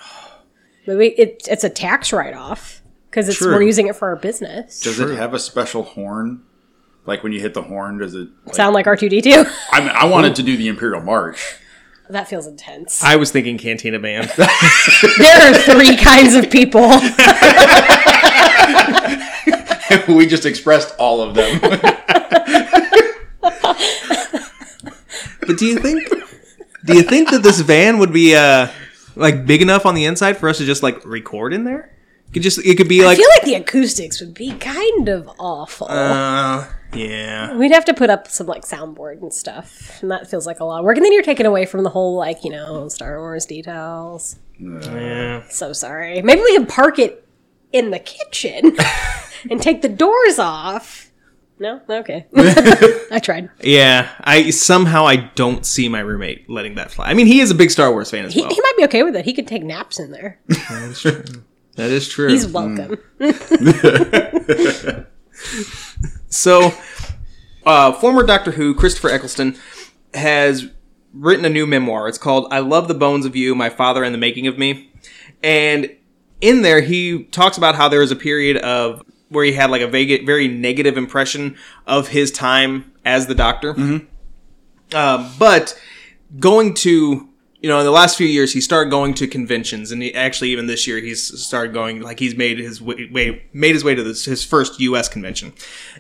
Maybe 0.87 1.09
it, 1.09 1.47
it's 1.51 1.65
a 1.65 1.69
tax 1.71 2.13
write 2.13 2.35
off 2.35 2.83
because 3.11 3.29
it's 3.29 3.39
True. 3.39 3.53
we're 3.55 3.63
using 3.63 3.87
it 3.89 3.97
for 3.97 4.09
our 4.09 4.17
business. 4.17 4.81
Does 4.81 4.99
it 5.01 5.15
have 5.17 5.35
a 5.35 5.39
special 5.39 5.83
horn? 5.83 6.43
Like 7.07 7.23
when 7.23 7.33
you 7.33 7.41
hit 7.41 7.55
the 7.55 7.63
horn, 7.63 7.99
does 7.99 8.15
it? 8.15 8.29
Like, 8.47 8.55
Sound 8.55 8.75
like 8.75 8.87
R2D2? 8.87 9.51
I 9.73 9.81
mean, 9.81 9.91
I 9.91 10.05
wanted 10.07 10.35
to 10.37 10.43
do 10.43 10.57
the 10.57 10.69
Imperial 10.69 11.03
March. 11.03 11.57
that 12.09 12.29
feels 12.29 12.47
intense. 12.47 13.03
I 13.03 13.17
was 13.17 13.31
thinking 13.31 13.59
Cantina 13.59 13.99
Band. 13.99 14.29
there 14.37 15.51
are 15.53 15.55
three 15.59 15.97
kinds 15.97 16.35
of 16.35 16.51
people. 16.51 16.81
we 20.09 20.27
just 20.27 20.47
expressed 20.47 20.95
all 20.99 21.21
of 21.21 21.35
them. 21.35 21.61
but 25.47 25.59
do 25.59 25.67
you 25.67 25.79
think? 25.79 26.09
Do 26.85 26.95
you 26.95 27.03
think 27.03 27.31
that 27.31 27.43
this 27.43 27.61
van 27.61 27.99
would 27.99 28.13
be 28.13 28.35
uh 28.35 28.69
like 29.17 29.47
big 29.47 29.63
enough 29.63 29.85
on 29.87 29.95
the 29.95 30.05
inside 30.05 30.37
for 30.37 30.49
us 30.49 30.59
to 30.59 30.65
just 30.65 30.83
like 30.83 31.05
record 31.05 31.53
in 31.53 31.65
there? 31.65 31.95
It 32.29 32.33
could 32.35 32.43
just 32.43 32.59
it 32.65 32.77
could 32.77 32.89
be 32.89 33.05
like 33.05 33.19
I 33.19 33.21
feel 33.21 33.29
like 33.37 33.45
the 33.45 33.55
acoustics 33.55 34.21
would 34.21 34.35
be 34.35 34.53
kind 34.53 35.09
of 35.09 35.31
awful. 35.39 35.89
uh 35.91 36.67
yeah. 36.95 37.55
We'd 37.57 37.73
have 37.73 37.85
to 37.87 37.95
put 37.95 38.09
up 38.11 38.29
some 38.29 38.47
like 38.47 38.63
soundboard 38.63 39.21
and 39.21 39.33
stuff, 39.33 40.01
and 40.01 40.11
that 40.11 40.31
feels 40.31 40.47
like 40.47 40.61
a 40.61 40.65
lot 40.65 40.79
of 40.79 40.85
work. 40.87 40.97
And 40.97 41.05
then 41.05 41.13
you're 41.13 41.23
taken 41.23 41.45
away 41.45 41.67
from 41.67 41.83
the 41.83 41.91
whole 41.91 42.17
like 42.17 42.45
you 42.45 42.51
know 42.51 42.89
Star 42.89 43.19
Wars 43.19 43.45
details. 43.47 44.37
Yeah. 44.59 45.47
So 45.51 45.73
sorry. 45.73 46.23
Maybe 46.23 46.41
we 46.41 46.57
can 46.57 46.67
park 46.67 46.99
it 46.99 47.27
in 47.73 47.91
the 47.91 47.99
kitchen 47.99 48.77
and 49.51 49.61
take 49.63 49.83
the 49.83 49.89
doors 49.89 50.39
off. 50.39 51.11
No, 51.61 51.81
okay. 51.91 52.27
I 53.11 53.19
tried. 53.23 53.51
Yeah, 53.63 54.09
I 54.21 54.51
somehow 54.51 55.07
I 55.07 55.17
don't 55.35 55.67
see 55.67 55.89
my 55.89 56.01
roommate 56.01 56.49
letting 56.49 56.77
that 56.77 56.91
fly. 56.93 57.07
I 57.09 57.15
mean, 57.15 57.27
he 57.27 57.41
is 57.41 57.51
a 57.51 57.55
big 57.55 57.71
Star 57.71 57.91
Wars 57.91 58.11
fan 58.11 58.25
as 58.25 58.33
He, 58.33 58.43
well. 58.43 58.51
he 58.51 58.61
might 58.61 58.75
be 58.77 58.85
okay 58.85 59.03
with 59.03 59.17
it. 59.17 59.25
He 59.25 59.33
could 59.35 59.49
take 59.49 59.65
naps 59.65 59.99
in 59.99 60.13
there. 60.13 60.39
that 60.47 61.41
is 61.79 62.09
true. 62.09 62.29
He's 62.29 62.47
welcome. 62.47 62.99
So, 66.31 66.73
uh, 67.65 67.93
former 67.93 68.23
Doctor 68.25 68.53
Who 68.53 68.75
Christopher 68.75 69.09
Eccleston 69.11 69.57
has 70.15 70.69
written 71.13 71.45
a 71.45 71.49
new 71.51 71.67
memoir. 71.67 72.07
It's 72.09 72.19
called 72.19 72.47
"I 72.53 72.61
Love 72.61 72.87
the 72.89 72.95
Bones 72.95 73.25
of 73.27 73.35
You: 73.35 73.55
My 73.55 73.71
Father 73.71 74.05
and 74.05 74.15
the 74.15 74.19
Making 74.19 74.47
of 74.47 74.59
Me," 74.59 74.91
and 75.43 75.91
in 76.41 76.63
there 76.63 76.81
he 76.83 77.25
talks 77.25 77.57
about 77.59 77.75
how 77.75 77.89
there 77.89 78.01
was 78.01 78.11
a 78.13 78.17
period 78.17 78.59
of 78.59 79.03
where 79.29 79.45
he 79.45 79.53
had 79.53 79.71
like 79.71 79.83
a 79.83 79.89
vague, 79.89 80.25
very 80.27 80.49
negative 80.49 80.97
impression 80.97 81.57
of 81.87 82.09
his 82.09 82.31
time 82.31 82.93
as 83.05 83.27
the 83.27 83.35
Doctor. 83.35 83.75
Um, 84.95 85.31
but 85.39 85.79
going 86.39 86.75
to 86.75 87.29
you 87.61 87.69
know 87.69 87.79
in 87.79 87.85
the 87.85 87.91
last 87.91 88.17
few 88.17 88.27
years 88.27 88.53
he 88.53 88.61
started 88.61 88.91
going 88.91 89.15
to 89.15 89.27
conventions. 89.27 89.91
And 89.91 90.03
he, 90.03 90.15
actually 90.15 90.51
even 90.51 90.67
this 90.67 90.87
year 90.87 90.99
he's 90.99 91.39
started 91.43 91.73
going 91.75 92.01
like 92.01 92.19
he's 92.19 92.37
made 92.37 92.59
his 92.59 92.81
way, 92.81 93.09
way 93.11 93.43
made 93.53 93.75
his 93.75 93.85
way 93.85 93.95
to 93.95 94.03
this, 94.03 94.25
his 94.25 94.45
first 94.45 94.81
US 94.81 95.09
convention. 95.09 95.53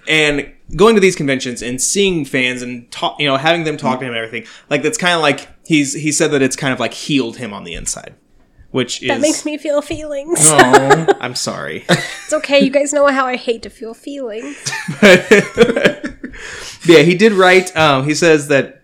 And 0.07 0.53
going 0.77 0.95
to 0.95 1.01
these 1.01 1.17
conventions 1.17 1.63
and 1.63 1.81
seeing 1.81 2.25
fans 2.25 2.63
and 2.63 2.91
talk 2.91 3.19
you 3.19 3.27
know 3.27 3.37
having 3.37 3.65
them 3.65 3.77
talk 3.77 3.99
to 4.01 4.05
him 4.05 4.13
and 4.13 4.19
everything 4.19 4.47
like 4.71 4.83
that's 4.83 4.99
kind 4.99 5.15
of 5.15 5.21
like 5.21 5.49
he's 5.67 5.95
he 5.95 6.13
said 6.13 6.31
that 6.31 6.43
it's 6.43 6.57
kind 6.57 6.73
of 6.73 6.81
like 6.81 6.93
healed 6.93 7.39
him 7.39 7.53
on 7.55 7.65
the 7.65 7.75
inside 7.75 8.15
which 8.71 9.03
is 9.03 9.09
That 9.09 9.21
makes 9.21 9.45
me 9.45 9.57
feel 9.59 9.81
feelings. 9.83 10.39
oh 10.43 11.07
I'm 11.21 11.35
sorry 11.35 11.85
It's 11.89 12.33
okay. 12.33 12.61
You 12.61 12.71
guys 12.71 12.93
know 12.93 13.07
how 13.09 13.27
I 13.27 13.37
hate 13.37 13.63
to 13.63 13.71
feel 13.71 13.95
feelings. 13.95 14.57
yeah, 16.87 17.01
he 17.03 17.15
did 17.17 17.33
write. 17.33 17.75
Um, 17.77 18.05
he 18.05 18.15
says 18.15 18.49
that 18.49 18.83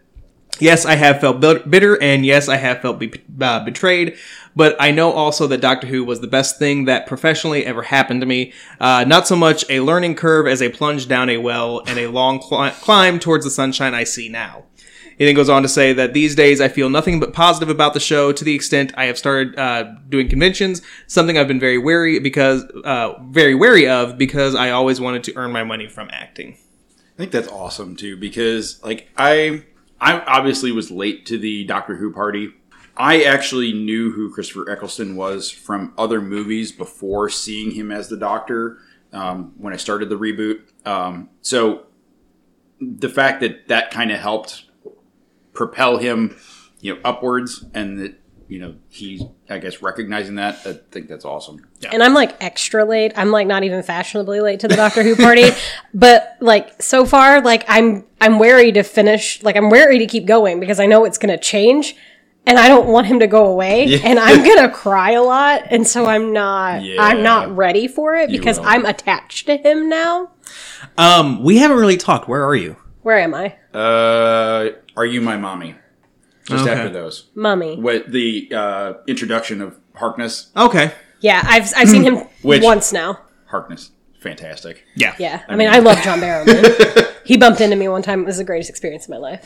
yes, 0.60 0.84
I 0.86 0.94
have 0.94 1.20
felt 1.20 1.40
bitter, 1.40 2.00
and 2.02 2.24
yes, 2.24 2.48
I 2.48 2.56
have 2.56 2.80
felt 2.80 2.98
be- 2.98 3.12
uh, 3.40 3.64
betrayed. 3.64 4.16
But 4.56 4.76
I 4.78 4.92
know 4.92 5.10
also 5.10 5.48
that 5.48 5.60
Doctor 5.60 5.88
Who 5.88 6.04
was 6.04 6.20
the 6.20 6.28
best 6.28 6.58
thing 6.60 6.84
that 6.84 7.06
professionally 7.06 7.66
ever 7.66 7.82
happened 7.82 8.20
to 8.20 8.26
me. 8.26 8.52
Uh, 8.80 9.04
not 9.06 9.26
so 9.26 9.34
much 9.34 9.64
a 9.68 9.80
learning 9.80 10.14
curve 10.14 10.46
as 10.46 10.62
a 10.62 10.68
plunge 10.70 11.08
down 11.08 11.28
a 11.28 11.38
well 11.38 11.82
and 11.86 11.98
a 11.98 12.06
long 12.06 12.38
cli- 12.38 12.70
climb 12.70 13.18
towards 13.18 13.44
the 13.44 13.50
sunshine 13.50 13.94
I 13.94 14.04
see 14.04 14.28
now. 14.28 14.64
He 15.18 15.24
then 15.24 15.34
goes 15.34 15.48
on 15.48 15.62
to 15.62 15.68
say 15.68 15.92
that 15.92 16.12
these 16.12 16.34
days 16.34 16.60
I 16.60 16.68
feel 16.68 16.90
nothing 16.90 17.20
but 17.20 17.32
positive 17.32 17.68
about 17.68 17.94
the 17.94 18.00
show 18.00 18.32
to 18.32 18.44
the 18.44 18.54
extent 18.54 18.92
I 18.96 19.04
have 19.04 19.18
started 19.18 19.58
uh, 19.58 19.94
doing 20.08 20.28
conventions, 20.28 20.82
something 21.06 21.38
I've 21.38 21.48
been 21.48 21.60
very 21.60 21.78
wary 21.78 22.18
because 22.18 22.64
uh, 22.84 23.14
very 23.24 23.54
wary 23.54 23.88
of 23.88 24.18
because 24.18 24.54
I 24.54 24.70
always 24.70 25.00
wanted 25.00 25.24
to 25.24 25.36
earn 25.36 25.52
my 25.52 25.64
money 25.64 25.88
from 25.88 26.08
acting. 26.12 26.56
I 27.14 27.16
think 27.16 27.30
that's 27.30 27.48
awesome 27.48 27.96
too 27.96 28.16
because 28.16 28.82
like 28.82 29.08
I 29.16 29.64
I 30.00 30.20
obviously 30.20 30.72
was 30.72 30.90
late 30.90 31.26
to 31.26 31.38
the 31.38 31.64
Doctor 31.64 31.96
Who 31.96 32.12
party. 32.12 32.52
I 32.96 33.24
actually 33.24 33.72
knew 33.72 34.12
who 34.12 34.32
Christopher 34.32 34.70
Eccleston 34.70 35.16
was 35.16 35.50
from 35.50 35.92
other 35.98 36.20
movies 36.20 36.70
before 36.70 37.28
seeing 37.28 37.72
him 37.72 37.90
as 37.90 38.08
the 38.08 38.16
Doctor 38.16 38.78
um, 39.12 39.52
when 39.58 39.72
I 39.72 39.76
started 39.76 40.08
the 40.08 40.18
reboot. 40.18 40.60
Um, 40.84 41.30
so 41.40 41.86
the 42.80 43.08
fact 43.08 43.40
that 43.40 43.68
that 43.68 43.90
kind 43.90 44.12
of 44.12 44.20
helped 44.20 44.63
propel 45.54 45.96
him, 45.98 46.36
you 46.80 46.94
know, 46.94 47.00
upwards, 47.04 47.64
and 47.72 47.98
that 47.98 48.20
you 48.46 48.58
know 48.58 48.74
he's 48.90 49.22
I 49.48 49.58
guess 49.58 49.80
recognizing 49.80 50.34
that, 50.34 50.58
I 50.66 50.74
think 50.90 51.08
that's 51.08 51.24
awesome. 51.24 51.66
and 51.90 52.02
I'm 52.02 52.12
like 52.12 52.36
extra 52.42 52.84
late. 52.84 53.12
I'm 53.16 53.30
like 53.30 53.46
not 53.46 53.64
even 53.64 53.82
fashionably 53.82 54.40
late 54.40 54.60
to 54.60 54.68
the 54.68 54.76
Doctor 54.76 55.02
Who 55.02 55.16
party, 55.16 55.48
but 55.94 56.36
like 56.40 56.82
so 56.82 57.06
far, 57.06 57.40
like 57.40 57.64
I'm 57.68 58.04
I'm 58.20 58.38
wary 58.38 58.70
to 58.72 58.82
finish. 58.82 59.42
Like 59.42 59.56
I'm 59.56 59.70
wary 59.70 59.98
to 60.00 60.06
keep 60.06 60.26
going 60.26 60.60
because 60.60 60.78
I 60.78 60.86
know 60.86 61.04
it's 61.06 61.16
gonna 61.18 61.38
change, 61.38 61.96
and 62.46 62.58
I 62.58 62.68
don't 62.68 62.86
want 62.88 63.06
him 63.06 63.20
to 63.20 63.26
go 63.26 63.46
away, 63.46 64.00
and 64.02 64.18
I'm 64.18 64.44
gonna 64.44 64.70
cry 64.70 65.12
a 65.12 65.22
lot, 65.22 65.62
and 65.70 65.86
so 65.86 66.04
I'm 66.04 66.32
not 66.34 66.82
Yeah. 66.84 67.02
I'm 67.02 67.22
not 67.22 67.56
ready 67.56 67.88
for 67.88 68.14
it 68.14 68.30
because. 68.30 68.58
I'm 68.58 68.84
attached 68.84 69.46
to 69.46 69.56
him 69.56 69.88
now. 69.88 70.32
Um, 70.98 71.42
we 71.42 71.56
haven't 71.58 71.78
really 71.78 71.96
talked. 71.96 72.28
Where 72.28 72.44
are 72.44 72.54
you? 72.54 72.76
Where 73.04 73.18
am 73.20 73.34
I, 73.34 73.54
Uh, 73.72 74.70
are 74.96 75.04
you 75.06 75.20
my 75.20 75.36
mommy? 75.36 75.76
Just 76.48 76.64
Okay. 76.64 76.72
after 76.72 76.88
those. 76.90 77.28
mummy? 77.34 77.76
What 77.76 78.10
the 78.10 78.48
uh, 78.54 78.92
introduction 79.06 79.60
of 79.62 79.78
Harkness? 79.94 80.50
Okay. 80.56 80.92
Yeah, 81.20 81.40
I've 81.44 81.72
I've 81.76 81.88
seen 81.88 82.02
him 82.02 82.16
Which- 82.42 82.62
once 82.62 82.92
now. 82.92 83.20
Harkness, 83.46 83.90
fantastic. 84.20 84.84
Yeah. 84.96 85.14
Yeah, 85.18 85.42
I 85.48 85.54
mean, 85.56 85.68
I 85.68 85.78
love 85.78 85.98
John 86.02 86.18
Barrowman. 86.20 87.12
he 87.24 87.36
bumped 87.36 87.60
into 87.60 87.76
me 87.76 87.88
one 87.88 88.02
time. 88.02 88.20
It 88.22 88.26
was 88.26 88.38
the 88.38 88.44
greatest 88.44 88.68
experience 88.70 89.04
of 89.04 89.10
my 89.10 89.18
life. 89.18 89.42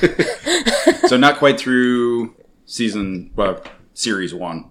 so 1.06 1.16
not 1.16 1.36
quite 1.38 1.58
through 1.60 2.34
season, 2.66 3.30
well, 3.36 3.62
series 3.94 4.34
one. 4.34 4.70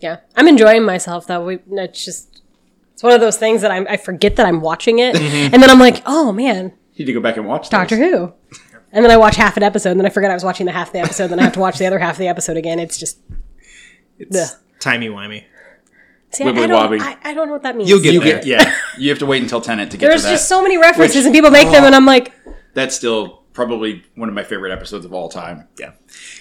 Yeah, 0.00 0.18
I'm 0.36 0.46
enjoying 0.46 0.84
myself 0.84 1.26
though. 1.26 1.44
We, 1.44 1.58
it's 1.72 2.04
just 2.04 2.42
it's 2.92 3.02
one 3.02 3.12
of 3.12 3.20
those 3.20 3.36
things 3.38 3.62
that 3.62 3.70
I'm, 3.70 3.86
I 3.88 3.96
forget 3.96 4.36
that 4.36 4.46
I'm 4.46 4.60
watching 4.60 4.98
it, 5.00 5.16
and 5.16 5.54
then 5.62 5.68
I'm 5.70 5.78
like, 5.80 6.02
oh 6.06 6.32
man, 6.32 6.72
Need 7.02 7.06
to 7.06 7.12
go 7.14 7.20
back 7.20 7.36
and 7.36 7.46
watch 7.46 7.68
Doctor 7.68 7.96
those. 7.96 8.10
Who. 8.12 8.32
And 8.94 9.02
then 9.02 9.10
I 9.10 9.16
watch 9.16 9.36
half 9.36 9.56
an 9.56 9.62
episode, 9.62 9.92
and 9.92 9.98
then 10.00 10.04
I 10.04 10.10
forget 10.10 10.30
I 10.30 10.34
was 10.34 10.44
watching 10.44 10.66
the 10.66 10.72
half 10.72 10.92
the 10.92 10.98
episode. 10.98 11.28
Then 11.28 11.40
I 11.40 11.44
have 11.44 11.54
to 11.54 11.60
watch 11.60 11.78
the 11.78 11.86
other 11.86 11.98
half 11.98 12.16
of 12.16 12.18
the 12.18 12.28
episode 12.28 12.58
again. 12.58 12.78
It's 12.78 12.98
just 12.98 13.18
It's 14.18 14.54
timey 14.80 15.08
wimey. 15.08 15.44
see, 16.30 16.44
I, 16.44 16.48
I 16.48 16.52
Wibbly 16.52 16.68
don't, 16.68 16.70
wobbly. 16.72 17.00
I, 17.00 17.16
I 17.24 17.32
don't 17.32 17.46
know 17.46 17.54
what 17.54 17.62
that 17.62 17.74
means. 17.74 17.88
You'll 17.88 18.02
get 18.02 18.12
You 18.12 18.20
there. 18.20 18.34
get, 18.42 18.46
yeah, 18.46 18.74
you 18.98 19.08
have 19.08 19.18
to 19.20 19.24
wait 19.26 19.42
until 19.42 19.62
Tennant 19.62 19.90
to 19.92 19.96
get 19.96 20.08
There's 20.08 20.20
to 20.20 20.26
that. 20.26 20.32
just 20.34 20.46
so 20.46 20.62
many 20.62 20.76
references, 20.76 21.16
Which- 21.16 21.24
and 21.24 21.34
people 21.34 21.50
make 21.50 21.70
them, 21.70 21.84
oh, 21.84 21.86
and 21.86 21.94
I'm 21.94 22.04
like, 22.04 22.32
That's 22.74 22.94
still 22.94 23.44
probably 23.54 24.04
one 24.14 24.28
of 24.28 24.34
my 24.34 24.44
favorite 24.44 24.72
episodes 24.72 25.06
of 25.06 25.14
all 25.14 25.30
time. 25.30 25.68
Yeah. 25.80 25.92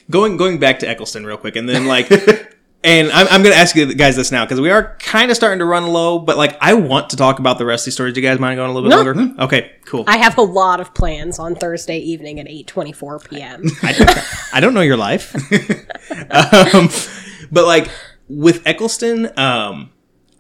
Going 0.09 0.35
going 0.35 0.59
back 0.59 0.79
to 0.79 0.89
Eccleston 0.89 1.25
real 1.25 1.37
quick, 1.37 1.55
and 1.55 1.69
then 1.69 1.85
like, 1.87 2.09
and 2.83 3.11
I'm, 3.11 3.27
I'm 3.29 3.43
going 3.43 3.53
to 3.53 3.59
ask 3.59 3.75
you 3.75 3.93
guys 3.93 4.15
this 4.15 4.31
now 4.31 4.43
because 4.45 4.59
we 4.59 4.69
are 4.71 4.95
kind 4.99 5.29
of 5.29 5.37
starting 5.37 5.59
to 5.59 5.65
run 5.65 5.85
low, 5.87 6.17
but 6.19 6.37
like 6.37 6.57
I 6.61 6.73
want 6.73 7.11
to 7.11 7.15
talk 7.15 7.39
about 7.39 7.57
the 7.57 7.65
rest 7.65 7.83
of 7.83 7.85
these 7.85 7.93
stories. 7.93 8.13
Do 8.13 8.21
you 8.21 8.27
guys 8.27 8.39
mind 8.39 8.57
going 8.57 8.69
a 8.69 8.73
little 8.73 8.89
bit 8.89 8.95
No. 8.95 9.03
longer? 9.03 9.43
Okay, 9.43 9.71
cool. 9.85 10.03
I 10.07 10.17
have 10.17 10.37
a 10.37 10.41
lot 10.41 10.79
of 10.79 10.93
plans 10.93 11.37
on 11.39 11.55
Thursday 11.55 11.97
evening 11.99 12.39
at 12.39 12.47
8:24 12.47 13.29
p.m. 13.29 13.63
I, 13.83 14.25
I 14.53 14.59
don't 14.59 14.73
know 14.73 14.81
your 14.81 14.97
life. 14.97 15.35
um, 16.31 16.89
but 17.51 17.65
like 17.65 17.89
with 18.27 18.65
Eccleston, 18.65 19.37
um, 19.37 19.91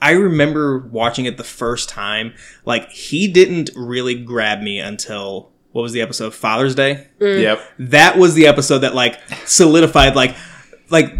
I 0.01 0.11
remember 0.11 0.79
watching 0.79 1.25
it 1.25 1.37
the 1.37 1.43
first 1.43 1.89
time. 1.89 2.33
Like 2.65 2.89
he 2.89 3.27
didn't 3.27 3.69
really 3.75 4.15
grab 4.15 4.61
me 4.61 4.79
until 4.79 5.51
what 5.73 5.83
was 5.83 5.93
the 5.93 6.01
episode? 6.01 6.33
Father's 6.33 6.75
Day. 6.75 7.07
Yep. 7.19 7.61
That 7.79 8.17
was 8.17 8.33
the 8.33 8.47
episode 8.47 8.79
that 8.79 8.95
like 8.95 9.19
solidified 9.45 10.15
like 10.15 10.35
like 10.89 11.13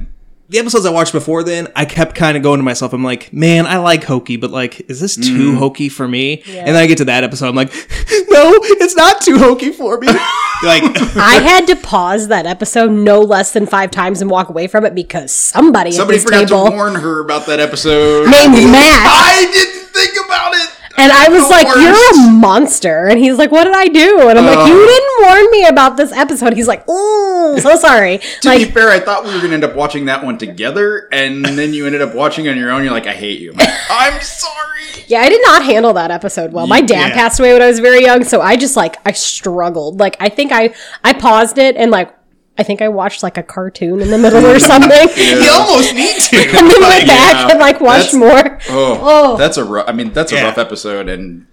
the 0.51 0.59
episodes 0.59 0.85
I 0.85 0.91
watched 0.91 1.13
before 1.13 1.43
then, 1.43 1.69
I 1.77 1.85
kept 1.85 2.13
kind 2.13 2.35
of 2.35 2.43
going 2.43 2.59
to 2.59 2.63
myself. 2.63 2.91
I'm 2.91 3.05
like, 3.05 3.31
man, 3.31 3.65
I 3.65 3.77
like 3.77 4.03
hokey, 4.03 4.35
but 4.35 4.51
like, 4.51 4.81
is 4.89 4.99
this 4.99 5.15
too 5.15 5.53
mm. 5.53 5.57
hokey 5.57 5.87
for 5.87 6.05
me? 6.05 6.43
And 6.45 6.67
then 6.67 6.75
I 6.75 6.87
get 6.87 6.97
to 6.97 7.05
that 7.05 7.23
episode, 7.23 7.47
I'm 7.47 7.55
like, 7.55 7.69
no, 8.29 8.59
it's 8.61 8.93
not 8.93 9.21
too 9.21 9.37
hokey 9.37 9.71
for 9.71 9.97
me. 9.97 10.07
like, 10.07 10.83
I 11.15 11.39
had 11.41 11.67
to 11.67 11.77
pause 11.77 12.27
that 12.27 12.45
episode 12.45 12.91
no 12.91 13.21
less 13.21 13.53
than 13.53 13.65
five 13.65 13.91
times 13.91 14.21
and 14.21 14.29
walk 14.29 14.49
away 14.49 14.67
from 14.67 14.83
it 14.83 14.93
because 14.93 15.31
somebody, 15.31 15.93
Somebody 15.93 16.17
at 16.17 16.23
this 16.23 16.23
forgot 16.25 16.49
table 16.49 16.69
to 16.69 16.75
warn 16.75 16.95
her 16.95 17.21
about 17.21 17.45
that 17.45 17.61
episode. 17.61 18.25
named 18.25 18.53
Matt. 18.53 19.07
I 19.07 19.49
didn't 19.53 19.87
think 19.93 20.25
about 20.25 20.53
it. 20.53 20.80
And 20.97 21.11
I 21.11 21.29
was 21.29 21.49
like, 21.49 21.67
worst. 21.67 21.79
"You're 21.81 22.25
a 22.27 22.31
monster!" 22.31 23.07
And 23.07 23.19
he's 23.19 23.37
like, 23.37 23.51
"What 23.51 23.63
did 23.65 23.73
I 23.75 23.87
do?" 23.87 24.29
And 24.29 24.37
I'm 24.37 24.45
like, 24.45 24.57
Oh. 24.59 24.65
"You 24.65 24.85
didn't 24.85 25.27
warn 25.29 25.51
me 25.51 25.65
about 25.65 25.97
this 25.97 26.11
episode." 26.11 26.53
He's 26.53 26.67
like, 26.67 26.83
"Oh, 26.87 27.57
so 27.61 27.75
sorry." 27.75 28.19
To 28.41 28.49
like, 28.49 28.59
be 28.59 28.65
fair, 28.71 28.89
I 28.89 28.99
thought 28.99 29.23
we 29.23 29.29
were 29.31 29.37
going 29.37 29.49
to 29.49 29.55
end 29.55 29.63
up 29.63 29.75
watching 29.75 30.05
that 30.05 30.23
one 30.23 30.37
together, 30.37 31.07
and 31.11 31.45
then 31.45 31.73
you 31.73 31.85
ended 31.85 32.01
up 32.01 32.13
watching 32.15 32.47
on 32.49 32.57
your 32.57 32.71
own. 32.71 32.83
You're 32.83 32.91
like, 32.93 33.07
I 33.07 33.13
hate 33.13 33.39
you. 33.39 33.51
I'm, 33.51 33.57
like, 33.57 33.69
I'm 33.89 34.21
sorry. 34.21 35.03
yeah, 35.07 35.21
I 35.21 35.29
did 35.29 35.41
not 35.43 35.63
handle 35.63 35.93
that 35.93 36.11
episode 36.11 36.51
well. 36.53 36.67
My 36.67 36.81
dad 36.81 37.09
Yeah. 37.09 37.13
passed 37.15 37.39
away 37.39 37.53
when 37.53 37.61
I 37.61 37.67
was 37.67 37.79
very 37.79 38.01
young, 38.01 38.23
so 38.23 38.41
I 38.41 38.55
just 38.57 38.75
like 38.75 38.97
I 39.05 39.11
struggled. 39.13 39.99
Like, 39.99 40.17
I 40.19 40.29
think 40.29 40.51
I 40.51 40.73
I 41.03 41.13
paused 41.13 41.57
it 41.57 41.75
and 41.77 41.91
like 41.91 42.13
I 42.61 42.63
think 42.63 42.79
I 42.83 42.89
watched 42.89 43.23
like 43.23 43.37
a 43.39 43.43
cartoon 43.43 44.01
in 44.01 44.11
the 44.11 44.19
middle 44.19 44.45
or 44.45 44.59
something, 44.59 44.91
you 45.17 45.49
almost 45.51 45.95
need 45.95 46.15
to. 46.21 46.37
and 46.57 46.69
then 46.69 46.79
went 46.81 47.07
back 47.07 47.33
yeah, 47.33 47.47
and 47.49 47.59
like 47.59 47.81
watched 47.81 48.11
that's- 48.13 48.13
more. 48.13 48.59
Oh, 48.69 48.99
Oh. 49.01 49.37
that's 49.37 49.57
a 49.57 49.63
rough. 49.65 49.85
I 49.89 49.93
mean, 49.93 50.13
that's 50.13 50.31
a 50.31 50.35
Yeah. 50.35 50.43
rough 50.43 50.59
episode, 50.59 51.09
and 51.09 51.47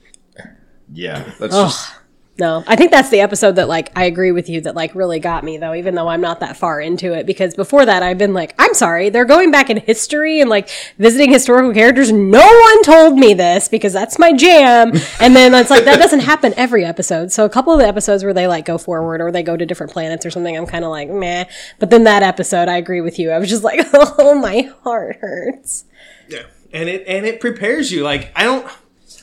yeah, 0.93 1.33
that's 1.41 1.55
just 1.55 1.95
No, 2.39 2.63
I 2.69 2.77
think 2.77 2.93
that's 2.93 3.11
the 3.11 3.21
episode 3.21 3.57
that 3.57 3.67
like 3.67 3.91
I 3.97 4.05
agree 4.05 4.31
with 4.31 4.49
you 4.49 4.61
that 4.61 4.77
like 4.77 4.95
really 4.95 5.19
got 5.19 5.43
me 5.43 5.59
though, 5.59 5.75
even 5.75 5.97
though 5.97 6.07
I'm 6.07 6.21
not 6.21 6.39
that 6.39 6.57
far 6.57 6.81
into 6.81 7.13
it. 7.13 7.27
Because 7.27 7.55
before 7.55 7.85
that, 7.85 8.05
I've 8.05 8.17
been 8.17 8.33
like, 8.33 8.55
I'm 8.61 8.75
sorry, 8.75 9.11
they're 9.11 9.25
going 9.25 9.51
back 9.51 9.71
in 9.71 9.79
history 9.79 10.41
and 10.41 10.49
like 10.49 10.71
visiting 10.99 11.33
historical 11.33 11.75
characters. 11.75 12.13
No 12.13 12.47
one 12.47 12.83
told 12.85 13.19
me 13.19 13.35
this 13.35 13.67
because 13.69 13.93
that's 13.93 14.19
my 14.19 14.33
jam. 14.33 14.93
And 15.21 15.35
then 15.35 15.53
it's 15.55 15.71
like 15.71 15.85
that 15.85 15.99
doesn't 15.99 16.21
happen 16.21 16.55
every 16.57 16.85
episode. 16.85 17.33
So 17.33 17.45
a 17.45 17.49
couple 17.49 17.73
of 17.73 17.81
the 17.81 17.87
episodes 17.87 18.23
where 18.23 18.33
they 18.33 18.47
like 18.47 18.65
go 18.65 18.79
forward 18.79 19.21
or 19.21 19.33
they 19.33 19.43
go 19.43 19.57
to 19.57 19.67
different 19.67 19.93
planets 19.93 20.25
or 20.25 20.31
something, 20.31 20.57
I'm 20.57 20.67
kind 20.67 20.85
of 20.85 20.91
like 20.91 21.09
meh. 21.09 21.47
But 21.81 21.91
then 21.91 22.05
that 22.05 22.23
episode, 22.23 22.69
I 22.69 22.77
agree 22.77 23.01
with 23.01 23.19
you. 23.19 23.31
I 23.31 23.39
was 23.39 23.49
just 23.49 23.65
like, 23.65 23.81
oh, 23.93 24.39
my 24.41 24.71
heart 24.85 25.17
hurts. 25.21 25.87
Yeah, 26.29 26.45
and 26.73 26.89
it 26.89 27.05
and 27.09 27.27
it 27.27 27.41
prepares 27.41 27.91
you. 27.91 28.05
Like 28.05 28.31
I 28.37 28.45
don't, 28.45 28.71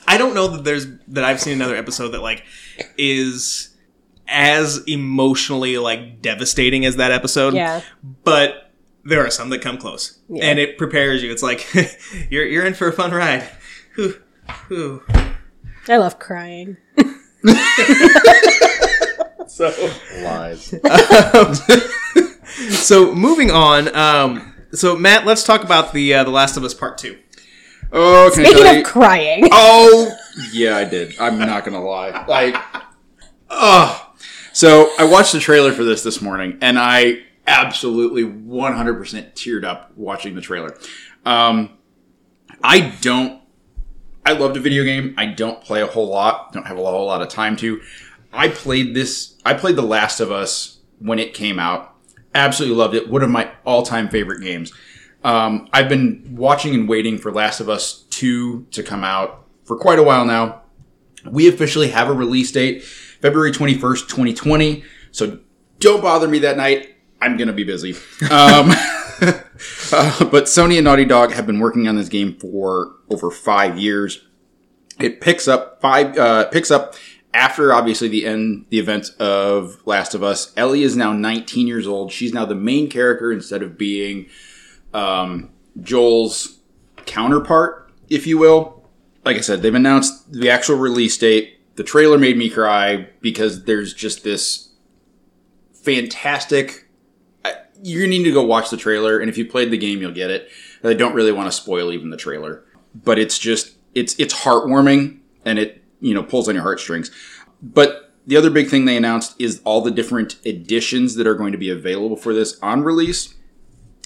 I 0.08 0.18
don't 0.18 0.34
know 0.34 0.48
that 0.50 0.64
there's 0.64 0.88
that 1.10 1.24
I've 1.24 1.40
seen 1.40 1.54
another 1.54 1.76
episode 1.76 2.10
that 2.10 2.22
like 2.22 2.44
is 2.98 3.76
as 4.28 4.84
emotionally 4.88 5.78
like 5.78 6.22
devastating 6.22 6.86
as 6.86 6.96
that 6.98 7.12
episode. 7.12 7.54
Yeah. 7.54 7.82
but 8.24 8.72
there 9.04 9.24
are 9.26 9.30
some 9.30 9.50
that 9.50 9.62
come 9.62 9.78
close, 9.78 10.18
and 10.42 10.58
it 10.58 10.78
prepares 10.80 11.22
you. 11.22 11.32
It's 11.32 11.44
like 11.44 11.68
you're 12.30 12.46
you're 12.46 12.66
in 12.66 12.74
for 12.74 12.88
a 12.88 12.94
fun 12.94 13.12
ride. 13.12 13.48
Whew, 13.96 14.20
whew. 14.68 15.04
I 15.88 15.98
love 15.98 16.18
crying. 16.20 16.78
So 19.48 19.70
lies. 20.22 20.74
so 22.86 23.14
moving 23.16 23.52
on. 23.52 23.96
Um, 23.96 24.54
so 24.74 24.98
Matt, 24.98 25.26
let's 25.26 25.44
talk 25.44 25.64
about 25.64 25.94
the 25.94 26.14
uh, 26.14 26.24
the 26.26 26.30
Last 26.32 26.58
of 26.58 26.64
Us 26.66 26.74
Part 26.74 26.98
Two. 26.98 27.18
Oh, 27.98 28.30
can 28.34 28.42
I 28.42 28.48
Speaking 28.50 28.64
tell 28.64 28.72
of 28.72 28.78
you? 28.80 28.84
crying, 28.84 29.48
Oh, 29.54 30.18
yeah, 30.52 30.76
I 30.76 30.84
did. 30.84 31.16
I'm 31.18 31.40
not 31.40 31.64
gonna 31.64 31.82
lie. 31.84 32.26
Like, 32.26 32.56
oh. 33.50 34.14
So 34.52 34.90
I 35.00 35.06
watched 35.06 35.32
the 35.32 35.40
trailer 35.40 35.72
for 35.72 35.84
this 35.86 36.04
this 36.04 36.22
morning, 36.22 36.58
and 36.62 36.78
I 36.78 37.24
absolutely 37.48 38.24
100% 38.24 39.34
teared 39.34 39.64
up 39.64 39.92
watching 39.96 40.36
the 40.36 40.42
trailer. 40.42 40.78
Um, 41.26 41.78
I 42.64 42.94
don't. 43.02 43.42
I 44.26 44.34
loved 44.34 44.58
a 44.58 44.60
video 44.60 44.84
game. 44.84 45.14
I 45.18 45.28
don't 45.28 45.62
play 45.62 45.82
a 45.82 45.88
whole 45.88 46.08
lot. 46.10 46.52
Don't 46.52 46.66
have 46.68 46.78
a 46.78 46.82
whole 46.84 47.06
lot 47.06 47.22
of 47.22 47.30
time 47.30 47.56
to. 47.58 47.82
I 48.34 48.50
played 48.50 48.94
this. 48.94 49.36
I 49.46 49.54
played 49.54 49.76
The 49.78 49.84
Last 49.84 50.20
of 50.20 50.32
Us 50.32 50.80
when 51.00 51.20
it 51.20 51.34
came 51.34 51.60
out. 51.60 51.94
Absolutely 52.34 52.76
loved 52.76 52.96
it. 52.96 53.10
One 53.10 53.24
of 53.24 53.30
my 53.30 53.52
all-time 53.66 54.10
favorite 54.10 54.42
games. 54.42 54.74
Um, 55.26 55.68
I've 55.74 55.90
been 55.90 56.36
watching 56.38 56.76
and 56.76 56.88
waiting 56.88 57.18
for 57.18 57.32
Last 57.32 57.60
of 57.60 57.68
Us 57.68 58.04
2 58.12 58.68
to 58.70 58.84
come 58.84 59.04
out 59.04 59.44
for 59.64 59.76
quite 59.76 59.98
a 59.98 60.04
while 60.04 60.24
now. 60.24 60.62
We 61.26 61.50
officially 61.50 61.90
have 61.90 62.10
a 62.10 62.14
release 62.14 62.52
date, 62.52 62.84
February 62.84 63.52
21st, 63.52 64.08
2020. 64.08 64.84
So 65.12 65.40
don't 65.80 66.04
bother 66.04 66.28
me 66.28 66.38
that 66.40 66.58
night. 66.58 66.96
I'm 67.20 67.38
going 67.38 67.48
to 67.48 67.54
be 67.54 67.64
busy. 67.64 67.96
Um, 68.30 68.72
uh, 69.22 70.26
but 70.26 70.44
Sony 70.44 70.76
and 70.76 70.84
Naughty 70.84 71.06
Dog 71.06 71.32
have 71.32 71.48
been 71.48 71.60
working 71.60 71.88
on 71.88 71.96
this 71.96 72.10
game 72.10 72.36
for 72.38 72.92
over 73.10 73.32
five 73.32 73.80
years. 73.80 74.24
It 75.00 75.22
picks 75.22 75.48
up 75.48 75.82
five, 75.82 76.18
uh, 76.18 76.50
picks 76.50 76.70
up 76.70 76.96
after 77.34 77.74
obviously 77.74 78.10
the 78.10 78.26
end, 78.26 78.66
the 78.70 78.78
events 78.78 79.10
of 79.12 79.82
Last 79.88 80.14
of 80.14 80.22
Us. 80.22 80.54
Ellie 80.58 80.84
is 80.84 80.98
now 80.98 81.14
19 81.14 81.66
years 81.66 81.88
old. 81.88 82.12
She's 82.12 82.34
now 82.34 82.46
the 82.46 82.56
main 82.56 82.90
character 82.90 83.32
instead 83.32 83.64
of 83.64 83.78
being 83.78 84.28
um, 84.96 85.50
Joel's 85.82 86.60
counterpart, 87.06 87.92
if 88.10 88.26
you 88.26 88.38
will. 88.38 88.90
Like 89.26 89.38
I 89.38 89.42
said, 89.42 89.62
they've 89.62 89.76
announced 89.76 90.32
the 90.32 90.50
actual 90.50 90.78
release 90.78 91.18
date. 91.18 91.60
The 91.76 91.84
trailer 91.84 92.18
made 92.18 92.38
me 92.38 92.50
cry 92.50 93.10
because 93.20 93.66
there's 93.66 93.94
just 93.94 94.24
this 94.24 94.70
fantastic. 95.74 96.88
You 97.84 98.08
need 98.08 98.24
to 98.24 98.32
go 98.32 98.44
watch 98.44 98.70
the 98.70 98.78
trailer, 98.78 99.20
and 99.20 99.30
if 99.30 99.38
you 99.38 99.46
played 99.46 99.70
the 99.70 99.78
game, 99.78 100.00
you'll 100.00 100.14
get 100.14 100.32
it. 100.32 100.50
I 100.84 100.94
don't 100.94 101.14
really 101.14 101.32
want 101.32 101.48
to 101.48 101.52
spoil 101.52 101.92
even 101.92 102.10
the 102.10 102.18
trailer, 102.18 102.64
but 102.94 103.20
it's 103.20 103.38
just 103.38 103.74
it's 103.94 104.18
it's 104.18 104.34
heartwarming 104.34 105.20
and 105.44 105.60
it 105.60 105.84
you 106.00 106.14
know 106.14 106.24
pulls 106.24 106.48
on 106.48 106.56
your 106.56 106.64
heartstrings. 106.64 107.12
But 107.62 108.14
the 108.26 108.38
other 108.38 108.50
big 108.50 108.70
thing 108.70 108.86
they 108.86 108.96
announced 108.96 109.36
is 109.40 109.62
all 109.66 109.82
the 109.82 109.92
different 109.92 110.38
editions 110.46 111.16
that 111.16 111.28
are 111.28 111.36
going 111.36 111.52
to 111.52 111.58
be 111.58 111.70
available 111.70 112.16
for 112.16 112.34
this 112.34 112.58
on 112.62 112.84
release. 112.84 113.36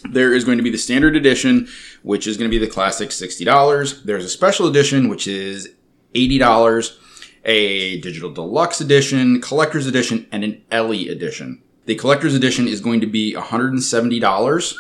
There 0.04 0.34
is 0.34 0.45
going 0.45 0.58
to 0.58 0.64
be 0.64 0.70
the 0.70 0.78
standard 0.78 1.16
edition, 1.16 1.68
which 2.04 2.26
is 2.28 2.38
going 2.38 2.50
to 2.50 2.58
be 2.58 2.64
the 2.64 2.72
classic 2.72 3.10
$60. 3.10 4.04
There's 4.04 4.26
a 4.26 4.30
special 4.30 4.68
edition, 4.68 5.10
which 5.10 5.28
is 5.28 5.70
$80, 6.16 6.97
a 7.45 8.00
digital 8.02 8.32
deluxe 8.32 8.82
edition, 8.82 9.41
collector's 9.41 9.88
edition, 9.88 10.28
and 10.32 10.43
an 10.43 10.64
Ellie 10.72 11.10
edition. 11.10 11.62
The 11.86 11.95
collector's 11.95 12.36
edition 12.36 12.68
is 12.68 12.82
going 12.82 13.02
to 13.02 13.08
be 13.08 13.34
$170. 13.34 14.76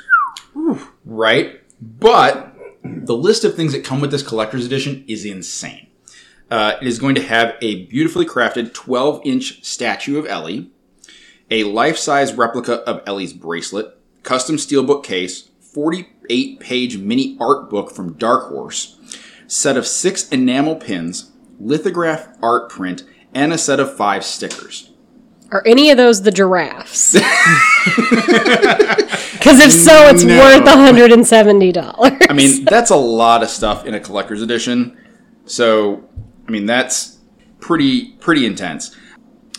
Right? 1.05 1.61
But 1.81 2.55
the 2.83 3.15
list 3.15 3.43
of 3.43 3.55
things 3.55 3.73
that 3.73 3.83
come 3.83 4.01
with 4.01 4.11
this 4.11 4.23
collector's 4.23 4.65
edition 4.65 5.03
is 5.07 5.25
insane. 5.25 5.87
Uh, 6.49 6.75
it 6.81 6.87
is 6.87 6.97
going 6.97 7.15
to 7.15 7.21
have 7.21 7.55
a 7.61 7.85
beautifully 7.85 8.25
crafted 8.25 8.73
12 8.73 9.21
inch 9.23 9.63
statue 9.63 10.17
of 10.17 10.25
Ellie, 10.25 10.71
a 11.51 11.63
life 11.63 11.97
size 11.97 12.33
replica 12.33 12.75
of 12.89 13.03
Ellie's 13.05 13.33
bracelet, 13.33 13.98
custom 14.23 14.55
steelbook 14.57 15.03
case, 15.03 15.49
48 15.73 16.59
page 16.59 16.97
mini 16.97 17.37
art 17.39 17.69
book 17.69 17.91
from 17.91 18.13
Dark 18.13 18.49
Horse, 18.49 18.97
set 19.47 19.77
of 19.77 19.87
six 19.87 20.27
enamel 20.29 20.75
pins, 20.75 21.31
lithograph 21.59 22.27
art 22.41 22.69
print, 22.69 23.03
and 23.33 23.53
a 23.53 23.57
set 23.57 23.79
of 23.79 23.95
five 23.95 24.23
stickers. 24.23 24.91
Are 25.51 25.63
any 25.65 25.89
of 25.89 25.97
those 25.97 26.21
the 26.21 26.31
giraffes? 26.31 27.15
Because 29.39 29.59
if 29.61 29.71
so, 29.71 30.07
it's 30.09 30.23
No. 30.23 30.37
worth 30.37 30.63
$170. 30.65 32.27
I 32.29 32.33
mean, 32.33 32.65
that's 32.65 32.91
a 32.91 32.95
lot 32.97 33.41
of 33.41 33.49
stuff 33.49 33.85
in 33.85 33.93
a 33.93 33.99
collector's 33.99 34.41
edition. 34.41 34.97
So, 35.45 36.03
I 36.47 36.51
mean, 36.51 36.65
that's 36.65 37.19
pretty 37.61 38.13
pretty 38.15 38.45
intense. 38.45 38.95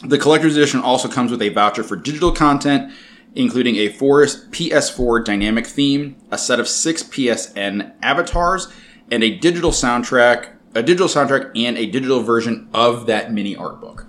The 0.05 0.19
collector's 0.19 0.57
edition 0.57 0.81
also 0.81 1.09
comes 1.09 1.31
with 1.31 1.41
a 1.41 1.49
voucher 1.49 1.83
for 1.83 1.97
digital 1.97 2.31
content, 2.31 2.93
including 3.35 3.77
a 3.77 3.89
Forest 3.89 4.51
PS4 4.51 5.25
dynamic 5.25 5.67
theme, 5.67 6.17
a 6.31 6.39
set 6.39 6.61
of 6.61 6.69
six 6.69 7.03
PSN 7.03 7.93
avatars, 8.03 8.69
and 9.11 9.23
a 9.23 9.39
digital 9.39 9.71
soundtrack, 9.71 10.55
a 10.75 10.83
digital 10.83 11.09
soundtrack, 11.09 11.51
and 11.57 11.77
a 11.77 11.87
digital 11.87 12.23
version 12.23 12.69
of 12.73 13.07
that 13.07 13.33
mini 13.33 13.57
art 13.57 13.81
book. 13.81 14.07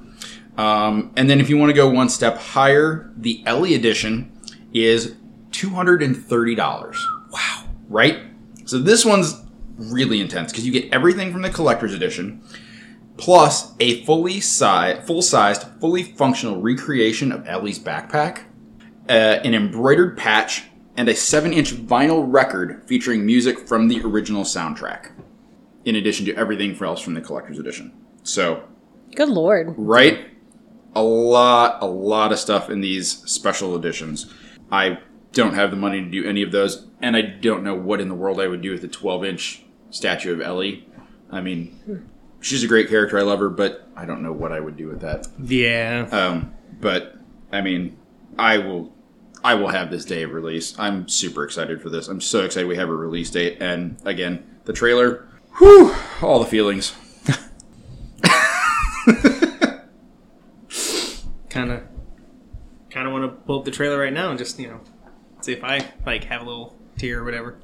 Um, 0.58 1.12
and 1.16 1.30
then 1.30 1.40
if 1.40 1.50
you 1.50 1.58
want 1.58 1.70
to 1.70 1.76
go 1.76 1.90
one 1.90 2.10
step 2.10 2.38
higher, 2.38 3.12
the 3.16 3.42
Ellie 3.46 3.74
edition 3.74 4.32
is 4.74 5.16
two 5.52 5.70
hundred 5.70 6.04
and 6.04 6.16
thirty 6.16 6.56
dollars. 6.56 6.98
Wow! 7.32 7.66
Right? 7.90 8.20
So 8.66 8.78
this 8.78 9.04
one's 9.06 9.42
really 9.78 10.22
intense 10.22 10.52
because 10.52 10.66
you 10.66 10.72
get 10.72 10.92
everything 10.94 11.32
from 11.32 11.42
the 11.42 11.50
collector's 11.50 11.94
edition, 11.94 12.44
plus 13.18 13.74
a 13.80 14.04
fully 14.06 14.40
size, 14.40 15.06
full-sized, 15.06 15.64
fully 15.80 16.04
functional 16.04 16.62
recreation 16.62 17.32
of 17.32 17.48
Ellie's 17.48 17.80
backpack, 17.80 18.44
uh, 19.12 19.42
an 19.44 19.54
embroidered 19.54 20.18
patch, 20.18 20.64
and 20.98 21.10
a 21.10 21.16
seven-inch 21.16 21.74
vinyl 21.74 22.26
record 22.32 22.84
featuring 22.86 23.26
music 23.26 23.68
from 23.68 23.88
the 23.88 24.02
original 24.02 24.44
soundtrack. 24.44 25.12
In 25.84 25.96
addition 25.96 26.26
to 26.28 26.36
everything 26.36 26.78
else 26.84 27.02
from 27.02 27.16
the 27.16 27.22
collector's 27.22 27.58
edition. 27.60 27.92
So 28.24 28.64
Good 29.16 29.30
lord. 29.30 29.74
right? 29.78 30.28
A 30.96 31.02
lot, 31.02 31.82
a 31.82 31.88
lot 31.88 32.32
of 32.32 32.40
stuff 32.40 32.70
in 32.70 32.82
these 32.82 33.10
special 33.30 33.76
editions. 33.76 34.32
I 34.72 35.00
don't 35.34 35.56
have 35.56 35.72
the 35.72 35.78
money 35.78 36.02
to 36.02 36.10
do 36.10 36.28
any 36.28 36.42
of 36.44 36.52
those, 36.52 36.88
and 37.02 37.16
I 37.16 37.22
don't 37.22 37.64
know 37.64 37.74
what 37.76 38.00
in 38.02 38.10
the 38.10 38.16
world 38.16 38.40
I 38.40 38.48
would 38.48 38.62
do 38.62 38.72
with 38.72 38.84
a 38.84 38.88
12 38.88 39.26
inch 39.26 39.64
statue 39.90 40.34
of 40.34 40.42
Ellie. 40.42 40.88
I 41.32 41.42
mean, 41.42 42.08
she's 42.42 42.64
a 42.64 42.68
great 42.68 42.90
character. 42.90 43.18
I 43.18 43.22
love 43.24 43.40
her, 43.40 43.50
but 43.50 43.88
I 43.96 44.06
don't 44.06 44.22
know 44.22 44.34
what 44.34 44.52
I 44.52 44.60
would 44.60 44.78
do 44.78 44.88
with 44.88 45.02
that. 45.02 45.28
Yeah. 45.44 46.08
Um, 46.12 46.54
but 46.80 47.16
I 47.52 47.62
mean, 47.62 47.98
I 48.38 48.58
will, 48.58 48.94
I 49.44 49.56
will 49.56 49.70
have 49.70 49.90
this 49.92 50.06
day 50.06 50.24
of 50.24 50.32
release. 50.34 50.78
I'm 50.78 51.08
super 51.08 51.44
excited 51.44 51.82
for 51.82 51.90
this. 51.90 52.08
I'm 52.08 52.22
so 52.22 52.44
excited 52.46 52.68
we 52.68 52.76
have 52.78 52.90
a 52.90 52.96
release 52.96 53.30
date, 53.32 53.58
and 53.60 53.98
again, 54.06 54.44
the 54.66 54.74
trailer. 54.74 55.28
Whew, 55.58 55.96
all 56.22 56.40
the 56.40 56.46
feelings. 56.46 56.94
kind 61.50 61.72
of 61.72 61.84
kind 62.90 63.08
of 63.08 63.14
want 63.14 63.26
to 63.26 63.30
pull 63.46 63.60
up 63.60 63.66
the 63.66 63.72
trailer 63.72 64.00
right 64.00 64.14
now 64.14 64.30
and 64.30 64.40
just 64.40 64.58
you 64.60 64.68
know 64.68 64.80
see 65.42 65.52
if 65.54 65.64
I 65.64 65.86
like 66.06 66.24
have 66.26 66.42
a 66.42 66.46
little 66.46 66.78
tear 66.98 67.20
or 67.22 67.24
whatever. 67.24 67.58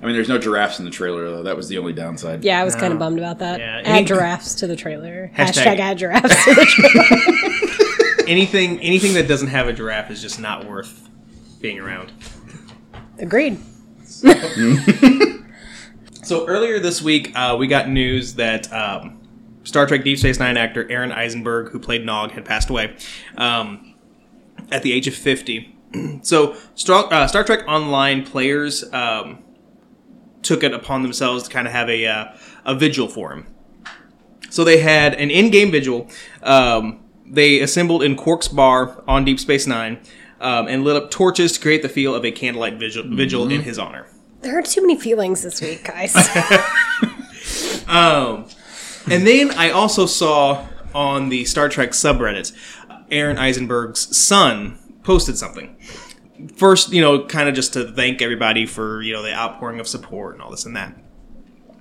I 0.00 0.06
mean, 0.06 0.14
there's 0.14 0.28
no 0.28 0.38
giraffes 0.38 0.78
in 0.78 0.84
the 0.84 0.90
trailer 0.90 1.24
though. 1.30 1.42
That 1.42 1.56
was 1.56 1.68
the 1.68 1.78
only 1.78 1.92
downside. 1.92 2.44
Yeah, 2.44 2.60
I 2.60 2.64
was 2.64 2.76
kind 2.76 2.92
of 2.92 2.98
bummed 3.00 3.18
about 3.18 3.40
that. 3.40 3.58
Yeah, 3.58 3.78
add 3.84 3.86
any- 3.86 4.04
giraffes 4.06 4.54
to 4.56 4.66
the 4.68 4.76
trailer. 4.76 5.30
Hashtag- 5.34 5.64
Hashtag, 5.64 5.78
add 5.80 5.98
giraffes 5.98 6.44
to 6.44 6.54
the 6.54 6.64
trailer. 6.64 7.74
Anything 8.28 8.80
anything 8.80 9.14
that 9.14 9.26
doesn't 9.26 9.48
have 9.48 9.66
a 9.68 9.72
giraffe 9.72 10.10
is 10.10 10.22
just 10.22 10.38
not 10.38 10.66
worth 10.66 11.08
being 11.60 11.80
around. 11.80 12.12
Agreed. 13.18 13.58
So 16.28 16.46
earlier 16.46 16.78
this 16.78 17.00
week, 17.00 17.32
uh, 17.34 17.56
we 17.58 17.68
got 17.68 17.88
news 17.88 18.34
that 18.34 18.70
um, 18.70 19.18
Star 19.64 19.86
Trek 19.86 20.04
Deep 20.04 20.18
Space 20.18 20.38
Nine 20.38 20.58
actor 20.58 20.86
Aron 20.90 21.10
Eisenberg, 21.10 21.72
who 21.72 21.78
played 21.78 22.04
Nog, 22.04 22.32
had 22.32 22.44
passed 22.44 22.68
away 22.68 22.94
um, 23.38 23.94
at 24.70 24.82
the 24.82 24.92
age 24.92 25.08
of 25.08 25.14
50. 25.14 25.74
so 26.22 26.54
Star, 26.74 27.10
uh, 27.10 27.26
Star 27.28 27.44
Trek 27.44 27.66
Online 27.66 28.26
players 28.26 28.84
um, 28.92 29.42
took 30.42 30.62
it 30.62 30.74
upon 30.74 31.00
themselves 31.00 31.44
to 31.44 31.50
kind 31.50 31.66
of 31.66 31.72
have 31.72 31.88
a, 31.88 32.06
uh, 32.06 32.36
a 32.66 32.74
vigil 32.74 33.08
for 33.08 33.32
him. 33.32 33.46
So 34.50 34.64
they 34.64 34.80
had 34.80 35.14
an 35.14 35.30
in-game 35.30 35.70
vigil. 35.70 36.10
Um, 36.42 37.07
they 37.30 37.60
assembled 37.60 38.02
in 38.02 38.16
Quark's 38.16 38.48
bar 38.48 39.02
on 39.06 39.24
Deep 39.24 39.40
Space 39.40 39.66
Nine 39.66 40.00
um, 40.40 40.68
and 40.68 40.84
lit 40.84 40.96
up 40.96 41.10
torches 41.10 41.52
to 41.52 41.60
create 41.60 41.82
the 41.82 41.88
feel 41.88 42.14
of 42.14 42.24
a 42.24 42.30
candlelight 42.30 42.74
vigil, 42.74 43.04
vigil 43.06 43.48
in 43.50 43.62
his 43.62 43.78
honor. 43.78 44.06
There 44.40 44.58
are 44.58 44.62
too 44.62 44.80
many 44.82 44.98
feelings 44.98 45.42
this 45.42 45.60
week, 45.60 45.84
guys. 45.84 46.14
Um, 47.88 48.46
and 49.10 49.26
then 49.26 49.50
I 49.52 49.70
also 49.70 50.06
saw 50.06 50.66
on 50.94 51.30
the 51.30 51.44
Star 51.46 51.68
Trek 51.68 51.90
subreddit, 51.90 52.52
Aron 53.10 53.38
Eisenberg's 53.38 54.16
son 54.16 54.78
posted 55.02 55.38
something. 55.38 55.76
First, 56.54 56.92
you 56.92 57.00
know, 57.00 57.24
kind 57.24 57.48
of 57.48 57.54
just 57.54 57.72
to 57.72 57.90
thank 57.92 58.22
everybody 58.22 58.66
for 58.66 59.02
you 59.02 59.12
know 59.12 59.22
the 59.22 59.34
outpouring 59.34 59.80
of 59.80 59.88
support 59.88 60.34
and 60.34 60.42
all 60.42 60.50
this 60.50 60.66
and 60.66 60.76
that. 60.76 60.96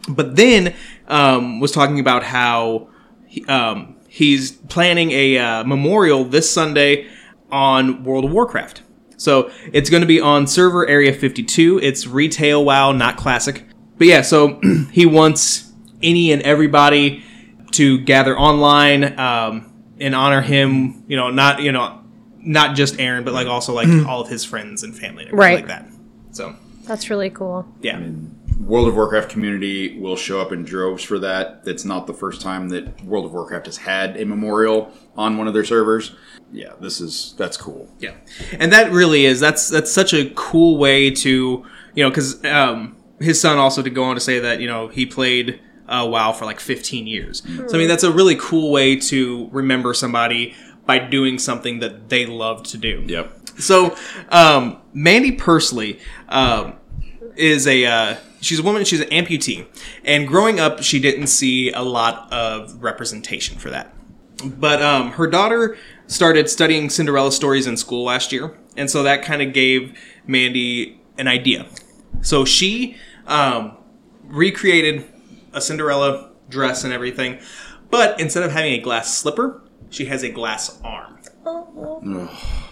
But 0.09 0.37
then 0.37 0.73
um, 1.07 1.59
was 1.59 1.73
talking 1.73 1.99
about 1.99 2.23
how 2.23 2.89
he, 3.27 3.45
um, 3.45 3.96
he's 4.17 4.51
planning 4.51 5.11
a 5.11 5.37
uh, 5.37 5.63
memorial 5.63 6.23
this 6.25 6.49
Sunday 6.51 7.07
on 7.51 8.03
World 8.03 8.25
of 8.25 8.31
Warcraft. 8.31 8.81
So 9.15 9.51
it's 9.71 9.91
going 9.91 10.01
to 10.01 10.07
be 10.07 10.19
on 10.19 10.47
server 10.47 10.87
area 10.87 11.13
52. 11.13 11.79
It's 11.83 12.07
retail 12.07 12.65
WoW, 12.65 12.91
not 12.93 13.17
classic. 13.17 13.63
But 13.99 14.07
yeah, 14.07 14.21
so 14.21 14.59
he 14.91 15.05
wants 15.05 15.71
any 16.01 16.31
and 16.31 16.41
everybody 16.41 17.23
to 17.73 17.99
gather 17.99 18.37
online 18.37 19.19
um, 19.19 19.71
and 19.99 20.15
honor 20.15 20.41
him. 20.41 21.03
You 21.07 21.17
know, 21.17 21.29
not 21.29 21.61
you 21.61 21.71
know, 21.71 22.01
not 22.39 22.75
just 22.75 22.99
Aaron, 22.99 23.23
but 23.23 23.33
like 23.35 23.47
also 23.47 23.73
like 23.73 23.87
all 24.07 24.21
of 24.21 24.29
his 24.29 24.43
friends 24.43 24.81
and 24.81 24.97
family 24.97 25.25
and 25.25 25.33
everything 25.33 25.37
Right. 25.39 25.55
like 25.59 25.67
that. 25.67 25.91
So 26.31 26.55
That's 26.85 27.09
really 27.11 27.29
cool. 27.29 27.67
yeah, 27.81 27.99
World 28.59 28.87
of 28.87 28.95
Warcraft 28.95 29.29
community 29.29 29.99
will 29.99 30.15
show 30.15 30.41
up 30.41 30.51
in 30.51 30.63
droves 30.63 31.03
for 31.03 31.19
that. 31.19 31.61
It's 31.65 31.85
not 31.85 32.07
the 32.07 32.13
first 32.13 32.41
time 32.41 32.69
that 32.69 33.03
World 33.03 33.25
of 33.25 33.33
Warcraft 33.33 33.67
has 33.67 33.77
had 33.77 34.17
a 34.17 34.25
memorial 34.25 34.91
on 35.15 35.37
one 35.37 35.47
of 35.47 35.53
their 35.53 35.63
servers. 35.63 36.15
Yeah, 36.51 36.73
this 36.79 36.99
is 36.99 37.35
that's 37.37 37.57
cool. 37.57 37.89
Yeah, 37.99 38.15
and 38.59 38.71
that 38.73 38.91
really 38.91 39.25
is 39.25 39.39
that's 39.39 39.69
that's 39.69 39.91
such 39.91 40.13
a 40.13 40.31
cool 40.35 40.77
way 40.77 41.11
to 41.11 41.65
you 41.93 42.03
know 42.03 42.09
because 42.09 42.43
um, 42.45 42.97
his 43.19 43.39
son 43.39 43.57
also 43.57 43.81
to 43.81 43.89
go 43.89 44.03
on 44.03 44.15
to 44.15 44.21
say 44.21 44.39
that 44.39 44.59
you 44.59 44.67
know 44.67 44.87
he 44.87 45.05
played 45.05 45.59
uh, 45.87 46.07
WoW 46.09 46.31
for 46.31 46.45
like 46.45 46.59
15 46.59 47.05
years. 47.05 47.43
So 47.67 47.75
I 47.75 47.77
mean 47.77 47.87
that's 47.87 48.03
a 48.03 48.11
really 48.11 48.35
cool 48.35 48.71
way 48.71 48.95
to 48.95 49.49
remember 49.51 49.93
somebody 49.93 50.55
by 50.85 50.99
doing 50.99 51.37
something 51.37 51.79
that 51.79 52.09
they 52.09 52.25
love 52.25 52.63
to 52.63 52.77
do. 52.77 53.03
Yep. 53.05 53.33
So, 53.59 53.95
um, 54.29 54.81
Mandy 54.93 55.33
Pursley 55.33 55.99
um, 56.29 56.75
is 57.35 57.67
a 57.67 57.85
uh, 57.85 58.15
she's 58.41 58.59
a 58.59 58.63
woman. 58.63 58.85
She's 58.85 59.01
an 59.01 59.09
amputee, 59.09 59.65
and 60.03 60.27
growing 60.27 60.59
up, 60.59 60.83
she 60.83 60.99
didn't 60.99 61.27
see 61.27 61.71
a 61.71 61.81
lot 61.81 62.31
of 62.31 62.81
representation 62.83 63.57
for 63.57 63.69
that. 63.69 63.93
But 64.43 64.81
um, 64.81 65.11
her 65.13 65.27
daughter 65.27 65.77
started 66.07 66.49
studying 66.49 66.89
Cinderella 66.89 67.31
stories 67.31 67.67
in 67.67 67.77
school 67.77 68.05
last 68.05 68.31
year, 68.31 68.57
and 68.75 68.89
so 68.89 69.03
that 69.03 69.23
kind 69.23 69.41
of 69.41 69.53
gave 69.53 69.97
Mandy 70.25 71.01
an 71.17 71.27
idea. 71.27 71.65
So 72.21 72.45
she 72.45 72.97
um, 73.25 73.77
recreated 74.23 75.05
a 75.53 75.61
Cinderella 75.61 76.31
dress 76.49 76.83
and 76.83 76.93
everything, 76.93 77.39
but 77.89 78.19
instead 78.19 78.43
of 78.43 78.51
having 78.51 78.73
a 78.73 78.79
glass 78.79 79.17
slipper, 79.17 79.61
she 79.89 80.05
has 80.05 80.23
a 80.23 80.29
glass 80.29 80.79
arm. 80.83 81.19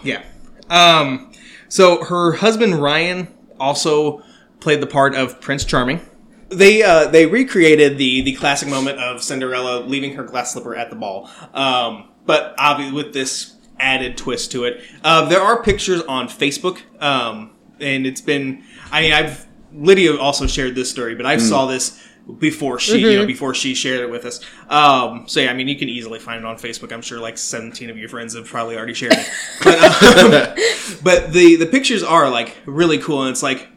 Yeah. 0.02 0.22
Um, 0.68 1.32
so 1.68 2.04
her 2.04 2.32
husband 2.32 2.76
Ryan 2.76 3.28
also 3.58 4.22
played 4.66 4.80
the 4.80 4.86
part 4.88 5.14
of 5.14 5.40
Prince 5.40 5.64
Charming. 5.64 6.00
They 6.48 6.82
uh, 6.82 7.06
they 7.06 7.24
recreated 7.26 7.98
the 7.98 8.22
the 8.22 8.32
classic 8.32 8.68
moment 8.68 8.98
of 8.98 9.22
Cinderella 9.22 9.84
leaving 9.84 10.14
her 10.14 10.24
glass 10.24 10.54
slipper 10.54 10.74
at 10.74 10.90
the 10.90 10.96
ball, 10.96 11.30
um, 11.54 12.08
but 12.24 12.52
obviously 12.58 12.92
with 12.92 13.12
this 13.12 13.54
added 13.78 14.16
twist 14.16 14.50
to 14.50 14.64
it. 14.64 14.82
Uh, 15.04 15.28
there 15.28 15.40
are 15.40 15.62
pictures 15.62 16.02
on 16.02 16.26
Facebook, 16.26 16.80
um, 17.00 17.52
and 17.78 18.08
it's 18.08 18.20
been. 18.20 18.64
I 18.90 19.02
mean, 19.02 19.12
I've 19.12 19.46
Lydia 19.72 20.16
also 20.16 20.48
shared 20.48 20.74
this 20.74 20.90
story, 20.90 21.14
but 21.14 21.26
I 21.26 21.36
saw 21.36 21.66
this 21.66 22.04
before 22.40 22.80
she 22.80 22.98
you 22.98 23.20
know 23.20 23.26
before 23.26 23.54
she 23.54 23.72
shared 23.72 24.00
it 24.00 24.10
with 24.10 24.24
us. 24.24 24.40
Um, 24.68 25.28
so 25.28 25.38
yeah, 25.38 25.52
I 25.52 25.54
mean, 25.54 25.68
you 25.68 25.76
can 25.76 25.88
easily 25.88 26.18
find 26.18 26.40
it 26.40 26.44
on 26.44 26.56
Facebook. 26.56 26.92
I'm 26.92 27.02
sure 27.02 27.20
like 27.20 27.38
17 27.38 27.88
of 27.88 27.96
your 27.96 28.08
friends 28.08 28.34
have 28.34 28.46
probably 28.46 28.76
already 28.76 28.94
shared 28.94 29.12
it. 29.14 29.30
But, 29.62 29.78
um, 29.78 30.98
but 31.04 31.32
the 31.32 31.54
the 31.54 31.66
pictures 31.66 32.02
are 32.02 32.28
like 32.28 32.56
really 32.66 32.98
cool, 32.98 33.22
and 33.22 33.30
it's 33.30 33.44
like 33.44 33.68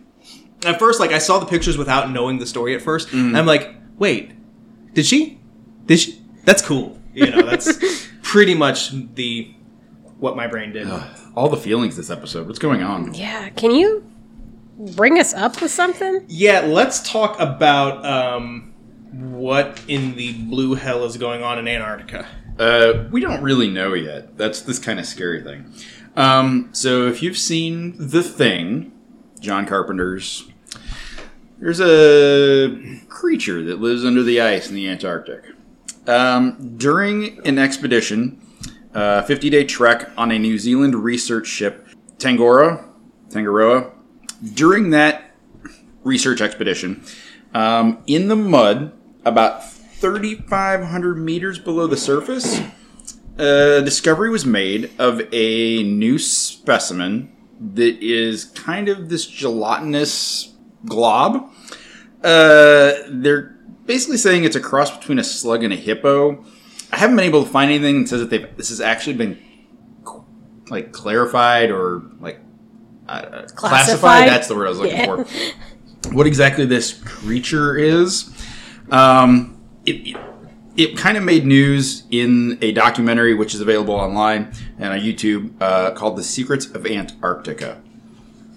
at 0.66 0.80
first 0.80 1.00
like 1.00 1.12
I 1.12 1.18
saw 1.20 1.40
the 1.40 1.46
pictures 1.46 1.78
without 1.78 2.12
knowing 2.12 2.40
the 2.40 2.46
story 2.46 2.76
at 2.76 2.82
first. 2.82 3.12
And 3.14 3.38
I'm 3.38 3.46
like, 3.46 3.76
wait, 3.98 4.32
did 4.94 5.06
she? 5.06 5.40
Did 5.86 6.00
she? 6.00 6.22
That's 6.46 6.62
cool. 6.62 7.00
You 7.14 7.30
know, 7.32 7.42
that's 7.44 8.08
pretty 8.22 8.56
much 8.56 8.92
the 9.16 9.54
what 10.20 10.36
my 10.36 10.48
brain 10.48 10.74
did. 10.74 10.88
All 11.36 11.50
the 11.50 11.58
feelings 11.58 11.96
this 11.96 12.10
episode. 12.10 12.48
What's 12.48 12.60
going 12.60 12.84
on? 12.84 13.14
Yeah, 13.14 13.50
can 13.50 13.72
you 13.72 14.06
bring 14.78 15.20
us 15.20 15.34
up 15.34 15.62
with 15.62 15.72
something? 15.72 16.26
Yeah, 16.28 16.62
let's 16.62 17.10
talk 17.10 17.40
about 17.40 18.06
um, 18.06 18.74
what 19.12 19.82
in 19.88 20.16
the 20.16 20.34
blue 20.34 20.76
hell 20.76 21.06
is 21.06 21.18
going 21.18 21.44
on 21.44 21.58
in 21.58 21.68
Antarctica. 21.68 22.28
Uh, 22.58 23.06
we 23.10 23.22
don't 23.22 23.42
really 23.42 23.70
know 23.70 23.94
yet. 23.94 24.38
That's 24.38 24.62
this 24.62 24.80
kind 24.80 25.00
of 25.00 25.06
scary 25.06 25.42
thing. 25.42 25.74
Um, 26.16 26.70
so 26.74 27.08
if 27.08 27.24
you've 27.24 27.38
seen 27.38 27.96
The 27.98 28.22
Thing, 28.22 28.92
John 29.40 29.66
Carpenter's, 29.66 30.49
there's 31.60 31.82
a 31.82 33.02
creature 33.10 33.64
that 33.64 33.80
lives 33.80 34.06
under 34.06 34.24
the 34.24 34.40
ice 34.42 34.70
in 34.70 34.76
the 34.76 34.88
Antarctic. 34.88 35.44
Um, 36.08 36.76
during 36.78 37.46
an 37.46 37.60
expedition, 37.60 38.42
a 38.94 39.24
50 39.24 39.50
day 39.50 39.66
trek 39.66 40.10
on 40.18 40.32
a 40.32 40.40
New 40.40 40.58
Zealand 40.58 40.96
research 40.96 41.48
ship, 41.48 41.88
Tangora, 42.18 42.86
Tangaroa, 43.30 43.92
during 44.54 44.92
that 44.92 45.32
research 46.04 46.42
expedition, 46.42 47.04
um, 47.54 48.02
in 48.08 48.28
the 48.30 48.36
mud, 48.36 48.94
about 49.26 49.70
3,500 49.72 51.16
meters 51.18 51.60
below 51.60 51.88
the 51.88 51.98
surface, 51.98 52.60
a 53.38 53.82
discovery 53.84 54.30
was 54.30 54.46
made 54.46 54.92
of 54.98 55.22
a 55.34 55.84
new 55.84 56.18
specimen 56.18 57.36
that 57.60 58.02
is 58.02 58.46
kind 58.46 58.88
of 58.88 59.10
this 59.10 59.26
gelatinous 59.26 60.56
glob. 60.86 61.52
Uh, 62.24 62.94
they're 63.10 63.56
basically 63.86 64.18
saying 64.18 64.44
it's 64.44 64.56
a 64.56 64.60
cross 64.62 64.96
between 64.96 65.20
a 65.20 65.24
slug 65.24 65.64
and 65.64 65.72
a 65.74 65.76
hippo. 65.76 66.44
I 66.92 66.98
haven't 66.98 67.16
been 67.16 67.26
able 67.26 67.44
to 67.44 67.50
find 67.50 67.72
anything 67.72 68.02
that 68.04 68.08
says 68.10 68.20
that 68.22 68.30
they've, 68.30 68.56
this 68.58 68.70
has 68.70 68.82
actually 68.82 69.16
been 69.16 69.40
like 70.70 70.92
clarified 70.92 71.72
or 71.72 72.04
like 72.20 72.40
uh, 73.08 73.22
classified. 73.22 73.56
Classified? 73.56 74.30
That's 74.30 74.48
the 74.48 74.56
word 74.56 74.66
I 74.68 74.70
was 74.70 74.80
looking 74.80 74.98
Yeah. 74.98 75.06
for. 75.06 75.26
What 76.14 76.26
exactly 76.26 76.66
this 76.66 76.94
creature 76.94 77.76
is? 77.76 78.34
Um, 78.90 79.62
it, 79.86 80.08
it, 80.08 80.18
it 80.78 80.98
kind 80.98 81.18
of 81.18 81.24
made 81.24 81.46
news 81.46 82.04
in 82.10 82.58
a 82.62 82.72
documentary 82.72 83.34
which 83.36 83.54
is 83.54 83.60
available 83.60 83.94
online 83.94 84.54
and 84.80 84.94
on 84.94 85.00
YouTube 85.02 85.52
uh, 85.62 85.92
called 85.92 86.16
"The 86.18 86.24
Secrets 86.24 86.68
of 86.68 86.88
Antarctica." 86.88 87.82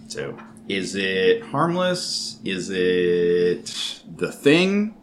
So, 0.06 0.38
is 0.68 0.94
it 0.94 1.42
harmless? 1.42 2.38
Is 2.44 2.70
it 2.70 4.02
the 4.16 4.32
thing? 4.32 4.96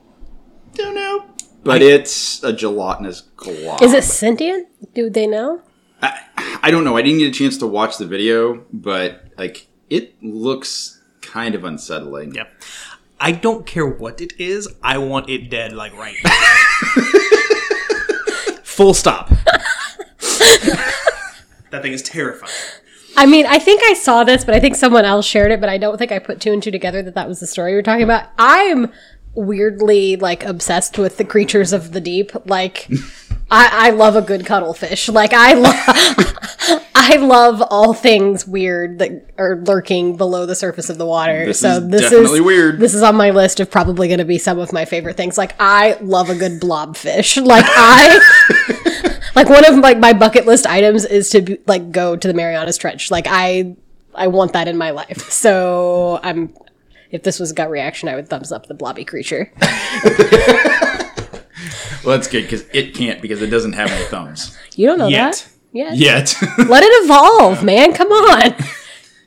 Don't 0.73 0.95
know. 0.95 1.25
But 1.63 1.81
it's 1.81 2.43
a 2.43 2.53
gelatinous 2.53 3.21
glob. 3.21 3.81
Is 3.81 3.93
it 3.93 4.03
sentient? 4.03 4.67
Do 4.93 5.09
they 5.09 5.27
know? 5.27 5.61
I 6.01 6.71
don't 6.71 6.83
know. 6.83 6.97
I 6.97 7.01
didn't 7.01 7.19
get 7.19 7.27
a 7.27 7.37
chance 7.37 7.57
to 7.59 7.67
watch 7.67 7.97
the 7.97 8.05
video, 8.05 8.65
but 8.71 9.25
like 9.37 9.67
it 9.89 10.21
looks 10.23 11.01
kind 11.21 11.55
of 11.55 11.63
unsettling. 11.63 12.35
Yep. 12.35 12.63
I 13.19 13.31
don't 13.33 13.65
care 13.65 13.87
what 13.87 14.21
it 14.21 14.39
is. 14.39 14.67
I 14.81 14.97
want 14.97 15.29
it 15.29 15.49
dead, 15.49 15.73
like 15.73 15.93
right 15.93 16.15
now. 16.23 16.31
Full 18.63 18.93
stop. 18.93 19.29
that 21.69 21.81
thing 21.81 21.91
is 21.91 22.01
terrifying. 22.01 22.53
I 23.19 23.25
mean, 23.25 23.45
I 23.45 23.59
think 23.59 23.81
I 23.83 23.95
saw 23.95 24.23
this, 24.23 24.45
but 24.45 24.55
I 24.55 24.61
think 24.61 24.77
someone 24.77 25.03
else 25.03 25.25
shared 25.25 25.51
it, 25.51 25.59
but 25.59 25.67
I 25.67 25.77
don't 25.77 25.97
think 25.97 26.13
I 26.13 26.19
put 26.19 26.39
two 26.39 26.53
and 26.53 26.63
two 26.63 26.71
together 26.71 27.01
that 27.01 27.15
that 27.15 27.27
was 27.27 27.41
the 27.41 27.47
story 27.47 27.73
we 27.73 27.79
are 27.79 27.83
talking 27.83 28.03
about. 28.03 28.29
I'm 28.37 28.93
weirdly 29.33 30.15
like 30.15 30.45
obsessed 30.45 30.97
with 30.97 31.17
the 31.17 31.25
creatures 31.25 31.73
of 31.73 31.91
the 31.91 31.99
deep. 31.99 32.31
Like, 32.45 32.87
I, 33.51 33.87
I 33.87 33.89
love 33.89 34.15
a 34.15 34.21
good 34.21 34.45
cuttlefish. 34.45 35.09
Like, 35.09 35.33
I 35.33 35.53
love, 35.55 35.75
I 36.95 37.17
love 37.17 37.61
all 37.69 37.93
things 37.93 38.47
weird 38.47 38.99
that 38.99 39.33
are 39.37 39.57
lurking 39.57 40.15
below 40.15 40.45
the 40.45 40.55
surface 40.55 40.89
of 40.89 40.97
the 40.97 41.05
water. 41.05 41.45
This 41.47 41.59
so 41.59 41.71
is 41.71 41.89
this 41.89 42.01
definitely 42.03 42.39
is 42.39 42.45
weird. 42.45 42.79
This 42.79 42.93
is 42.93 43.03
on 43.03 43.17
my 43.17 43.31
list 43.31 43.59
of 43.59 43.69
probably 43.69 44.07
going 44.07 44.19
to 44.19 44.25
be 44.25 44.37
some 44.37 44.59
of 44.59 44.71
my 44.71 44.85
favorite 44.85 45.17
things. 45.17 45.37
Like, 45.37 45.55
I 45.59 45.97
love 45.99 46.29
a 46.29 46.35
good 46.35 46.61
blobfish. 46.61 47.45
Like, 47.45 47.65
I. 47.67 49.15
like 49.39 49.49
one 49.49 49.65
of 49.65 49.77
like 49.77 49.97
my 49.99 50.13
bucket 50.13 50.45
list 50.45 50.65
items 50.67 51.05
is 51.05 51.29
to 51.29 51.41
be, 51.41 51.57
like 51.65 51.91
go 51.91 52.15
to 52.15 52.27
the 52.27 52.33
Marianas 52.33 52.77
Trench. 52.77 53.09
Like 53.09 53.25
I 53.27 53.75
I 54.13 54.27
want 54.27 54.53
that 54.53 54.67
in 54.67 54.77
my 54.77 54.91
life. 54.91 55.29
So 55.31 56.19
I'm 56.23 56.53
if 57.11 57.23
this 57.23 57.39
was 57.39 57.53
gut 57.53 57.69
reaction, 57.69 58.09
I 58.09 58.15
would 58.15 58.27
thumbs 58.29 58.51
up 58.51 58.67
the 58.67 58.73
blobby 58.75 59.05
creature. 59.05 59.51
Well, 62.05 62.15
that's 62.17 62.29
good 62.29 62.43
because 62.43 62.63
it 62.73 62.93
can't 62.95 63.21
because 63.21 63.41
it 63.41 63.47
doesn't 63.47 63.73
have 63.73 63.91
any 63.91 64.05
thumbs 64.05 64.57
You 64.75 64.87
don't 64.87 64.97
know 64.97 65.09
Yet. 65.09 65.33
that? 65.33 65.47
Yeah. 65.73 65.91
yet. 65.93 66.33
Let 66.57 66.81
it 66.81 67.03
evolve, 67.03 67.61
man. 67.61 67.93
Come 67.93 68.07
on. 68.11 68.55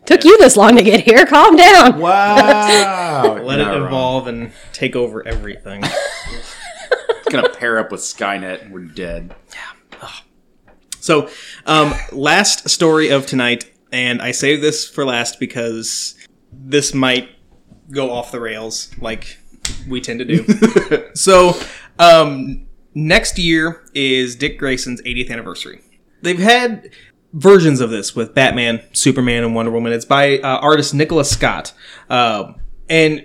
Took 0.07 0.25
you 0.25 0.39
this 0.39 0.57
long 0.57 0.77
to 0.77 0.83
get 0.83 1.01
here. 1.05 1.27
Calm 1.27 1.55
down. 1.55 1.99
wow! 2.01 3.35
Let 3.45 3.59
You're 3.59 3.67
not 3.67 3.77
it 3.77 3.79
wrong. 3.79 3.87
evolve 3.87 4.27
and 4.27 4.53
take 4.73 4.97
over 4.97 5.25
everything. 5.29 5.83
It's 5.85 7.29
gonna 7.29 7.51
pair 7.51 7.79
up 7.79 7.93
with 7.93 8.01
Skynet. 8.01 8.71
We're 8.71 8.81
dead. 8.87 9.35
So, 11.01 11.29
um, 11.67 11.95
last 12.13 12.69
story 12.69 13.09
of 13.09 13.27
tonight, 13.27 13.71
and 13.91 14.23
I 14.23 14.31
save 14.31 14.61
this 14.61 14.89
for 14.89 15.05
last 15.05 15.41
because 15.41 16.15
this 16.53 16.95
might 16.95 17.31
go 17.91 18.11
off 18.11 18.31
the 18.31 18.41
rails 18.41 18.91
like 19.01 19.39
we 19.89 20.01
tend 20.01 20.21
to 20.21 20.25
do. 20.25 21.11
so, 21.15 21.59
um, 21.99 22.67
next 22.95 23.39
year 23.39 23.85
is 23.95 24.37
Dick 24.37 24.59
Grayson's 24.59 25.03
80th 25.03 25.31
anniversary. 25.31 25.81
They've 26.23 26.39
had 26.39 26.91
versions 27.33 27.81
of 27.81 27.91
this 27.91 28.15
with 28.15 28.35
Batman, 28.35 28.83
Superman, 28.93 29.43
and 29.43 29.55
Wonder 29.55 29.73
Woman. 29.73 29.93
It's 29.93 30.05
by 30.05 30.39
uh, 30.39 30.59
artist 30.59 30.95
Nicola 30.95 31.25
Scott. 31.25 31.73
Um 32.09 32.57
and 32.89 33.25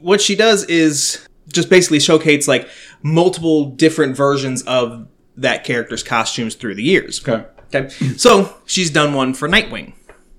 what 0.00 0.20
she 0.20 0.34
does 0.34 0.64
is 0.64 1.26
just 1.52 1.70
basically 1.70 2.00
showcase 2.00 2.48
like 2.48 2.68
multiple 3.02 3.70
different 3.70 4.16
versions 4.16 4.62
of 4.62 5.06
that 5.38 5.64
character's 5.64 6.02
costumes 6.02 6.54
through 6.54 6.74
the 6.74 6.82
years. 6.82 7.26
Okay. 7.26 7.46
Okay. 7.74 7.88
So 8.16 8.56
she's 8.64 8.90
done 8.90 9.14
one 9.14 9.34
for 9.34 9.48
Nightwing. 9.48 9.94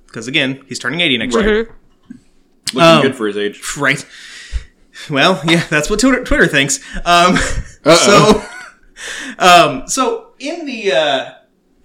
Because 0.08 0.28
again, 0.28 0.64
he's 0.68 0.80
turning 0.80 1.02
80 1.02 1.18
next 1.20 1.36
year. 1.36 1.76
Looking 2.74 2.82
Um, 2.82 3.02
good 3.04 3.16
for 3.16 3.28
his 3.28 3.38
age. 3.38 3.78
Right. 3.78 4.06
Well, 5.10 5.42
yeah, 5.46 5.64
that's 5.70 5.90
what 5.90 6.00
Twitter, 6.00 6.24
Twitter 6.24 6.48
thinks. 6.48 6.80
Um, 7.06 7.38
so, 7.38 8.44
um, 9.38 9.88
so 9.88 10.34
in 10.40 10.66
the 10.66 10.92
uh, 10.92 11.34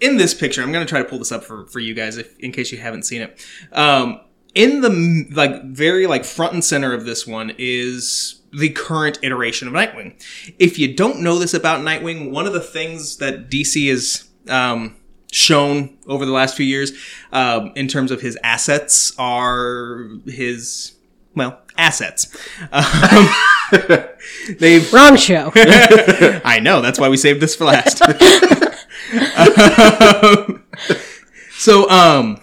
in 0.00 0.16
this 0.16 0.34
picture, 0.34 0.62
I'm 0.62 0.72
going 0.72 0.84
to 0.84 0.88
try 0.88 0.98
to 1.00 1.08
pull 1.08 1.18
this 1.18 1.30
up 1.30 1.44
for 1.44 1.66
for 1.66 1.78
you 1.78 1.94
guys, 1.94 2.16
if 2.16 2.36
in 2.40 2.50
case 2.50 2.72
you 2.72 2.78
haven't 2.78 3.04
seen 3.04 3.22
it. 3.22 3.46
Um, 3.72 4.20
in 4.54 4.80
the 4.80 5.28
like 5.32 5.62
very 5.64 6.06
like 6.06 6.24
front 6.24 6.54
and 6.54 6.64
center 6.64 6.92
of 6.92 7.04
this 7.04 7.26
one 7.26 7.52
is 7.58 8.40
the 8.57 8.70
current 8.70 9.18
iteration 9.22 9.68
of 9.68 9.74
Nightwing. 9.74 10.14
If 10.59 10.78
you 10.78 10.94
don't 10.94 11.20
know 11.20 11.38
this 11.38 11.55
about 11.55 11.80
Nightwing, 11.80 12.30
one 12.30 12.46
of 12.46 12.52
the 12.52 12.61
things 12.61 13.18
that 13.18 13.50
DC 13.50 13.88
is 13.90 14.28
um, 14.48 14.96
shown 15.32 15.96
over 16.07 16.24
the 16.24 16.32
last 16.32 16.57
few 16.57 16.66
years 16.66 16.92
um, 17.32 17.72
in 17.74 17.88
terms 17.88 18.11
of 18.11 18.20
his 18.20 18.38
assets 18.42 19.12
are 19.18 20.09
his 20.26 20.92
well 21.34 21.61
assets. 21.76 22.36
Um, 22.72 23.28
they've 24.59 24.92
Wrong 24.92 25.16
show. 25.16 25.50
I 25.57 26.61
know. 26.62 26.80
That's 26.80 26.98
why 26.98 27.09
we 27.09 27.16
saved 27.16 27.40
this 27.40 27.57
for 27.57 27.64
last. 27.64 28.02
Um, 29.36 30.64
so, 31.52 31.88
um, 31.90 32.40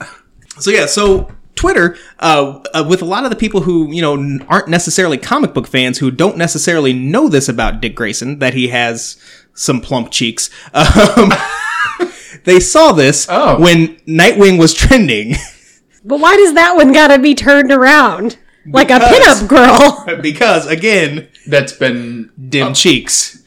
so 0.59 0.72
yeah, 0.72 0.86
so 0.86 1.32
Twitter, 1.56 1.97
uh, 2.20 2.60
uh, 2.74 2.86
with 2.88 3.02
a 3.02 3.06
lot 3.06 3.24
of 3.24 3.30
the 3.30 3.36
people 3.36 3.62
who 3.62 3.91
you 3.91 4.02
know 4.02 4.14
n- 4.16 4.45
aren't 4.47 4.68
necessarily 4.68 5.18
comic 5.18 5.54
book 5.54 5.68
fans, 5.68 5.97
who 5.99 6.10
don't 6.12 6.38
necessarily 6.38 6.93
know 6.93 7.28
this 7.28 7.47
about 7.49 7.82
Dick 7.82 7.95
Grayson, 7.95 8.39
that 8.39 8.54
he 8.54 8.70
has 8.70 9.18
some 9.54 9.82
plump 9.82 10.12
cheeks. 10.12 10.49
Um, 10.74 11.32
they 12.45 12.60
saw 12.60 12.91
this 12.93 13.28
Oh. 13.30 13.60
when 13.60 13.97
Nightwing 14.08 14.58
was 14.58 14.74
trending 14.74 15.36
but 16.06 16.20
why 16.20 16.36
does 16.38 16.54
that 16.56 16.76
one 16.76 16.91
gotta 16.93 17.20
be 17.20 17.36
turned 17.36 17.72
around? 17.72 18.38
Like 18.66 18.89
a 18.89 18.99
Because- 18.99 19.43
pinup 19.43 19.47
girl. 19.47 20.22
because 20.22 20.66
again, 20.68 21.28
That's 21.47 21.74
been 21.74 22.32
dim 22.49 22.74
cheeks. 22.74 23.43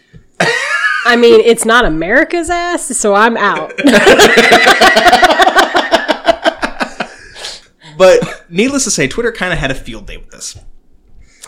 I 1.06 1.16
mean, 1.16 1.40
it's 1.40 1.64
not 1.64 1.84
America's 1.84 2.50
ass, 2.50 2.86
so 2.96 3.14
I'm 3.14 3.36
out. 3.36 3.72
But 7.96 8.46
needless 8.48 8.84
to 8.84 8.90
say, 8.90 9.06
Twitter 9.08 9.32
kind 9.32 9.52
of 9.52 9.58
had 9.58 9.70
a 9.70 9.74
field 9.74 10.06
day 10.06 10.16
with 10.16 10.30
this. 10.30 10.58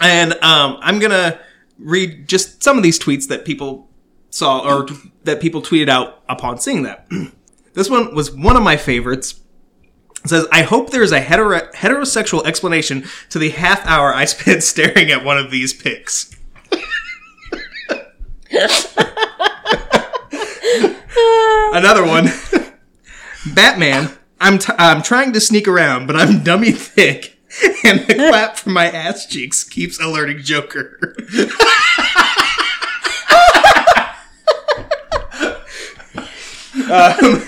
And 0.01 0.33
um, 0.35 0.79
I'm 0.81 0.99
going 0.99 1.13
to 1.13 1.39
read 1.79 2.29
just 2.29 2.63
some 2.63 2.77
of 2.77 2.83
these 2.83 2.99
tweets 2.99 3.29
that 3.29 3.45
people 3.45 3.89
saw 4.31 4.61
or 4.61 4.85
t- 4.87 4.95
that 5.25 5.41
people 5.41 5.63
tweeted 5.63 5.89
out 5.89 6.23
upon 6.29 6.59
seeing 6.59 6.83
that. 6.83 7.07
this 7.75 7.89
one 7.89 8.15
was 8.15 8.31
one 8.31 8.57
of 8.57 8.63
my 8.63 8.77
favorites. 8.77 9.41
It 10.25 10.29
says, 10.29 10.47
I 10.51 10.63
hope 10.63 10.91
there 10.91 11.03
is 11.03 11.13
a 11.13 11.21
hetero- 11.21 11.71
heterosexual 11.75 12.45
explanation 12.47 13.05
to 13.31 13.39
the 13.39 13.51
half 13.51 13.87
hour 13.87 14.15
I 14.15 14.25
spent 14.25 14.63
staring 14.65 15.11
at 15.11 15.25
one 15.25 15.39
of 15.39 15.51
these 15.51 15.73
pics. 15.73 16.35
Another 21.73 22.05
one. 22.07 22.29
Batman, 23.55 24.11
I'm, 24.41 24.59
t- 24.59 24.73
I'm 24.79 25.03
trying 25.03 25.33
to 25.33 25.41
sneak 25.41 25.67
around, 25.67 26.07
but 26.07 26.17
I'm 26.17 26.43
dummy 26.43 26.73
thick. 26.73 27.33
And 27.85 28.01
the 28.01 28.15
clap 28.31 28.57
from 28.57 28.75
my 28.75 28.91
ass 28.91 29.25
cheeks 29.25 29.65
keeps 29.65 29.99
alerting 30.01 30.43
Joker. 30.43 30.99
um, 36.91 37.43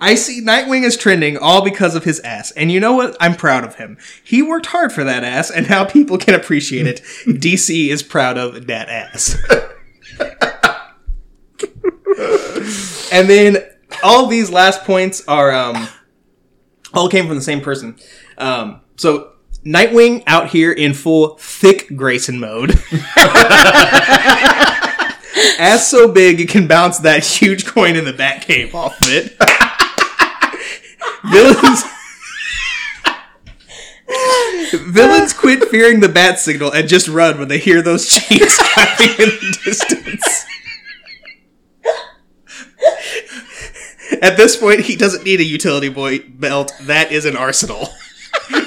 I 0.00 0.14
see 0.14 0.42
Nightwing 0.42 0.84
is 0.84 0.96
trending 0.96 1.38
all 1.38 1.62
because 1.62 1.94
of 1.94 2.04
his 2.04 2.20
ass. 2.20 2.50
And 2.50 2.70
you 2.70 2.80
know 2.80 2.92
what? 2.92 3.16
I'm 3.20 3.34
proud 3.34 3.64
of 3.64 3.76
him. 3.76 3.96
He 4.22 4.42
worked 4.42 4.66
hard 4.66 4.92
for 4.92 5.04
that 5.04 5.24
ass, 5.24 5.50
and 5.50 5.70
now 5.70 5.84
people 5.84 6.18
can 6.18 6.34
appreciate 6.34 6.86
it. 6.86 7.00
DC 7.26 7.88
is 7.88 8.02
proud 8.02 8.36
of 8.36 8.66
that 8.66 8.88
ass. 8.88 9.36
and 13.12 13.30
then 13.30 13.58
all 14.02 14.26
these 14.26 14.50
last 14.50 14.84
points 14.84 15.26
are 15.26 15.52
um, 15.52 15.88
all 16.94 17.08
came 17.08 17.26
from 17.26 17.36
the 17.36 17.42
same 17.42 17.60
person. 17.60 17.96
Um, 18.38 18.80
so 18.96 19.32
Nightwing 19.64 20.22
out 20.26 20.48
here 20.48 20.72
in 20.72 20.94
full 20.94 21.36
thick 21.36 21.94
Grayson 21.94 22.40
mode. 22.40 22.70
ass 25.58 25.88
so 25.88 26.10
big 26.10 26.40
it 26.40 26.48
can 26.48 26.66
bounce 26.66 26.98
that 27.00 27.24
huge 27.24 27.66
coin 27.66 27.94
in 27.94 28.04
the 28.06 28.12
bat 28.12 28.42
cave 28.42 28.74
off 28.74 28.98
of 29.02 29.08
it. 29.08 29.36
Villains. 31.30 31.84
Villains 34.92 35.32
quit 35.34 35.68
fearing 35.68 36.00
the 36.00 36.08
bat 36.08 36.38
signal 36.38 36.72
and 36.72 36.88
just 36.88 37.06
run 37.08 37.38
when 37.38 37.48
they 37.48 37.58
hear 37.58 37.82
those 37.82 38.08
cheeks 38.08 38.58
clapping 38.72 39.10
in 39.10 39.28
the 39.28 39.58
distance. 39.64 40.46
At 44.20 44.36
this 44.36 44.56
point, 44.56 44.80
he 44.80 44.96
doesn't 44.96 45.24
need 45.24 45.40
a 45.40 45.44
utility 45.44 45.88
boy 45.88 46.20
belt. 46.20 46.72
That 46.82 47.10
is 47.10 47.24
an 47.24 47.36
arsenal. 47.36 47.88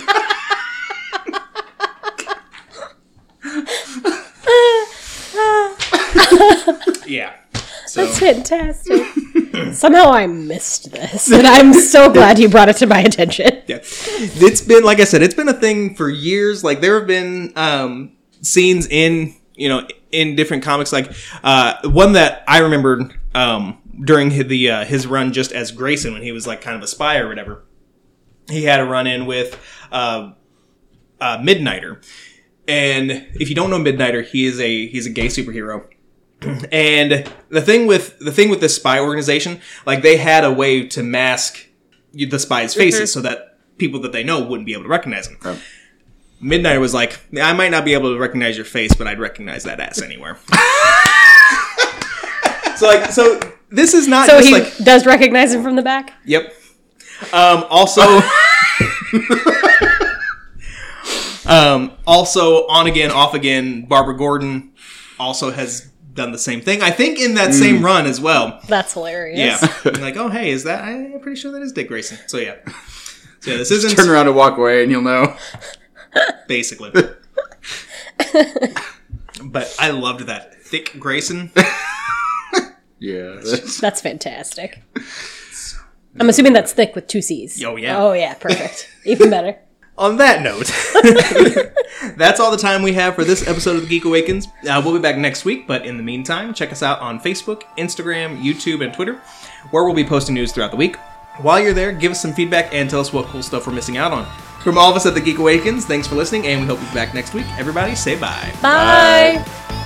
yeah. 7.05 7.35
So 7.85 8.05
That's 8.05 8.19
fantastic. 8.19 9.05
Somehow 9.73 10.11
I 10.11 10.25
missed 10.25 10.91
this, 10.91 11.31
and 11.31 11.45
I'm 11.45 11.73
so 11.73 12.11
glad 12.11 12.39
you 12.39 12.49
brought 12.49 12.69
it 12.69 12.77
to 12.77 12.87
my 12.87 13.01
attention. 13.01 13.61
yeah, 13.67 13.79
it's 13.81 14.61
been 14.61 14.83
like 14.83 14.99
I 14.99 15.03
said, 15.03 15.21
it's 15.21 15.35
been 15.35 15.49
a 15.49 15.53
thing 15.53 15.93
for 15.93 16.09
years. 16.09 16.63
Like 16.63 16.81
there 16.81 16.97
have 16.97 17.07
been 17.07 17.53
um, 17.55 18.13
scenes 18.41 18.87
in 18.87 19.35
you 19.53 19.69
know 19.69 19.87
in 20.11 20.35
different 20.35 20.63
comics. 20.63 20.91
Like 20.91 21.11
uh, 21.43 21.75
one 21.83 22.13
that 22.13 22.43
I 22.47 22.59
remembered 22.59 23.13
um, 23.35 23.77
during 23.99 24.31
his, 24.31 24.47
the 24.47 24.69
uh, 24.69 24.85
his 24.85 25.07
run 25.07 25.33
just 25.33 25.51
as 25.51 25.71
Grayson 25.71 26.13
when 26.13 26.21
he 26.21 26.31
was 26.31 26.47
like 26.47 26.61
kind 26.61 26.75
of 26.75 26.83
a 26.83 26.87
spy 26.87 27.17
or 27.17 27.27
whatever. 27.27 27.63
He 28.49 28.63
had 28.63 28.79
a 28.79 28.85
run 28.85 29.07
in 29.07 29.25
with 29.25 29.59
uh, 29.91 30.33
uh, 31.21 31.37
Midnighter, 31.37 32.03
and 32.67 33.11
if 33.35 33.49
you 33.49 33.55
don't 33.55 33.69
know 33.69 33.79
Midnighter, 33.79 34.25
he 34.25 34.45
is 34.45 34.59
a 34.59 34.87
he's 34.87 35.05
a 35.05 35.09
gay 35.09 35.27
superhero. 35.27 35.87
And 36.73 37.31
the 37.47 37.61
thing 37.61 37.87
with 37.87 38.19
the 38.19 38.31
thing 38.31 38.49
with 38.49 38.59
this 38.59 38.75
spy 38.75 38.99
organization, 38.99 39.61
like 39.85 40.01
they 40.01 40.17
had 40.17 40.43
a 40.43 40.51
way 40.51 40.85
to 40.87 41.01
mask 41.01 41.67
the 42.13 42.37
spies' 42.37 42.75
faces 42.75 43.13
so 43.13 43.21
that 43.21 43.57
people 43.77 44.01
that 44.01 44.11
they 44.11 44.25
know 44.25 44.43
wouldn't 44.43 44.65
be 44.65 44.73
able 44.73 44.83
to 44.83 44.89
recognize 44.89 45.29
them. 45.29 45.37
Right. 45.41 45.61
Midnight 46.41 46.79
was 46.79 46.93
like, 46.93 47.21
I 47.41 47.53
might 47.53 47.71
not 47.71 47.85
be 47.85 47.93
able 47.93 48.13
to 48.13 48.19
recognize 48.19 48.57
your 48.57 48.65
face, 48.65 48.93
but 48.93 49.07
I'd 49.07 49.19
recognize 49.19 49.63
that 49.63 49.79
ass 49.79 50.01
anywhere. 50.01 50.37
so 52.75 52.87
like, 52.87 53.11
so 53.11 53.39
this 53.73 53.93
is 53.93 54.07
not 54.07 54.27
So 54.27 54.37
just 54.37 54.47
he 54.47 54.53
like, 54.53 54.77
does 54.77 55.05
recognize 55.05 55.53
him 55.53 55.63
from 55.63 55.75
the 55.75 55.81
back. 55.81 56.13
yep. 56.25 56.53
Um, 57.31 57.65
also, 57.69 58.01
um, 61.45 61.91
also 62.05 62.67
on 62.67 62.87
again, 62.87 63.11
off 63.11 63.33
again. 63.33 63.85
Barbara 63.85 64.17
Gordon 64.17 64.73
also 65.19 65.51
has 65.51 65.89
done 66.13 66.31
the 66.31 66.37
same 66.37 66.61
thing. 66.61 66.81
I 66.81 66.91
think 66.91 67.19
in 67.19 67.35
that 67.35 67.53
same 67.53 67.83
run 67.83 68.05
as 68.05 68.19
well. 68.21 68.59
That's 68.67 68.93
hilarious. 68.93 69.39
Yeah. 69.61 69.73
You're 69.85 69.93
like, 69.95 70.17
oh 70.17 70.29
hey, 70.29 70.51
is 70.51 70.63
that? 70.65 70.83
I'm 70.83 71.19
pretty 71.21 71.39
sure 71.39 71.51
that 71.53 71.61
is 71.61 71.71
Dick 71.71 71.87
Grayson. 71.87 72.17
So 72.27 72.37
yeah. 72.37 72.55
So 73.39 73.51
yeah, 73.51 73.57
this 73.57 73.71
isn't 73.71 73.95
Turn 73.97 74.09
around 74.09 74.27
and 74.27 74.35
walk 74.35 74.57
away, 74.57 74.83
and 74.83 74.91
you'll 74.91 75.01
know. 75.01 75.35
basically. 76.47 76.91
but 79.43 79.75
I 79.79 79.89
loved 79.91 80.21
that 80.27 80.61
thick 80.63 80.97
Grayson. 80.99 81.51
Yeah. 83.03 83.35
that's- 83.43 83.79
That's 83.79 83.99
fantastic. 84.01 84.81
I'm 86.19 86.29
assuming 86.29 86.53
that's 86.53 86.71
thick 86.73 86.93
with 86.95 87.07
two 87.07 87.21
C's. 87.21 87.61
Oh, 87.63 87.75
yeah. 87.75 87.97
Oh 88.01 88.13
yeah, 88.13 88.35
perfect. 88.35 88.89
Even 89.03 89.29
better. 89.29 89.57
On 89.97 90.17
that 90.17 90.41
note, 90.41 90.71
that's 92.17 92.39
all 92.39 92.49
the 92.49 92.57
time 92.57 92.81
we 92.81 92.93
have 92.93 93.13
for 93.13 93.23
this 93.23 93.47
episode 93.47 93.75
of 93.75 93.83
The 93.83 93.87
Geek 93.87 94.05
Awakens. 94.05 94.47
Uh, 94.67 94.81
we'll 94.83 94.93
be 94.95 94.99
back 94.99 95.17
next 95.17 95.45
week, 95.45 95.67
but 95.67 95.85
in 95.85 95.97
the 95.97 96.03
meantime, 96.03 96.51
check 96.55 96.71
us 96.71 96.81
out 96.81 96.99
on 96.99 97.19
Facebook, 97.19 97.61
Instagram, 97.77 98.41
YouTube, 98.41 98.83
and 98.83 98.91
Twitter, 98.91 99.21
where 99.69 99.83
we'll 99.83 99.93
be 99.93 100.03
posting 100.03 100.33
news 100.33 100.51
throughout 100.51 100.71
the 100.71 100.77
week. 100.77 100.95
While 101.41 101.59
you're 101.59 101.73
there, 101.75 101.91
give 101.91 102.11
us 102.11 102.19
some 102.19 102.33
feedback 102.33 102.73
and 102.73 102.89
tell 102.89 103.01
us 103.01 103.13
what 103.13 103.27
cool 103.27 103.43
stuff 103.43 103.67
we're 103.67 103.73
missing 103.73 103.97
out 103.97 104.11
on. 104.11 104.25
From 104.61 104.79
all 104.79 104.89
of 104.89 104.95
us 104.95 105.05
at 105.05 105.13
The 105.13 105.21
Geek 105.21 105.37
Awakens, 105.37 105.85
thanks 105.85 106.07
for 106.07 106.15
listening, 106.15 106.47
and 106.47 106.61
we 106.61 106.65
hope 106.67 106.79
you'll 106.79 106.89
be 106.89 106.95
back 106.95 107.13
next 107.13 107.35
week. 107.35 107.45
Everybody, 107.59 107.93
say 107.93 108.17
bye. 108.19 108.51
Bye. 108.63 109.82